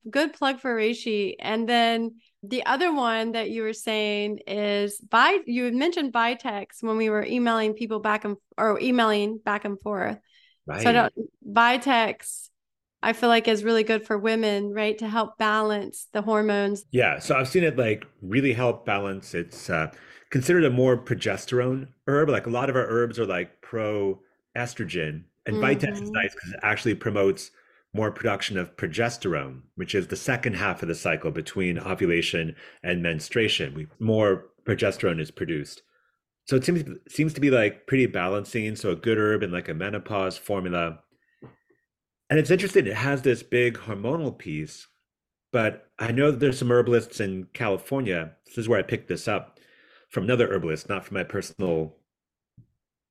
good 0.10 0.32
plug 0.32 0.60
for 0.60 0.76
reishi. 0.76 1.34
And 1.38 1.68
then 1.68 2.16
the 2.42 2.64
other 2.66 2.92
one 2.92 3.32
that 3.32 3.50
you 3.50 3.62
were 3.62 3.72
saying 3.72 4.40
is 4.46 5.00
by 5.00 5.38
you 5.46 5.64
had 5.64 5.74
mentioned 5.74 6.12
Vitex 6.12 6.82
when 6.82 6.96
we 6.96 7.10
were 7.10 7.24
emailing 7.24 7.74
people 7.74 8.00
back 8.00 8.24
and 8.24 8.36
or 8.56 8.80
emailing 8.80 9.38
back 9.38 9.64
and 9.64 9.80
forth. 9.80 10.18
Right. 10.66 10.82
So 10.82 10.90
I 10.90 11.78
Vitex 11.78 12.48
I 13.02 13.12
feel 13.12 13.28
like 13.28 13.46
is 13.46 13.64
really 13.64 13.84
good 13.84 14.06
for 14.06 14.18
women, 14.18 14.72
right? 14.72 14.98
To 14.98 15.08
help 15.08 15.38
balance 15.38 16.08
the 16.12 16.22
hormones. 16.22 16.84
Yeah. 16.90 17.18
So 17.18 17.36
I've 17.36 17.48
seen 17.48 17.64
it 17.64 17.76
like 17.76 18.06
really 18.22 18.52
help 18.52 18.84
balance. 18.84 19.34
It's 19.34 19.70
uh, 19.70 19.92
considered 20.30 20.64
a 20.64 20.70
more 20.70 20.96
progesterone 20.96 21.88
herb. 22.06 22.28
Like 22.28 22.46
a 22.46 22.50
lot 22.50 22.70
of 22.70 22.76
our 22.76 22.86
herbs 22.86 23.18
are 23.18 23.26
like 23.26 23.60
pro 23.60 24.20
estrogen. 24.56 25.24
And 25.46 25.56
mm-hmm. 25.56 25.64
Vitex 25.64 26.02
is 26.02 26.10
nice 26.10 26.34
because 26.34 26.52
it 26.52 26.60
actually 26.62 26.94
promotes 26.94 27.52
more 27.94 28.10
production 28.10 28.58
of 28.58 28.76
progesterone, 28.76 29.62
which 29.76 29.94
is 29.94 30.06
the 30.06 30.16
second 30.16 30.54
half 30.54 30.82
of 30.82 30.88
the 30.88 30.94
cycle 30.94 31.30
between 31.30 31.78
ovulation 31.78 32.54
and 32.82 33.02
menstruation. 33.02 33.74
We, 33.74 33.86
more 33.98 34.46
progesterone 34.64 35.20
is 35.20 35.30
produced. 35.30 35.82
So 36.46 36.56
it 36.56 36.64
seems 36.64 36.84
seems 37.08 37.34
to 37.34 37.40
be 37.40 37.50
like 37.50 37.86
pretty 37.86 38.06
balancing. 38.06 38.76
So 38.76 38.90
a 38.90 38.96
good 38.96 39.18
herb 39.18 39.42
and 39.42 39.52
like 39.52 39.68
a 39.68 39.74
menopause 39.74 40.38
formula. 40.38 41.00
And 42.30 42.38
it's 42.38 42.50
interesting, 42.50 42.86
it 42.86 42.94
has 42.94 43.22
this 43.22 43.42
big 43.42 43.78
hormonal 43.78 44.36
piece, 44.36 44.86
but 45.50 45.88
I 45.98 46.12
know 46.12 46.30
that 46.30 46.40
there's 46.40 46.58
some 46.58 46.70
herbalists 46.70 47.20
in 47.20 47.48
California. 47.54 48.32
This 48.46 48.58
is 48.58 48.68
where 48.68 48.78
I 48.78 48.82
picked 48.82 49.08
this 49.08 49.26
up 49.26 49.58
from 50.10 50.24
another 50.24 50.48
herbalist, 50.48 50.88
not 50.88 51.04
from 51.04 51.16
my 51.16 51.24
personal. 51.24 51.96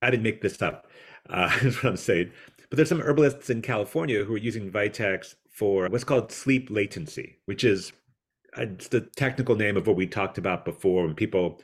I 0.01 0.11
didn't 0.11 0.23
make 0.23 0.41
this 0.41 0.61
up. 0.61 0.87
Uh, 1.29 1.51
is 1.61 1.75
what 1.83 1.89
I'm 1.89 1.97
saying. 1.97 2.31
But 2.69 2.77
there's 2.77 2.89
some 2.89 3.01
herbalists 3.01 3.49
in 3.49 3.61
California 3.61 4.23
who 4.23 4.35
are 4.35 4.39
using 4.39 4.71
Vitex 4.71 5.35
for 5.51 5.87
what's 5.87 6.03
called 6.03 6.31
sleep 6.31 6.69
latency, 6.69 7.39
which 7.45 7.63
is 7.63 7.93
uh, 8.57 8.63
it's 8.63 8.89
the 8.89 9.01
technical 9.01 9.55
name 9.55 9.77
of 9.77 9.87
what 9.87 9.95
we 9.95 10.07
talked 10.07 10.37
about 10.37 10.65
before 10.65 11.05
when 11.05 11.15
people 11.15 11.61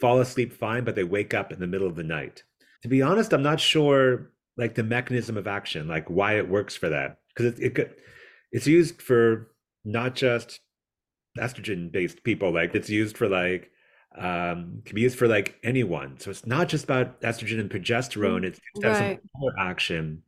fall 0.00 0.20
asleep 0.20 0.52
fine, 0.52 0.84
but 0.84 0.94
they 0.94 1.04
wake 1.04 1.32
up 1.32 1.52
in 1.52 1.60
the 1.60 1.66
middle 1.66 1.86
of 1.86 1.96
the 1.96 2.02
night. 2.02 2.42
To 2.82 2.88
be 2.88 3.02
honest, 3.02 3.32
I'm 3.32 3.42
not 3.42 3.60
sure 3.60 4.32
like 4.56 4.74
the 4.74 4.82
mechanism 4.82 5.36
of 5.36 5.46
action, 5.46 5.88
like 5.88 6.08
why 6.10 6.36
it 6.36 6.48
works 6.48 6.76
for 6.76 6.88
that, 6.90 7.18
because 7.34 7.58
it, 7.58 7.78
it 7.78 7.98
it's 8.50 8.66
used 8.66 9.00
for 9.00 9.48
not 9.84 10.14
just 10.14 10.60
estrogen 11.38 11.90
based 11.90 12.22
people, 12.24 12.52
like 12.52 12.74
it's 12.74 12.90
used 12.90 13.16
for 13.16 13.28
like 13.28 13.70
um, 14.18 14.82
can 14.84 14.94
be 14.94 15.00
used 15.00 15.18
for 15.18 15.26
like 15.26 15.58
anyone. 15.64 16.18
So 16.18 16.30
it's 16.30 16.44
not 16.44 16.68
just 16.68 16.84
about 16.84 17.20
estrogen 17.22 17.60
and 17.60 17.70
progesterone. 17.70 18.44
It's, 18.44 18.60
it 18.74 18.84
has 18.84 19.00
right. 19.00 19.18
some 19.20 19.40
more 19.40 19.58
action 19.58 20.22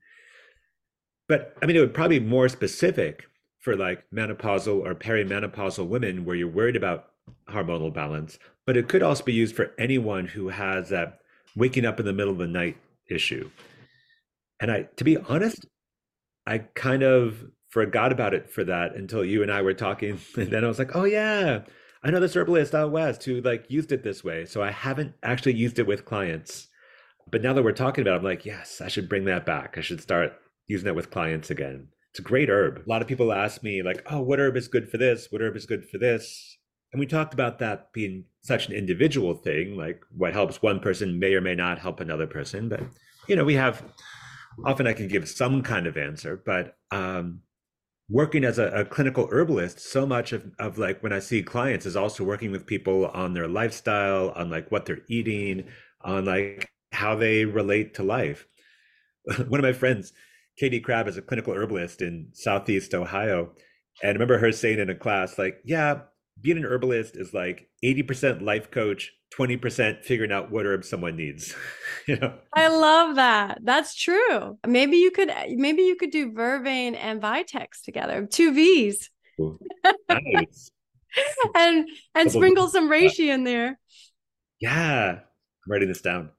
but 1.28 1.56
I 1.62 1.66
mean, 1.66 1.76
it 1.76 1.80
would 1.80 1.94
probably 1.94 2.18
be 2.18 2.26
more 2.26 2.48
specific 2.48 3.26
for 3.60 3.76
like 3.76 4.04
menopausal 4.14 4.84
or 4.84 4.94
perimenopausal 4.94 5.86
women 5.86 6.24
where 6.24 6.36
you're 6.36 6.48
worried 6.48 6.76
about 6.76 7.10
hormonal 7.48 7.92
balance. 7.92 8.38
But 8.66 8.76
it 8.76 8.88
could 8.88 9.02
also 9.02 9.24
be 9.24 9.32
used 9.32 9.56
for 9.56 9.72
anyone 9.78 10.26
who 10.26 10.48
has 10.48 10.90
that 10.90 11.20
waking 11.56 11.86
up 11.86 11.98
in 12.00 12.06
the 12.06 12.12
middle 12.12 12.32
of 12.32 12.38
the 12.38 12.46
night 12.46 12.76
issue. 13.08 13.50
And 14.60 14.70
I, 14.70 14.82
to 14.96 15.04
be 15.04 15.16
honest, 15.16 15.66
I 16.46 16.58
kind 16.58 17.02
of 17.02 17.46
forgot 17.68 18.12
about 18.12 18.34
it 18.34 18.50
for 18.50 18.64
that 18.64 18.94
until 18.94 19.24
you 19.24 19.42
and 19.42 19.50
I 19.50 19.62
were 19.62 19.74
talking. 19.74 20.20
And 20.36 20.50
then 20.50 20.64
I 20.64 20.68
was 20.68 20.78
like, 20.78 20.94
oh 20.94 21.04
yeah, 21.04 21.62
I 22.02 22.10
know 22.10 22.20
this 22.20 22.36
herbalist 22.36 22.74
out 22.74 22.92
west 22.92 23.24
who 23.24 23.40
like 23.40 23.70
used 23.70 23.92
it 23.92 24.02
this 24.02 24.22
way. 24.22 24.44
So 24.44 24.62
I 24.62 24.70
haven't 24.70 25.14
actually 25.22 25.54
used 25.54 25.78
it 25.78 25.86
with 25.86 26.04
clients. 26.04 26.68
But 27.30 27.42
now 27.42 27.54
that 27.54 27.64
we're 27.64 27.72
talking 27.72 28.02
about 28.02 28.16
it, 28.16 28.18
I'm 28.18 28.24
like, 28.24 28.44
yes, 28.44 28.82
I 28.82 28.88
should 28.88 29.08
bring 29.08 29.24
that 29.24 29.46
back. 29.46 29.78
I 29.78 29.80
should 29.80 30.02
start 30.02 30.34
using 30.66 30.88
it 30.88 30.94
with 30.94 31.10
clients 31.10 31.50
again. 31.50 31.88
It's 32.10 32.20
a 32.20 32.22
great 32.22 32.48
herb. 32.48 32.82
A 32.84 32.88
lot 32.88 33.02
of 33.02 33.08
people 33.08 33.32
ask 33.32 33.62
me, 33.62 33.82
like, 33.82 34.02
oh, 34.10 34.20
what 34.20 34.38
herb 34.38 34.56
is 34.56 34.68
good 34.68 34.88
for 34.88 34.98
this? 34.98 35.28
What 35.30 35.42
herb 35.42 35.56
is 35.56 35.66
good 35.66 35.88
for 35.88 35.98
this? 35.98 36.58
And 36.92 37.00
we 37.00 37.06
talked 37.06 37.34
about 37.34 37.58
that 37.58 37.92
being 37.92 38.24
such 38.42 38.68
an 38.68 38.72
individual 38.72 39.34
thing, 39.34 39.76
like 39.76 40.00
what 40.16 40.32
helps 40.32 40.62
one 40.62 40.78
person 40.78 41.18
may 41.18 41.34
or 41.34 41.40
may 41.40 41.56
not 41.56 41.80
help 41.80 41.98
another 41.98 42.28
person. 42.28 42.68
But, 42.68 42.82
you 43.26 43.34
know, 43.34 43.44
we 43.44 43.54
have 43.54 43.82
often 44.64 44.86
I 44.86 44.92
can 44.92 45.08
give 45.08 45.28
some 45.28 45.62
kind 45.62 45.86
of 45.86 45.96
answer, 45.96 46.40
but 46.44 46.76
um, 46.92 47.40
working 48.08 48.44
as 48.44 48.58
a, 48.58 48.68
a, 48.68 48.84
clinical 48.84 49.28
herbalist, 49.30 49.80
so 49.80 50.06
much 50.06 50.32
of, 50.32 50.44
of 50.58 50.78
like 50.78 51.02
when 51.02 51.12
I 51.12 51.18
see 51.18 51.42
clients 51.42 51.86
is 51.86 51.96
also 51.96 52.22
working 52.22 52.52
with 52.52 52.66
people 52.66 53.06
on 53.06 53.34
their 53.34 53.48
lifestyle, 53.48 54.30
on 54.30 54.50
like 54.50 54.70
what 54.70 54.86
they're 54.86 55.02
eating, 55.08 55.64
on 56.02 56.24
like 56.24 56.68
how 56.92 57.16
they 57.16 57.44
relate 57.44 57.94
to 57.94 58.02
life. 58.02 58.46
One 59.48 59.58
of 59.58 59.64
my 59.64 59.72
friends, 59.72 60.12
Katie 60.58 60.80
Crabb, 60.80 61.08
is 61.08 61.16
a 61.16 61.22
clinical 61.22 61.54
herbalist 61.54 62.02
in 62.02 62.28
Southeast 62.32 62.94
Ohio. 62.94 63.52
And 64.02 64.10
I 64.10 64.12
remember 64.12 64.38
her 64.38 64.52
saying 64.52 64.78
in 64.78 64.90
a 64.90 64.94
class, 64.94 65.38
like, 65.38 65.58
yeah, 65.64 66.02
being 66.40 66.56
an 66.56 66.64
herbalist 66.64 67.16
is 67.16 67.32
like 67.32 67.68
80% 67.84 68.42
life 68.42 68.70
coach, 68.70 69.12
20% 69.36 70.04
figuring 70.04 70.32
out 70.32 70.50
what 70.50 70.66
herb 70.66 70.84
someone 70.84 71.16
needs. 71.16 71.54
you 72.08 72.16
know. 72.16 72.34
I 72.54 72.68
love 72.68 73.16
that. 73.16 73.58
That's 73.62 73.94
true. 73.94 74.58
Maybe 74.66 74.98
you 74.98 75.10
could 75.10 75.30
maybe 75.56 75.82
you 75.82 75.96
could 75.96 76.10
do 76.10 76.32
Vervain 76.32 76.96
and 76.96 77.20
Vitex 77.20 77.82
together. 77.84 78.26
Two 78.26 78.54
V's. 78.54 79.10
Nice. 80.08 80.70
and 81.56 81.88
and 82.14 82.30
sprinkle 82.30 82.68
some 82.68 82.90
reishi 82.90 83.32
in 83.32 83.44
there. 83.44 83.78
Yeah. 84.60 85.18
I'm 85.20 85.72
writing 85.72 85.88
this 85.88 86.02
down. 86.02 86.30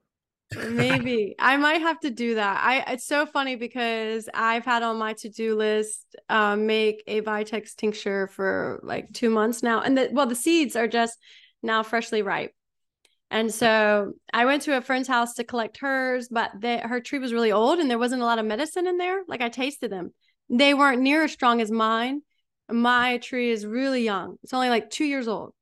Maybe 0.54 1.34
I 1.38 1.56
might 1.56 1.80
have 1.80 1.98
to 2.00 2.10
do 2.10 2.36
that. 2.36 2.62
I 2.64 2.92
it's 2.92 3.06
so 3.06 3.26
funny 3.26 3.56
because 3.56 4.28
I've 4.32 4.64
had 4.64 4.82
on 4.82 4.96
my 4.96 5.14
to-do 5.14 5.56
list 5.56 6.14
um, 6.28 6.66
make 6.66 7.02
a 7.06 7.20
Vitex 7.20 7.74
tincture 7.74 8.28
for 8.28 8.80
like 8.82 9.12
two 9.12 9.28
months 9.28 9.62
now, 9.62 9.80
and 9.80 9.98
the 9.98 10.08
well 10.12 10.26
the 10.26 10.36
seeds 10.36 10.76
are 10.76 10.86
just 10.86 11.18
now 11.62 11.82
freshly 11.82 12.22
ripe. 12.22 12.52
And 13.28 13.52
so 13.52 14.12
I 14.32 14.44
went 14.44 14.62
to 14.62 14.76
a 14.76 14.80
friend's 14.80 15.08
house 15.08 15.34
to 15.34 15.44
collect 15.44 15.78
hers, 15.78 16.28
but 16.30 16.52
they, 16.60 16.78
her 16.78 17.00
tree 17.00 17.18
was 17.18 17.32
really 17.32 17.50
old 17.50 17.80
and 17.80 17.90
there 17.90 17.98
wasn't 17.98 18.22
a 18.22 18.24
lot 18.24 18.38
of 18.38 18.46
medicine 18.46 18.86
in 18.86 18.98
there. 18.98 19.22
Like 19.26 19.40
I 19.40 19.48
tasted 19.48 19.90
them, 19.90 20.12
they 20.48 20.74
weren't 20.74 21.02
near 21.02 21.24
as 21.24 21.32
strong 21.32 21.60
as 21.60 21.70
mine. 21.70 22.22
My 22.70 23.18
tree 23.18 23.50
is 23.50 23.66
really 23.66 24.04
young; 24.04 24.36
it's 24.44 24.54
only 24.54 24.68
like 24.68 24.90
two 24.90 25.04
years 25.04 25.26
old. 25.26 25.54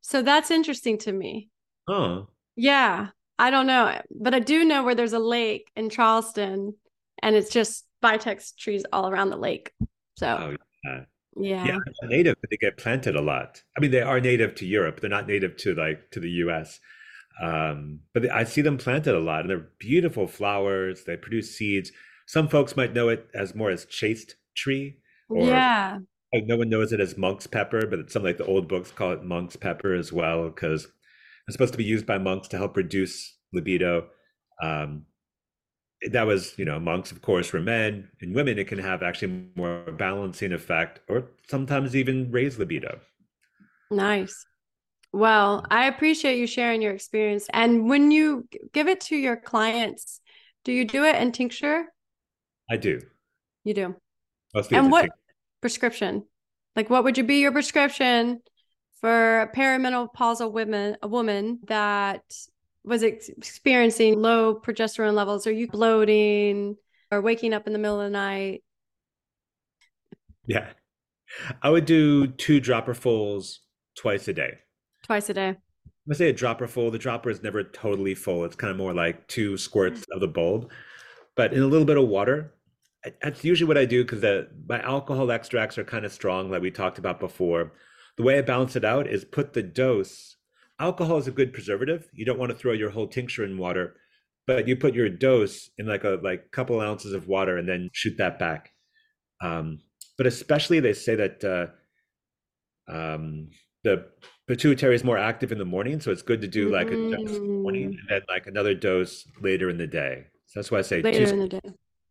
So 0.00 0.22
that's 0.22 0.50
interesting 0.50 0.98
to 0.98 1.12
me. 1.12 1.48
Oh, 1.86 2.26
yeah. 2.56 3.08
I 3.38 3.50
don't 3.50 3.66
know, 3.66 4.00
but 4.10 4.34
I 4.34 4.38
do 4.38 4.64
know 4.64 4.84
where 4.84 4.94
there's 4.94 5.12
a 5.12 5.18
lake 5.18 5.70
in 5.74 5.90
Charleston, 5.90 6.74
and 7.22 7.34
it's 7.36 7.50
just 7.50 7.86
Vitex 8.02 8.56
trees 8.56 8.84
all 8.92 9.08
around 9.08 9.30
the 9.30 9.36
lake. 9.36 9.72
So, 10.16 10.26
oh, 10.26 10.56
yeah. 10.84 11.00
Yeah. 11.34 11.64
yeah, 11.64 11.78
native, 12.02 12.36
but 12.40 12.50
they 12.50 12.58
get 12.58 12.76
planted 12.76 13.16
a 13.16 13.22
lot. 13.22 13.62
I 13.76 13.80
mean, 13.80 13.90
they 13.90 14.02
are 14.02 14.20
native 14.20 14.54
to 14.56 14.66
Europe. 14.66 15.00
They're 15.00 15.08
not 15.08 15.26
native 15.26 15.56
to 15.58 15.74
like 15.74 16.10
to 16.10 16.20
the 16.20 16.28
U.S. 16.30 16.78
Um, 17.40 18.00
but 18.12 18.30
I 18.30 18.44
see 18.44 18.60
them 18.60 18.76
planted 18.76 19.14
a 19.14 19.20
lot, 19.20 19.40
and 19.40 19.50
they're 19.50 19.68
beautiful 19.78 20.26
flowers. 20.26 21.04
They 21.04 21.16
produce 21.16 21.56
seeds. 21.56 21.90
Some 22.26 22.48
folks 22.48 22.76
might 22.76 22.92
know 22.92 23.08
it 23.08 23.28
as 23.34 23.54
more 23.54 23.70
as 23.70 23.86
chaste 23.86 24.36
tree. 24.54 24.98
Or, 25.28 25.46
yeah. 25.46 25.98
Like 26.34 26.46
no 26.46 26.56
one 26.56 26.68
knows 26.68 26.92
it 26.92 27.00
as 27.00 27.16
monk's 27.16 27.46
pepper, 27.46 27.86
but 27.86 28.10
some 28.10 28.22
like 28.22 28.38
the 28.38 28.46
old 28.46 28.68
books 28.68 28.90
call 28.90 29.12
it 29.12 29.24
monk's 29.24 29.56
pepper 29.56 29.94
as 29.94 30.12
well 30.12 30.48
because 30.48 30.88
it's 31.46 31.54
supposed 31.54 31.74
to 31.74 31.78
be 31.78 31.84
used 31.84 32.06
by 32.06 32.18
monks 32.18 32.48
to 32.48 32.56
help 32.56 32.76
reduce 32.76 33.36
libido. 33.52 34.08
Um, 34.62 35.06
that 36.10 36.26
was, 36.26 36.58
you 36.58 36.64
know, 36.64 36.80
monks, 36.80 37.12
of 37.12 37.22
course, 37.22 37.52
were 37.52 37.60
men 37.60 38.08
and 38.20 38.34
women. 38.34 38.58
It 38.58 38.68
can 38.68 38.78
have 38.78 39.02
actually 39.02 39.50
more 39.54 39.92
balancing 39.92 40.52
effect, 40.52 41.00
or 41.08 41.30
sometimes 41.48 41.94
even 41.94 42.30
raise 42.30 42.58
libido. 42.58 43.00
Nice. 43.90 44.44
Well, 45.12 45.64
I 45.70 45.86
appreciate 45.86 46.38
you 46.38 46.46
sharing 46.46 46.80
your 46.80 46.94
experience. 46.94 47.46
And 47.52 47.88
when 47.88 48.10
you 48.10 48.48
give 48.72 48.88
it 48.88 49.02
to 49.02 49.16
your 49.16 49.36
clients, 49.36 50.20
do 50.64 50.72
you 50.72 50.84
do 50.84 51.04
it 51.04 51.16
in 51.16 51.32
tincture? 51.32 51.84
I 52.70 52.78
do. 52.78 53.00
You 53.64 53.74
do. 53.74 53.94
Mostly 54.54 54.78
and 54.78 54.90
what 54.90 55.10
prescription? 55.60 56.24
Like, 56.74 56.88
what 56.88 57.04
would 57.04 57.18
you 57.18 57.24
be 57.24 57.40
your 57.40 57.52
prescription 57.52 58.40
for 59.02 59.50
perimenopausal 59.54 60.52
women, 60.52 60.96
a 61.02 61.08
woman 61.08 61.58
that 61.66 62.22
was 62.84 63.02
ex- 63.02 63.28
experiencing 63.28 64.22
low 64.22 64.58
progesterone 64.58 65.14
levels? 65.14 65.46
Are 65.46 65.52
you 65.52 65.66
bloating 65.66 66.76
or 67.10 67.20
waking 67.20 67.52
up 67.52 67.66
in 67.66 67.72
the 67.72 67.78
middle 67.78 68.00
of 68.00 68.06
the 68.06 68.10
night? 68.10 68.62
Yeah. 70.46 70.68
I 71.62 71.68
would 71.68 71.84
do 71.84 72.28
two 72.28 72.60
dropperfuls 72.60 73.58
twice 73.96 74.28
a 74.28 74.32
day. 74.32 74.58
Twice 75.02 75.28
a 75.28 75.34
day. 75.34 75.48
I'm 75.48 76.08
gonna 76.08 76.16
say 76.16 76.30
a 76.30 76.32
dropper 76.32 76.68
full. 76.68 76.90
The 76.90 76.98
dropper 76.98 77.30
is 77.30 77.42
never 77.42 77.62
totally 77.62 78.14
full. 78.14 78.44
It's 78.44 78.56
kind 78.56 78.70
of 78.70 78.76
more 78.76 78.94
like 78.94 79.26
two 79.28 79.56
squirts 79.56 80.04
of 80.12 80.20
the 80.20 80.28
bulb, 80.28 80.70
but 81.36 81.52
in 81.52 81.62
a 81.62 81.66
little 81.66 81.86
bit 81.86 81.96
of 81.96 82.08
water. 82.08 82.54
That's 83.20 83.42
usually 83.42 83.66
what 83.66 83.78
I 83.78 83.84
do 83.84 84.04
because 84.04 84.46
my 84.68 84.80
alcohol 84.80 85.32
extracts 85.32 85.76
are 85.76 85.84
kind 85.84 86.04
of 86.04 86.12
strong, 86.12 86.50
like 86.50 86.62
we 86.62 86.70
talked 86.70 86.98
about 86.98 87.18
before. 87.18 87.72
The 88.16 88.22
way 88.22 88.38
I 88.38 88.42
balance 88.42 88.76
it 88.76 88.84
out 88.84 89.06
is 89.06 89.24
put 89.24 89.52
the 89.52 89.62
dose. 89.62 90.36
Alcohol 90.78 91.18
is 91.18 91.28
a 91.28 91.32
good 91.32 91.52
preservative. 91.52 92.08
You 92.12 92.24
don't 92.24 92.38
want 92.38 92.50
to 92.50 92.58
throw 92.58 92.72
your 92.72 92.90
whole 92.90 93.06
tincture 93.06 93.44
in 93.44 93.58
water, 93.58 93.96
but 94.46 94.68
you 94.68 94.76
put 94.76 94.94
your 94.94 95.08
dose 95.08 95.70
in 95.78 95.86
like 95.86 96.04
a 96.04 96.18
like 96.22 96.50
couple 96.50 96.80
ounces 96.80 97.12
of 97.12 97.28
water 97.28 97.56
and 97.56 97.68
then 97.68 97.90
shoot 97.92 98.16
that 98.18 98.38
back. 98.38 98.70
Um, 99.40 99.80
but 100.18 100.26
especially 100.26 100.80
they 100.80 100.92
say 100.92 101.14
that 101.16 101.44
uh, 101.44 102.92
um, 102.92 103.48
the 103.84 104.06
pituitary 104.46 104.94
is 104.94 105.04
more 105.04 105.18
active 105.18 105.52
in 105.52 105.58
the 105.58 105.64
morning, 105.64 106.00
so 106.00 106.10
it's 106.10 106.22
good 106.22 106.40
to 106.42 106.48
do 106.48 106.70
like 106.70 106.88
a 106.88 106.90
dose 106.90 107.36
in 107.36 107.46
the 107.46 107.62
morning 107.62 107.90
mm. 107.90 107.98
and 107.98 108.08
then 108.08 108.22
like 108.28 108.46
another 108.46 108.74
dose 108.74 109.26
later 109.40 109.70
in 109.70 109.78
the 109.78 109.86
day. 109.86 110.26
So 110.46 110.60
that's 110.60 110.70
why 110.70 110.78
I 110.78 110.82
say 110.82 111.02
later 111.02 111.26
two, 111.26 111.32
in 111.32 111.38
the 111.38 111.48
day. 111.48 111.60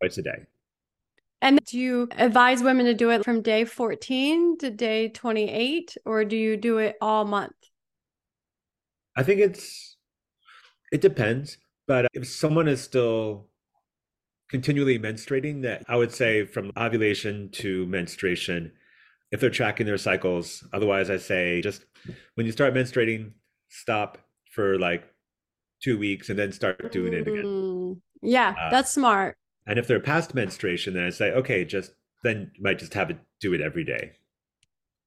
twice 0.00 0.18
a 0.18 0.22
day. 0.22 0.46
And 1.42 1.58
do 1.64 1.78
you 1.78 2.08
advise 2.16 2.62
women 2.62 2.86
to 2.86 2.94
do 2.94 3.10
it 3.10 3.24
from 3.24 3.42
day 3.42 3.64
14 3.64 4.58
to 4.58 4.70
day 4.70 5.08
28, 5.08 5.96
or 6.04 6.24
do 6.24 6.36
you 6.36 6.56
do 6.56 6.78
it 6.78 6.94
all 7.00 7.24
month? 7.24 7.52
I 9.16 9.24
think 9.24 9.40
it's, 9.40 9.96
it 10.92 11.00
depends. 11.00 11.58
But 11.88 12.06
if 12.14 12.28
someone 12.28 12.68
is 12.68 12.80
still 12.80 13.48
continually 14.48 15.00
menstruating, 15.00 15.62
that 15.62 15.82
I 15.88 15.96
would 15.96 16.12
say 16.12 16.46
from 16.46 16.70
ovulation 16.76 17.50
to 17.54 17.86
menstruation, 17.86 18.70
if 19.32 19.40
they're 19.40 19.50
tracking 19.50 19.86
their 19.86 19.98
cycles. 19.98 20.62
Otherwise, 20.72 21.10
I 21.10 21.16
say 21.16 21.60
just 21.60 21.84
when 22.34 22.46
you 22.46 22.52
start 22.52 22.72
menstruating, 22.72 23.32
stop 23.68 24.18
for 24.52 24.78
like 24.78 25.04
two 25.82 25.98
weeks 25.98 26.28
and 26.28 26.38
then 26.38 26.52
start 26.52 26.92
doing 26.92 27.14
it 27.14 27.26
again. 27.26 27.44
Mm, 27.44 28.00
yeah, 28.22 28.54
uh, 28.56 28.70
that's 28.70 28.92
smart. 28.92 29.36
And 29.66 29.78
if 29.78 29.86
they're 29.86 30.00
past 30.00 30.34
menstruation, 30.34 30.94
then 30.94 31.04
I 31.04 31.10
say, 31.10 31.32
okay, 31.32 31.64
just 31.64 31.92
then 32.22 32.50
you 32.54 32.62
might 32.62 32.78
just 32.78 32.94
have 32.94 33.10
it 33.10 33.18
do 33.40 33.52
it 33.52 33.60
every 33.60 33.84
day. 33.84 34.12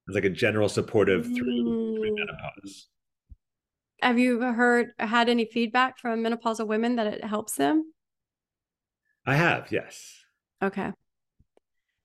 It's 0.07 0.15
like 0.15 0.25
a 0.25 0.29
general 0.29 0.69
supportive 0.69 1.25
through, 1.25 1.63
mm. 1.63 1.95
through 1.95 2.15
menopause. 2.15 2.87
Have 4.01 4.19
you 4.19 4.39
heard 4.41 4.91
had 4.99 5.29
any 5.29 5.45
feedback 5.45 5.97
from 5.97 6.23
menopausal 6.23 6.67
women 6.67 6.97
that 6.97 7.07
it 7.07 7.23
helps 7.23 7.55
them? 7.55 7.91
I 9.25 9.35
have, 9.35 9.71
yes. 9.71 10.13
Okay. 10.61 10.91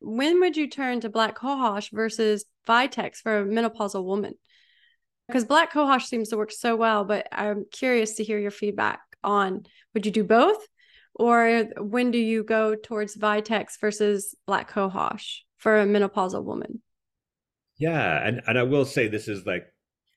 When 0.01 0.41
would 0.41 0.57
you 0.57 0.69
turn 0.69 1.01
to 1.01 1.11
black 1.11 1.37
cohosh 1.37 1.91
versus 1.91 2.47
Vitex 2.67 3.17
for 3.17 3.41
a 3.41 3.45
menopausal 3.45 4.05
woman? 4.05 4.35
Because 5.27 5.45
black 5.45 5.73
cohosh 5.73 6.05
seems 6.05 6.31
to 6.31 6.37
work 6.37 6.51
so 6.51 6.75
well, 6.75 7.05
but 7.05 7.29
I'm 7.31 7.67
curious 7.71 8.15
to 8.15 8.25
hear 8.25 8.39
your 8.39 8.51
feedback 8.51 9.01
on 9.23 9.65
would 9.93 10.07
you 10.07 10.13
do 10.13 10.25
both? 10.25 10.67
Or 11.21 11.65
when 11.77 12.11
do 12.11 12.17
you 12.17 12.43
go 12.43 12.75
towards 12.75 13.15
Vitex 13.15 13.79
versus 13.79 14.35
black 14.47 14.71
cohosh 14.71 15.41
for 15.59 15.79
a 15.79 15.85
menopausal 15.85 16.43
woman? 16.43 16.81
Yeah, 17.77 18.27
and 18.27 18.41
and 18.47 18.59
I 18.59 18.63
will 18.63 18.87
say 18.87 19.07
this 19.07 19.29
is 19.29 19.45
like 19.45 19.67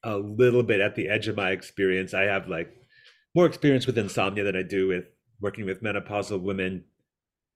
a 0.05 0.15
little 0.15 0.63
bit 0.63 0.79
at 0.79 0.95
the 0.95 1.09
edge 1.09 1.27
of 1.27 1.35
my 1.35 1.51
experience. 1.51 2.13
I 2.13 2.21
have 2.21 2.47
like 2.47 2.73
more 3.35 3.45
experience 3.45 3.85
with 3.85 3.97
insomnia 3.97 4.45
than 4.45 4.55
I 4.55 4.63
do 4.63 4.87
with 4.87 5.03
working 5.41 5.65
with 5.65 5.83
menopausal 5.83 6.41
women, 6.41 6.85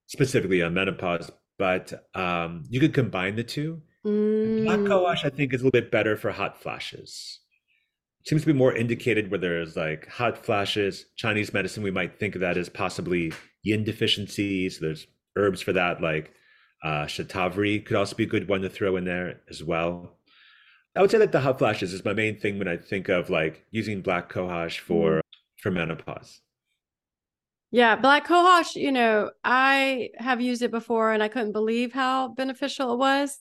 specifically 0.08 0.62
on 0.62 0.74
menopause. 0.74 1.32
But 1.58 2.06
um, 2.14 2.66
you 2.70 2.82
could 2.82 2.94
combine 2.94 3.38
the 3.38 3.46
two. 3.46 3.82
Mm. 4.06 4.66
Black 4.66 4.80
cohosh, 4.80 5.24
I 5.24 5.30
think, 5.30 5.54
is 5.54 5.62
a 5.62 5.64
little 5.64 5.80
bit 5.80 5.90
better 5.90 6.18
for 6.18 6.32
hot 6.32 6.62
flashes 6.62 7.40
seems 8.28 8.42
to 8.42 8.48
be 8.48 8.54
more 8.54 8.76
indicated 8.76 9.32
where 9.32 9.40
there's 9.40 9.76
like 9.76 10.08
hot 10.08 10.46
flashes. 10.46 11.06
Chinese 11.16 11.54
medicine, 11.54 11.84
we 11.84 11.92
might 11.92 12.20
think 12.20 12.36
of 12.36 12.42
that 12.42 12.58
as 12.58 12.70
possibly 12.70 13.32
yin 13.64 13.84
deficiencies. 13.84 14.80
There's 14.80 15.08
herbs 15.36 15.62
for 15.62 15.74
that, 15.74 16.02
like 16.02 16.34
Uh, 16.84 17.08
shatavari 17.08 17.84
could 17.84 17.98
also 17.98 18.16
be 18.16 18.24
a 18.24 18.28
good 18.28 18.48
one 18.48 18.62
to 18.62 18.70
throw 18.70 18.98
in 18.98 19.04
there 19.06 19.42
as 19.50 19.64
well. 19.64 20.20
I 20.96 21.02
would 21.02 21.10
say 21.12 21.18
that 21.18 21.32
the 21.32 21.40
hot 21.42 21.58
flashes 21.58 21.92
is 21.94 22.06
my 22.06 22.14
main 22.14 22.40
thing 22.40 22.60
when 22.60 22.68
I 22.68 22.78
think 22.78 23.10
of 23.10 23.30
like 23.32 23.66
using 23.72 24.02
black 24.02 24.32
cohosh 24.32 24.78
for 24.80 25.18
mm. 25.18 25.22
for 25.62 25.72
menopause. 25.72 26.42
Yeah, 27.72 27.96
black 27.96 28.28
cohosh, 28.28 28.76
you 28.76 28.92
know, 28.92 29.32
I 29.44 30.10
have 30.18 30.40
used 30.40 30.62
it 30.62 30.72
before 30.72 31.12
and 31.12 31.22
I 31.24 31.28
couldn't 31.28 31.52
believe 31.52 31.94
how 31.94 32.30
beneficial 32.30 32.94
it 32.94 32.98
was. 32.98 33.40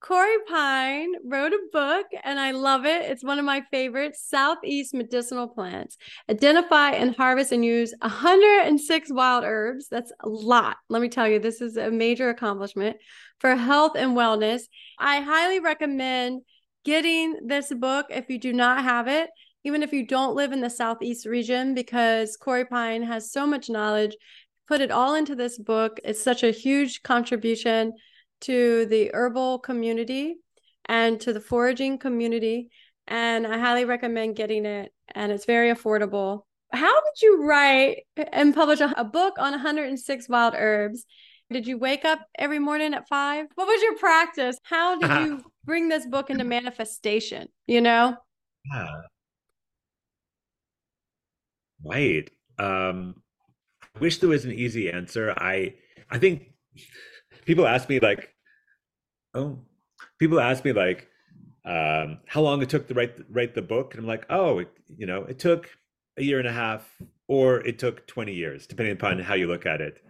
Corey 0.00 0.36
Pine 0.48 1.12
wrote 1.24 1.52
a 1.52 1.60
book 1.72 2.06
and 2.24 2.40
I 2.40 2.52
love 2.52 2.86
it. 2.86 3.10
It's 3.10 3.22
one 3.22 3.38
of 3.38 3.44
my 3.44 3.62
favorites 3.70 4.24
Southeast 4.26 4.94
medicinal 4.94 5.46
plants. 5.46 5.98
Identify 6.28 6.92
and 6.92 7.14
harvest 7.14 7.52
and 7.52 7.62
use 7.62 7.92
106 8.00 9.12
wild 9.12 9.44
herbs. 9.44 9.88
That's 9.90 10.10
a 10.20 10.28
lot. 10.28 10.78
Let 10.88 11.02
me 11.02 11.10
tell 11.10 11.28
you, 11.28 11.38
this 11.38 11.60
is 11.60 11.76
a 11.76 11.90
major 11.90 12.30
accomplishment 12.30 12.96
for 13.40 13.54
health 13.54 13.92
and 13.94 14.16
wellness. 14.16 14.62
I 14.98 15.20
highly 15.20 15.60
recommend 15.60 16.42
getting 16.84 17.36
this 17.46 17.72
book 17.72 18.06
if 18.08 18.30
you 18.30 18.38
do 18.38 18.54
not 18.54 18.82
have 18.82 19.06
it, 19.06 19.28
even 19.64 19.82
if 19.82 19.92
you 19.92 20.06
don't 20.06 20.34
live 20.34 20.52
in 20.52 20.62
the 20.62 20.70
Southeast 20.70 21.26
region, 21.26 21.74
because 21.74 22.38
CoreyPine 22.40 23.06
has 23.06 23.30
so 23.30 23.46
much 23.46 23.68
knowledge. 23.68 24.16
Put 24.66 24.80
it 24.80 24.90
all 24.90 25.14
into 25.14 25.34
this 25.34 25.58
book. 25.58 25.98
It's 26.04 26.22
such 26.22 26.42
a 26.42 26.52
huge 26.52 27.02
contribution 27.02 27.92
to 28.42 28.86
the 28.86 29.10
herbal 29.14 29.58
community 29.60 30.36
and 30.86 31.20
to 31.20 31.32
the 31.32 31.40
foraging 31.40 31.98
community. 31.98 32.70
And 33.06 33.46
I 33.46 33.58
highly 33.58 33.84
recommend 33.84 34.36
getting 34.36 34.66
it. 34.66 34.92
And 35.14 35.32
it's 35.32 35.44
very 35.44 35.72
affordable. 35.72 36.42
How 36.72 37.00
did 37.00 37.22
you 37.22 37.44
write 37.44 38.04
and 38.32 38.54
publish 38.54 38.80
a, 38.80 38.92
a 38.96 39.04
book 39.04 39.34
on 39.38 39.52
106 39.52 40.28
wild 40.28 40.54
herbs? 40.56 41.04
Did 41.52 41.66
you 41.66 41.78
wake 41.78 42.04
up 42.04 42.20
every 42.38 42.60
morning 42.60 42.94
at 42.94 43.08
five? 43.08 43.46
What 43.56 43.66
was 43.66 43.82
your 43.82 43.96
practice? 43.96 44.56
How 44.62 44.98
did 44.98 45.10
you 45.10 45.42
bring 45.64 45.88
this 45.88 46.06
book 46.06 46.30
into 46.30 46.44
manifestation? 46.44 47.48
You 47.66 47.80
know? 47.80 48.16
Yeah. 48.72 49.00
Right. 51.84 52.30
Um, 52.58 53.16
I 53.96 53.98
wish 53.98 54.18
there 54.18 54.28
was 54.28 54.44
an 54.44 54.52
easy 54.52 54.90
answer. 54.90 55.34
I 55.36 55.74
I 56.08 56.18
think 56.18 56.52
people 57.44 57.66
ask 57.66 57.88
me 57.88 58.00
like, 58.00 58.34
oh, 59.34 59.58
people 60.18 60.40
ask 60.40 60.64
me 60.64 60.72
like, 60.72 61.08
um, 61.64 62.18
how 62.26 62.40
long 62.40 62.62
it 62.62 62.70
took 62.70 62.88
to 62.88 62.94
write 62.94 63.18
write 63.30 63.54
the 63.54 63.62
book, 63.62 63.94
and 63.94 64.02
I'm 64.02 64.08
like, 64.08 64.26
oh, 64.30 64.60
it, 64.60 64.68
you 64.96 65.06
know, 65.06 65.24
it 65.24 65.38
took 65.38 65.70
a 66.16 66.22
year 66.22 66.38
and 66.38 66.48
a 66.48 66.52
half, 66.52 66.88
or 67.28 67.60
it 67.66 67.78
took 67.78 68.06
20 68.06 68.32
years, 68.32 68.66
depending 68.66 68.94
upon 68.94 69.18
how 69.18 69.34
you 69.34 69.46
look 69.46 69.66
at 69.66 69.80
it. 69.80 70.02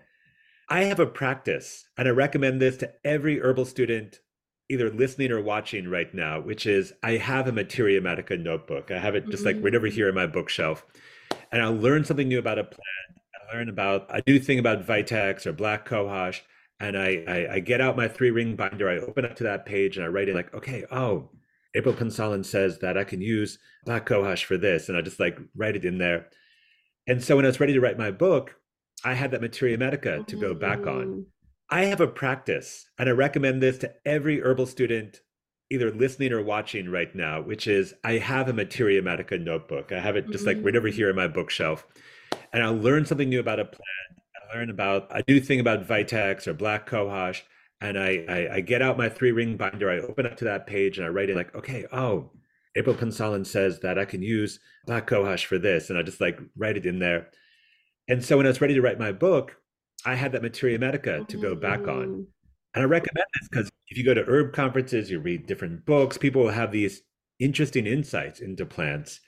I 0.69 0.85
have 0.85 1.01
a 1.01 1.07
practice, 1.07 1.87
and 1.99 2.07
I 2.07 2.13
recommend 2.13 2.61
this 2.61 2.77
to 2.79 2.93
every 3.05 3.41
herbal 3.41 3.65
student, 3.65 4.21
either 4.69 4.91
listening 4.91 5.33
or 5.33 5.43
watching 5.43 5.89
right 5.89 6.13
now, 6.15 6.41
which 6.41 6.67
is 6.67 6.93
I 7.03 7.13
have 7.17 7.49
a 7.49 7.53
Materia 7.53 8.01
Medica 8.01 8.37
notebook. 8.37 8.93
I 8.93 8.99
have 8.99 9.17
it 9.17 9.29
just 9.29 9.45
mm-hmm. 9.45 9.57
like 9.57 9.65
right 9.65 9.75
over 9.75 9.89
here 9.89 10.09
in 10.09 10.15
my 10.15 10.27
bookshelf, 10.27 10.87
and 11.51 11.61
I'll 11.61 11.75
learn 11.75 12.05
something 12.05 12.29
new 12.29 12.39
about 12.39 12.61
a 12.61 12.65
plant. 12.65 13.21
I 13.35 13.57
learn 13.57 13.69
about 13.69 14.07
a 14.11 14.23
new 14.29 14.39
thing 14.39 14.61
about 14.61 14.87
Vitex 14.87 15.47
or 15.47 15.53
Black 15.53 15.89
Cohosh 15.89 16.41
and 16.81 16.97
I, 16.97 17.23
I, 17.29 17.55
I 17.55 17.59
get 17.61 17.81
out 17.81 17.97
my 17.97 18.09
three 18.09 18.31
ring 18.31 18.57
binder. 18.57 18.89
I 18.89 18.99
open 18.99 19.25
up 19.25 19.37
to 19.37 19.45
that 19.45 19.67
page 19.67 19.97
and 19.97 20.05
I 20.05 20.09
write 20.09 20.29
in 20.29 20.35
like, 20.35 20.53
okay, 20.55 20.85
oh, 20.91 21.31
April 21.75 21.95
Punsalan 21.95 22.45
says 22.45 22.79
that 22.79 22.99
I 22.99 23.05
can 23.05 23.21
use 23.21 23.59
Black 23.85 24.07
Cohosh 24.07 24.45
for 24.45 24.57
this, 24.57 24.89
and 24.89 24.99
I 24.99 25.03
just 25.03 25.21
like 25.21 25.39
write 25.55 25.77
it 25.77 25.85
in 25.85 25.99
there. 25.99 26.29
And 27.07 27.23
so 27.23 27.37
when 27.37 27.45
I 27.45 27.49
was 27.49 27.61
ready 27.61 27.75
to 27.75 27.81
write 27.81 27.99
my 27.99 28.11
book, 28.11 28.57
I 29.05 29.15
had 29.15 29.31
that 29.31 29.41
Materia 29.41 29.79
Medica 29.79 30.25
to 30.27 30.37
go 30.37 30.53
back 30.55 30.81
on. 30.87 31.07
Mm. 31.07 31.25
I 31.71 31.85
have 31.85 32.01
a 32.01 32.09
practice, 32.09 32.87
and 32.99 33.09
I 33.09 33.13
recommend 33.13 33.63
this 33.63 33.79
to 33.79 33.95
every 34.05 34.43
herbal 34.43 34.67
student, 34.67 35.21
either 35.71 35.93
listening 35.93 36.33
or 36.33 36.43
watching 36.43 36.91
right 36.91 37.15
now, 37.15 37.41
which 37.41 37.69
is 37.69 37.95
I 38.03 38.15
have 38.15 38.49
a 38.49 38.53
Materia 38.53 39.01
Medica 39.01 39.39
notebook. 39.39 39.93
I 39.93 40.01
have 40.01 40.17
it 40.17 40.29
just 40.31 40.47
like 40.47 40.59
right 40.63 40.75
over 40.75 40.89
mm. 40.89 40.93
here 40.93 41.09
in 41.09 41.17
my 41.17 41.29
bookshelf, 41.29 41.87
and 42.53 42.65
I'll 42.65 42.75
learn 42.77 43.05
something 43.05 43.29
new 43.29 43.39
about 43.39 43.61
a 43.61 43.65
plant 43.65 44.20
learn 44.55 44.71
about 44.71 45.09
I 45.11 45.23
do 45.23 45.41
think 45.41 45.61
about 45.61 45.87
Vitex 45.87 46.47
or 46.47 46.55
Black 46.55 46.89
Cohosh, 46.89 47.43
and 47.81 47.99
I, 47.99 48.25
I, 48.29 48.55
I 48.57 48.61
get 48.61 48.83
out 48.83 48.99
my 48.99 49.09
three 49.09 49.33
ring 49.33 49.57
binder. 49.57 49.91
I 49.91 49.99
open 49.99 50.27
up 50.27 50.37
to 50.39 50.45
that 50.45 50.67
page 50.67 50.99
and 50.99 51.07
I 51.07 51.11
write 51.11 51.31
it 51.31 51.37
like, 51.37 51.55
okay, 51.55 51.87
oh, 51.93 52.31
April 52.77 52.95
Punsalan 52.95 53.47
says 53.47 53.81
that 53.81 53.99
I 53.99 54.05
can 54.05 54.23
use 54.23 54.61
Black 54.87 55.07
Cohosh 55.07 55.45
for 55.45 55.59
this, 55.59 55.91
and 55.91 55.99
I 55.99 56.03
just 56.03 56.21
like 56.21 56.39
write 56.57 56.77
it 56.77 56.87
in 56.87 56.99
there. 56.99 57.29
And 58.09 58.25
so 58.25 58.37
when 58.37 58.47
I 58.47 58.51
was 58.51 58.61
ready 58.61 58.75
to 58.75 58.83
write 58.83 58.99
my 58.99 59.13
book, 59.13 59.57
I 60.05 60.15
had 60.15 60.33
that 60.33 60.43
Materia 60.43 60.79
Medica 60.79 61.25
to 61.29 61.37
go 61.37 61.55
back 61.55 61.81
on. 61.81 62.07
Mm. 62.07 62.27
And 62.75 62.83
I 62.83 62.85
recommend 62.85 63.27
this 63.35 63.49
because 63.49 63.71
if 63.89 63.99
you 63.99 64.05
go 64.05 64.15
to 64.15 64.25
herb 64.25 64.53
conferences, 64.53 65.11
you 65.11 65.21
read 65.21 65.47
different 65.47 65.85
books, 65.85 66.17
people 66.17 66.43
will 66.43 66.51
have 66.51 66.71
these 66.71 67.03
interesting 67.41 67.87
insights 67.87 68.41
into 68.41 68.65
plants 68.65 69.21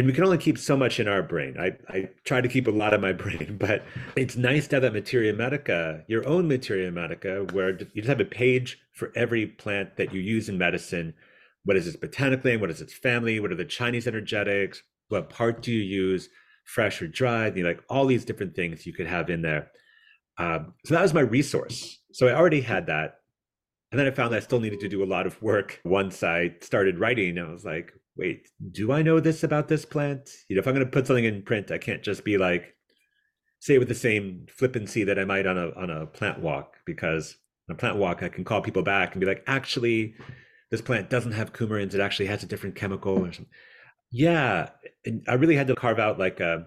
and 0.00 0.06
we 0.06 0.14
can 0.14 0.24
only 0.24 0.38
keep 0.38 0.56
so 0.56 0.78
much 0.78 0.98
in 0.98 1.06
our 1.06 1.22
brain. 1.22 1.58
I, 1.60 1.76
I 1.90 2.08
try 2.24 2.40
to 2.40 2.48
keep 2.48 2.66
a 2.66 2.70
lot 2.70 2.94
of 2.94 3.02
my 3.02 3.12
brain, 3.24 3.58
but 3.60 3.84
it's 4.16 4.34
nice 4.34 4.66
to 4.68 4.76
have 4.76 4.82
that 4.82 4.94
materia 4.94 5.34
medica, 5.34 6.04
your 6.08 6.26
own 6.26 6.48
materia 6.48 6.90
medica, 6.90 7.46
where 7.52 7.72
you 7.78 7.86
just 7.96 8.08
have 8.08 8.18
a 8.18 8.24
page 8.24 8.80
for 8.94 9.12
every 9.14 9.46
plant 9.46 9.98
that 9.98 10.14
you 10.14 10.22
use 10.22 10.48
in 10.48 10.56
medicine. 10.56 11.12
What 11.66 11.76
is 11.76 11.86
its 11.86 11.98
botanical 11.98 12.50
name? 12.50 12.62
What 12.62 12.70
is 12.70 12.80
its 12.80 12.94
family? 12.94 13.40
What 13.40 13.52
are 13.52 13.56
the 13.56 13.66
Chinese 13.66 14.08
energetics? 14.08 14.82
What 15.08 15.28
part 15.28 15.60
do 15.60 15.70
you 15.70 15.82
use? 15.82 16.30
Fresh 16.64 17.02
or 17.02 17.06
dried? 17.06 17.58
You 17.58 17.64
know, 17.64 17.68
like 17.68 17.84
all 17.90 18.06
these 18.06 18.24
different 18.24 18.56
things 18.56 18.86
you 18.86 18.94
could 18.94 19.06
have 19.06 19.28
in 19.28 19.42
there. 19.42 19.70
Um, 20.38 20.72
so 20.86 20.94
that 20.94 21.02
was 21.02 21.12
my 21.12 21.20
resource. 21.20 21.98
So 22.12 22.26
I 22.26 22.32
already 22.32 22.62
had 22.62 22.86
that. 22.86 23.16
And 23.92 24.00
then 24.00 24.06
I 24.06 24.12
found 24.12 24.32
that 24.32 24.38
I 24.38 24.40
still 24.40 24.60
needed 24.60 24.80
to 24.80 24.88
do 24.88 25.04
a 25.04 25.04
lot 25.04 25.26
of 25.26 25.42
work 25.42 25.78
once 25.84 26.22
I 26.22 26.54
started 26.62 26.98
writing. 26.98 27.38
I 27.38 27.50
was 27.50 27.66
like, 27.66 27.92
wait, 28.16 28.48
do 28.70 28.92
I 28.92 29.02
know 29.02 29.20
this 29.20 29.42
about 29.42 29.68
this 29.68 29.84
plant? 29.84 30.30
You 30.48 30.56
know, 30.56 30.60
if 30.60 30.66
I'm 30.66 30.74
going 30.74 30.84
to 30.84 30.90
put 30.90 31.06
something 31.06 31.24
in 31.24 31.42
print, 31.42 31.70
I 31.70 31.78
can't 31.78 32.02
just 32.02 32.24
be 32.24 32.38
like, 32.38 32.74
say 33.60 33.74
it 33.74 33.78
with 33.78 33.88
the 33.88 33.94
same 33.94 34.46
flippancy 34.48 35.04
that 35.04 35.18
I 35.18 35.24
might 35.24 35.46
on 35.46 35.58
a 35.58 35.70
on 35.76 35.90
a 35.90 36.06
plant 36.06 36.40
walk, 36.40 36.76
because 36.84 37.36
on 37.68 37.74
a 37.74 37.78
plant 37.78 37.96
walk 37.96 38.22
I 38.22 38.28
can 38.28 38.44
call 38.44 38.62
people 38.62 38.82
back 38.82 39.12
and 39.12 39.20
be 39.20 39.26
like, 39.26 39.44
actually, 39.46 40.14
this 40.70 40.80
plant 40.80 41.10
doesn't 41.10 41.32
have 41.32 41.52
coumarins; 41.52 41.94
it 41.94 42.00
actually 42.00 42.26
has 42.26 42.42
a 42.42 42.46
different 42.46 42.76
chemical 42.76 43.18
or 43.18 43.32
something. 43.32 43.46
Yeah, 44.10 44.70
and 45.04 45.24
I 45.28 45.34
really 45.34 45.56
had 45.56 45.68
to 45.68 45.74
carve 45.74 45.98
out 45.98 46.18
like 46.18 46.40
a. 46.40 46.66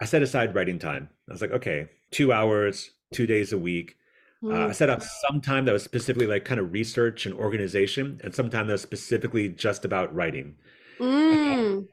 I 0.00 0.06
set 0.06 0.22
aside 0.22 0.54
writing 0.54 0.78
time. 0.78 1.10
I 1.28 1.32
was 1.32 1.42
like, 1.42 1.50
okay, 1.52 1.88
two 2.10 2.32
hours, 2.32 2.90
two 3.12 3.26
days 3.26 3.52
a 3.52 3.58
week. 3.58 3.96
Uh, 4.42 4.68
I 4.68 4.72
set 4.72 4.88
up 4.88 5.02
some 5.02 5.40
time 5.40 5.66
that 5.66 5.72
was 5.72 5.82
specifically 5.82 6.26
like 6.26 6.44
kind 6.44 6.60
of 6.60 6.72
research 6.72 7.26
and 7.26 7.34
organization, 7.34 8.20
and 8.24 8.34
some 8.34 8.48
time 8.48 8.66
that 8.68 8.72
was 8.72 8.82
specifically 8.82 9.48
just 9.48 9.84
about 9.84 10.14
writing. 10.14 10.56
Mm. 10.98 11.86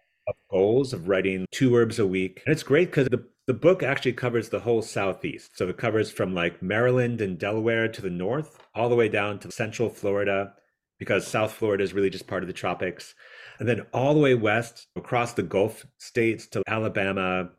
Goals 0.50 0.93
of 0.93 1.08
writing 1.08 1.45
two 1.52 1.76
herbs 1.76 2.00
a 2.00 2.08
week, 2.08 2.41
and 2.45 2.54
it's 2.54 2.64
great 2.64 2.89
because 2.89 3.08
the 3.10 3.26
the 3.48 3.54
book 3.54 3.82
actually 3.82 4.14
covers 4.14 4.50
the 4.50 4.60
whole 4.60 4.82
southeast. 4.82 5.58
So 5.58 5.70
it 5.70 5.78
covers 5.78 6.12
from 6.12 6.34
like 6.34 6.62
Maryland 6.62 7.22
and 7.22 7.38
Delaware 7.38 7.88
to 7.88 8.02
the 8.02 8.10
north, 8.10 8.62
all 8.76 8.89
the 8.89 8.95
way 8.95 9.08
down 9.08 9.39
to 9.39 9.52
central 9.52 9.89
Florida, 9.89 10.54
because 11.00 11.26
South 11.26 11.54
Florida 11.54 11.84
is 11.84 11.93
really 11.93 12.10
just 12.10 12.28
part 12.28 12.43
of 12.43 12.48
the 12.48 12.54
tropics, 12.54 13.16
and 13.60 13.68
then 13.68 13.86
all 13.93 14.14
the 14.14 14.20
way 14.20 14.36
west 14.36 14.88
across 14.95 15.34
the 15.34 15.43
Gulf 15.43 15.86
states 15.98 16.48
to 16.48 16.64
Alabama, 16.68 17.50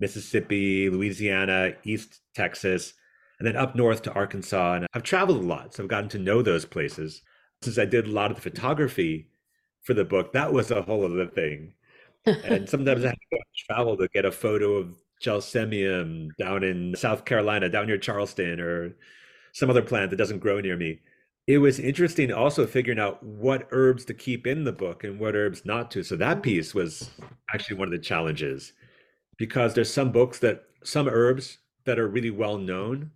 Mississippi, 0.00 0.90
Louisiana, 0.90 1.72
East 1.84 2.20
Texas 2.34 2.94
and 3.42 3.48
then 3.48 3.60
up 3.60 3.74
north 3.74 4.02
to 4.02 4.12
Arkansas. 4.12 4.74
And 4.74 4.86
I've 4.94 5.02
traveled 5.02 5.42
a 5.42 5.46
lot, 5.46 5.74
so 5.74 5.82
I've 5.82 5.88
gotten 5.88 6.08
to 6.10 6.18
know 6.20 6.42
those 6.42 6.64
places. 6.64 7.22
Since 7.60 7.76
I 7.76 7.84
did 7.84 8.06
a 8.06 8.12
lot 8.12 8.30
of 8.30 8.36
the 8.36 8.40
photography 8.40 9.30
for 9.82 9.94
the 9.94 10.04
book, 10.04 10.32
that 10.32 10.52
was 10.52 10.70
a 10.70 10.82
whole 10.82 11.04
other 11.04 11.26
thing. 11.26 11.74
and 12.24 12.68
sometimes 12.68 13.04
I 13.04 13.08
have 13.08 13.16
to 13.16 13.38
travel 13.66 13.96
to 13.96 14.06
get 14.14 14.24
a 14.24 14.30
photo 14.30 14.74
of 14.74 14.94
Gelsemium 15.20 16.28
down 16.38 16.62
in 16.62 16.94
South 16.94 17.24
Carolina, 17.24 17.68
down 17.68 17.88
near 17.88 17.98
Charleston, 17.98 18.60
or 18.60 18.94
some 19.52 19.68
other 19.68 19.82
plant 19.82 20.10
that 20.10 20.18
doesn't 20.18 20.38
grow 20.38 20.60
near 20.60 20.76
me. 20.76 21.00
It 21.48 21.58
was 21.58 21.80
interesting 21.80 22.32
also 22.32 22.64
figuring 22.64 23.00
out 23.00 23.20
what 23.24 23.66
herbs 23.72 24.04
to 24.04 24.14
keep 24.14 24.46
in 24.46 24.62
the 24.62 24.72
book 24.72 25.02
and 25.02 25.18
what 25.18 25.34
herbs 25.34 25.64
not 25.64 25.90
to. 25.90 26.04
So 26.04 26.14
that 26.14 26.44
piece 26.44 26.74
was 26.76 27.10
actually 27.52 27.78
one 27.78 27.88
of 27.88 27.92
the 27.92 27.98
challenges 27.98 28.72
because 29.36 29.74
there's 29.74 29.92
some 29.92 30.12
books 30.12 30.38
that 30.38 30.62
some 30.84 31.08
herbs 31.08 31.58
that 31.86 31.98
are 31.98 32.06
really 32.06 32.30
well 32.30 32.56
known 32.56 33.10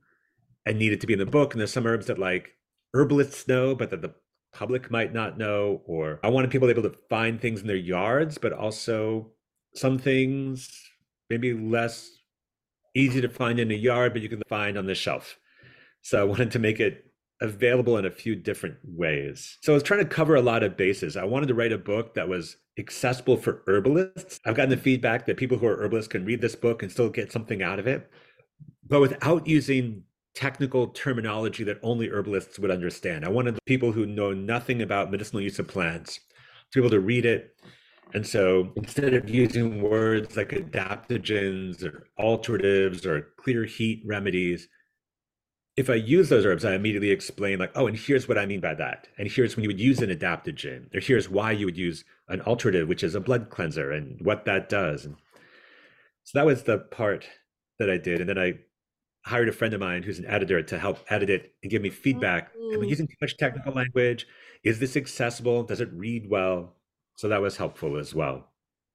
and 0.66 0.78
needed 0.78 1.00
to 1.00 1.06
be 1.06 1.12
in 1.14 1.18
the 1.18 1.26
book. 1.26 1.54
And 1.54 1.60
there's 1.60 1.72
some 1.72 1.86
herbs 1.86 2.06
that 2.06 2.18
like 2.18 2.50
herbalists 2.92 3.48
know, 3.48 3.74
but 3.74 3.90
that 3.90 4.02
the 4.02 4.14
public 4.52 4.90
might 4.90 5.14
not 5.14 5.38
know. 5.38 5.80
Or 5.86 6.20
I 6.22 6.28
wanted 6.28 6.50
people 6.50 6.68
able 6.68 6.82
to 6.82 6.94
find 7.08 7.40
things 7.40 7.60
in 7.60 7.66
their 7.66 7.76
yards, 7.76 8.36
but 8.36 8.52
also 8.52 9.30
some 9.74 9.98
things 9.98 10.70
maybe 11.30 11.54
less 11.54 12.10
easy 12.94 13.20
to 13.20 13.28
find 13.28 13.60
in 13.60 13.70
a 13.70 13.74
yard, 13.74 14.12
but 14.12 14.22
you 14.22 14.28
can 14.28 14.42
find 14.48 14.76
on 14.76 14.86
the 14.86 14.94
shelf. 14.94 15.38
So 16.02 16.20
I 16.20 16.24
wanted 16.24 16.50
to 16.52 16.58
make 16.58 16.80
it 16.80 17.04
available 17.42 17.98
in 17.98 18.06
a 18.06 18.10
few 18.10 18.34
different 18.34 18.76
ways. 18.82 19.58
So 19.62 19.72
I 19.72 19.74
was 19.74 19.82
trying 19.82 20.00
to 20.00 20.08
cover 20.08 20.34
a 20.36 20.40
lot 20.40 20.62
of 20.62 20.76
bases. 20.76 21.16
I 21.16 21.24
wanted 21.24 21.48
to 21.48 21.54
write 21.54 21.72
a 21.72 21.78
book 21.78 22.14
that 22.14 22.28
was 22.28 22.56
accessible 22.78 23.36
for 23.36 23.62
herbalists. 23.66 24.40
I've 24.46 24.54
gotten 24.54 24.70
the 24.70 24.76
feedback 24.76 25.26
that 25.26 25.36
people 25.36 25.58
who 25.58 25.66
are 25.66 25.76
herbalists 25.76 26.08
can 26.08 26.24
read 26.24 26.40
this 26.40 26.56
book 26.56 26.82
and 26.82 26.90
still 26.90 27.10
get 27.10 27.32
something 27.32 27.62
out 27.62 27.78
of 27.78 27.86
it, 27.86 28.10
but 28.88 29.00
without 29.00 29.46
using 29.46 30.04
technical 30.36 30.88
terminology 30.88 31.64
that 31.64 31.80
only 31.82 32.08
herbalists 32.08 32.58
would 32.58 32.70
understand. 32.70 33.24
I 33.24 33.30
wanted 33.30 33.58
people 33.66 33.90
who 33.90 34.06
know 34.06 34.32
nothing 34.32 34.82
about 34.82 35.10
medicinal 35.10 35.40
use 35.40 35.58
of 35.58 35.66
plants 35.66 36.20
to 36.72 36.80
be 36.80 36.86
able 36.86 36.90
to 36.90 37.00
read 37.00 37.24
it. 37.24 37.56
And 38.14 38.24
so 38.24 38.70
instead 38.76 39.14
of 39.14 39.28
using 39.28 39.82
words 39.82 40.36
like 40.36 40.50
adaptogens 40.50 41.82
or 41.82 42.06
alteratives 42.20 43.04
or 43.04 43.32
clear 43.38 43.64
heat 43.64 44.02
remedies, 44.06 44.68
if 45.76 45.90
I 45.90 45.94
use 45.94 46.28
those 46.28 46.46
herbs, 46.46 46.64
I 46.64 46.74
immediately 46.74 47.10
explain, 47.10 47.58
like, 47.58 47.72
oh, 47.74 47.86
and 47.86 47.96
here's 47.96 48.28
what 48.28 48.38
I 48.38 48.46
mean 48.46 48.60
by 48.60 48.74
that. 48.74 49.08
And 49.18 49.30
here's 49.30 49.56
when 49.56 49.62
you 49.62 49.68
would 49.68 49.80
use 49.80 50.00
an 50.00 50.08
adaptogen, 50.10 50.94
or 50.94 51.00
here's 51.00 51.28
why 51.28 51.50
you 51.52 51.66
would 51.66 51.76
use 51.76 52.04
an 52.28 52.40
alterative, 52.42 52.88
which 52.88 53.02
is 53.02 53.14
a 53.14 53.20
blood 53.20 53.50
cleanser, 53.50 53.90
and 53.90 54.18
what 54.24 54.46
that 54.46 54.68
does. 54.68 55.04
And 55.04 55.16
so 56.24 56.38
that 56.38 56.46
was 56.46 56.62
the 56.62 56.78
part 56.78 57.28
that 57.78 57.90
I 57.90 57.98
did. 57.98 58.20
And 58.20 58.28
then 58.28 58.38
I 58.38 58.54
hired 59.26 59.48
a 59.48 59.52
friend 59.52 59.74
of 59.74 59.80
mine 59.80 60.04
who's 60.04 60.20
an 60.20 60.26
editor 60.26 60.62
to 60.62 60.78
help 60.78 61.00
edit 61.10 61.28
it 61.28 61.52
and 61.62 61.70
give 61.70 61.82
me 61.82 61.90
feedback. 61.90 62.54
Mm-hmm. 62.54 62.74
Am 62.76 62.82
I 62.82 62.84
using 62.84 63.08
too 63.08 63.16
much 63.20 63.36
technical 63.36 63.72
language? 63.72 64.24
Is 64.62 64.78
this 64.78 64.96
accessible? 64.96 65.64
Does 65.64 65.80
it 65.80 65.90
read 65.92 66.30
well? 66.30 66.76
So 67.16 67.28
that 67.28 67.40
was 67.40 67.56
helpful 67.56 67.98
as 67.98 68.14
well. 68.14 68.52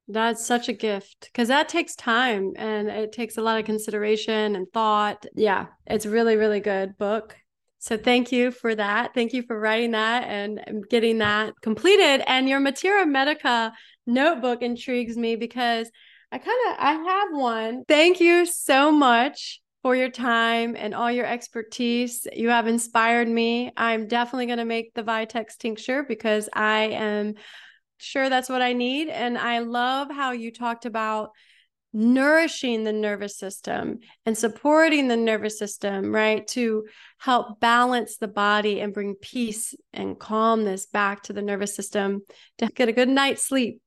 That's 0.08 0.46
such 0.46 0.70
a 0.70 0.74
gift 0.74 1.30
because 1.32 1.50
that 1.50 1.68
takes 1.68 1.96
time 1.96 2.54
and 2.56 2.88
it 2.88 3.12
takes 3.12 3.38
a 3.38 3.42
lot 3.42 3.60
of 3.60 3.66
consideration 3.66 4.56
and 4.56 4.68
thought. 4.74 5.26
Yeah, 5.36 5.68
it's 5.86 6.06
really, 6.06 6.38
really 6.38 6.62
good 6.62 6.98
book. 6.98 7.36
So 7.80 7.98
thank 7.98 8.32
you 8.32 8.52
for 8.52 8.74
that. 8.74 9.14
Thank 9.14 9.34
you 9.34 9.44
for 9.44 9.60
writing 9.60 9.92
that 9.92 10.24
and 10.24 10.62
getting 10.90 11.18
that 11.18 11.54
completed. 11.62 12.24
And 12.26 12.48
your 12.48 12.60
Materia 12.62 13.06
Medica 13.06 13.74
notebook 14.08 14.62
intrigues 14.62 15.18
me 15.18 15.36
because 15.36 15.92
I 16.32 16.38
kind 16.38 16.60
of 16.70 16.76
I 16.80 16.92
have 16.94 17.28
one. 17.32 17.84
Thank 17.86 18.22
you 18.22 18.46
so 18.46 18.92
much 18.92 19.62
for 19.82 19.96
your 19.96 20.10
time 20.10 20.76
and 20.78 20.94
all 20.94 21.12
your 21.12 21.26
expertise. 21.26 22.28
You 22.34 22.50
have 22.50 22.68
inspired 22.68 23.28
me. 23.28 23.72
I'm 23.76 24.08
definitely 24.08 24.46
going 24.46 24.60
to 24.60 24.66
make 24.66 24.94
the 24.94 25.04
Vitex 25.04 25.58
tincture 25.58 26.04
because 26.04 26.50
I 26.54 26.84
am 26.84 27.36
sure 27.98 28.30
that's 28.30 28.50
what 28.50 28.62
I 28.62 28.74
need. 28.74 29.10
And 29.10 29.38
I 29.38 29.60
love 29.60 30.10
how 30.12 30.32
you 30.32 30.52
talked 30.52 30.86
about 30.86 31.32
nourishing 31.94 32.84
the 32.84 32.94
nervous 32.94 33.38
system 33.38 34.00
and 34.26 34.38
supporting 34.38 35.08
the 35.08 35.18
nervous 35.18 35.60
system, 35.60 36.14
right? 36.14 36.48
To 36.48 36.86
help 37.18 37.60
balance 37.60 38.18
the 38.18 38.28
body 38.30 38.80
and 38.80 38.94
bring 38.94 39.16
peace 39.16 39.76
and 39.92 40.18
calmness 40.18 40.86
back 40.86 41.24
to 41.24 41.34
the 41.34 41.42
nervous 41.42 41.76
system 41.76 42.22
to 42.60 42.68
get 42.68 42.88
a 42.88 42.94
good 42.94 43.10
night's 43.10 43.46
sleep. 43.46 43.82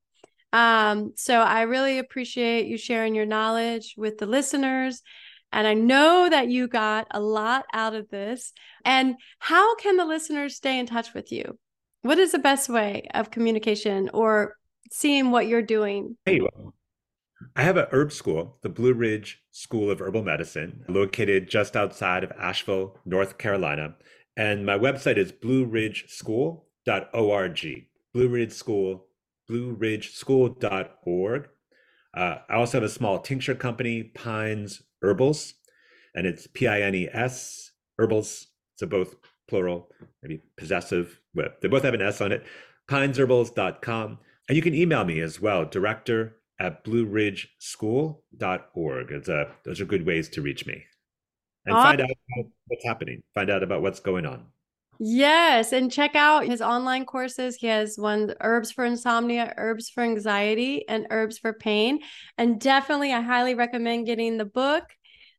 Um, 0.53 1.13
so 1.15 1.41
I 1.41 1.63
really 1.63 1.99
appreciate 1.99 2.67
you 2.67 2.77
sharing 2.77 3.15
your 3.15 3.25
knowledge 3.25 3.95
with 3.97 4.17
the 4.17 4.27
listeners. 4.27 5.01
And 5.55 5.65
I 5.65 5.73
know 5.73 6.29
that 6.29 6.49
you 6.49 6.67
got 6.67 7.07
a 7.11 7.21
lot 7.21 7.65
out 7.71 7.95
of 7.95 8.09
this. 8.09 8.51
And 8.83 9.15
how 9.39 9.77
can 9.77 9.95
the 9.95 10.03
listeners 10.03 10.57
stay 10.57 10.77
in 10.77 10.85
touch 10.85 11.13
with 11.13 11.31
you? 11.31 11.57
What 12.01 12.19
is 12.19 12.33
the 12.33 12.39
best 12.39 12.67
way 12.67 13.07
of 13.13 13.31
communication 13.31 14.09
or 14.13 14.57
seeing 14.91 15.31
what 15.31 15.47
you're 15.47 15.61
doing? 15.61 16.17
Hey, 16.25 16.41
I 17.55 17.61
have 17.61 17.77
a 17.77 17.87
herb 17.91 18.11
school, 18.11 18.57
the 18.63 18.69
Blue 18.69 18.93
Ridge 18.93 19.41
School 19.51 19.89
of 19.89 20.01
Herbal 20.01 20.23
Medicine, 20.23 20.83
located 20.89 21.49
just 21.49 21.77
outside 21.77 22.25
of 22.25 22.33
Asheville, 22.37 22.99
North 23.05 23.37
Carolina. 23.37 23.95
And 24.35 24.65
my 24.65 24.77
website 24.77 25.15
is 25.15 25.31
blueridgeschool.org. 25.31 27.85
Blue 28.13 28.27
Ridge 28.27 28.51
School, 28.51 29.07
blueridgeschool.org. 29.49 31.49
Uh, 32.13 32.35
I 32.49 32.55
also 32.55 32.77
have 32.77 32.83
a 32.83 32.89
small 32.89 33.19
tincture 33.19 33.55
company, 33.55 34.03
Pines 34.03 34.81
Herbals, 35.05 35.53
and 36.13 36.27
it's 36.27 36.47
P 36.47 36.67
I 36.67 36.81
N 36.81 36.95
E 36.95 37.07
S 37.11 37.71
Herbals. 37.97 38.47
So 38.75 38.87
both 38.87 39.15
plural, 39.47 39.89
maybe 40.21 40.41
possessive. 40.57 41.19
But 41.33 41.61
they 41.61 41.67
both 41.67 41.83
have 41.83 41.93
an 41.93 42.01
S 42.01 42.21
on 42.21 42.31
it. 42.31 42.43
Pinesherbals.com. 42.89 44.19
And 44.47 44.55
you 44.55 44.61
can 44.61 44.75
email 44.75 45.03
me 45.05 45.19
as 45.21 45.41
well, 45.41 45.65
director 45.65 46.35
at 46.59 46.85
blueridgeschool.org. 46.85 49.11
It's 49.11 49.29
a, 49.29 49.51
those 49.63 49.81
are 49.81 49.85
good 49.85 50.05
ways 50.05 50.29
to 50.29 50.41
reach 50.41 50.67
me 50.67 50.85
and 51.65 51.75
find 51.75 52.01
out 52.01 52.09
what's 52.67 52.85
happening, 52.85 53.23
find 53.33 53.49
out 53.49 53.63
about 53.63 53.81
what's 53.81 53.99
going 53.99 54.25
on. 54.25 54.45
Yes, 54.97 55.73
and 55.73 55.91
check 55.91 56.15
out 56.15 56.45
his 56.45 56.61
online 56.61 57.05
courses. 57.05 57.57
He 57.57 57.67
has 57.67 57.97
one 57.97 58.33
herbs 58.39 58.71
for 58.71 58.85
insomnia, 58.85 59.53
herbs 59.57 59.89
for 59.89 60.03
anxiety, 60.03 60.87
and 60.87 61.07
herbs 61.09 61.37
for 61.37 61.51
pain. 61.51 61.99
And 62.37 62.59
definitely, 62.61 63.11
I 63.11 63.19
highly 63.21 63.55
recommend 63.55 64.05
getting 64.05 64.37
the 64.37 64.45
book, 64.45 64.85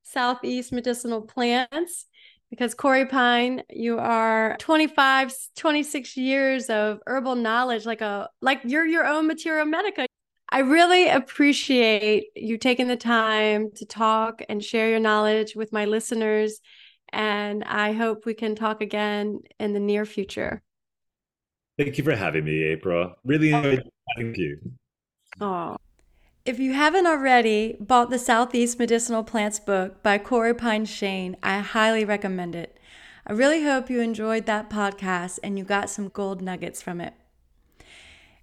Southeast 0.03 0.73
Medicinal 0.73 1.23
Plants 1.23 2.07
because 2.51 2.75
CoreyPine, 2.75 3.63
you 3.71 3.99
are 3.99 4.57
25, 4.59 5.33
26 5.57 6.17
years 6.17 6.69
of 6.69 7.01
herbal 7.07 7.35
knowledge, 7.37 7.87
like 7.87 8.03
a 8.03 8.29
like 8.43 8.61
you're 8.65 8.87
your 8.87 9.07
own 9.07 9.27
Materia 9.27 9.65
Medica. 9.65 10.07
I 10.49 10.61
really 10.61 11.09
appreciate 11.09 12.27
you 12.37 12.57
taking 12.59 12.87
the 12.89 12.97
time 12.97 13.71
to 13.77 13.87
talk 13.87 14.43
and 14.49 14.63
share 14.63 14.91
your 14.91 15.01
knowledge 15.01 15.57
with 15.57 15.73
my 15.73 15.87
listeners. 15.87 16.61
And 17.17 17.65
I 17.65 17.93
hope 17.93 18.27
we 18.27 18.35
can 18.35 18.55
talk 18.55 18.83
again 18.83 19.41
in 19.59 19.73
the 19.73 19.81
near 19.81 20.05
future. 20.05 20.61
Thank 21.79 21.97
you 21.97 22.05
for 22.05 22.15
having 22.15 22.45
me, 22.45 22.63
April. 22.63 23.15
Really 23.25 23.55
oh. 23.55 23.57
enjoyed 23.57 23.91
talking 24.15 24.35
to 24.35 24.41
you. 24.43 24.59
Oh. 25.41 25.77
If 26.45 26.59
you 26.59 26.75
haven't 26.75 27.07
already 27.07 27.79
bought 27.81 28.11
the 28.11 28.19
Southeast 28.19 28.79
Medicinal 28.79 29.25
Plants 29.25 29.59
book 29.59 30.03
by 30.03 30.19
CoreyPine 30.19 30.87
Shane, 30.87 31.39
I 31.43 31.61
highly 31.61 32.05
recommend 32.05 32.55
it. 32.55 32.77
I 33.27 33.33
really 33.33 33.65
hope 33.65 33.89
you 33.89 34.03
enjoyed 34.03 34.45
that 34.45 34.69
podcast 34.69 35.39
and 35.43 35.57
you 35.57 35.65
got 35.65 35.89
some 35.89 36.11
gold 36.11 36.43
nuggets 36.43 36.83
from 36.83 37.01
it. 37.01 37.15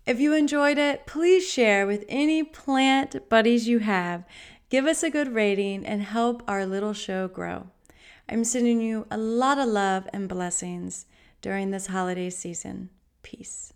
If 0.08 0.20
you 0.20 0.34
enjoyed 0.34 0.80
it, 0.80 1.06
please 1.06 1.48
share 1.48 1.86
with 1.86 2.06
any 2.10 2.44
plant 2.44 3.30
buddies 3.30 3.68
you 3.68 3.80
have. 3.80 4.26
Give 4.72 4.88
us 4.88 5.04
a 5.04 5.12
good 5.12 5.36
rating 5.36 5.86
and 5.86 6.02
help 6.02 6.42
our 6.48 6.66
little 6.66 6.94
show 6.94 7.28
grow. 7.28 7.68
I'm 8.34 8.44
sending 8.44 8.82
you 8.82 9.06
a 9.12 9.18
lot 9.18 9.60
of 9.60 9.68
love 9.68 10.10
and 10.12 10.28
blessings 10.28 11.06
during 11.44 11.70
this 11.70 11.86
holiday 11.86 12.32
season. 12.32 12.90
Peace. 13.22 13.72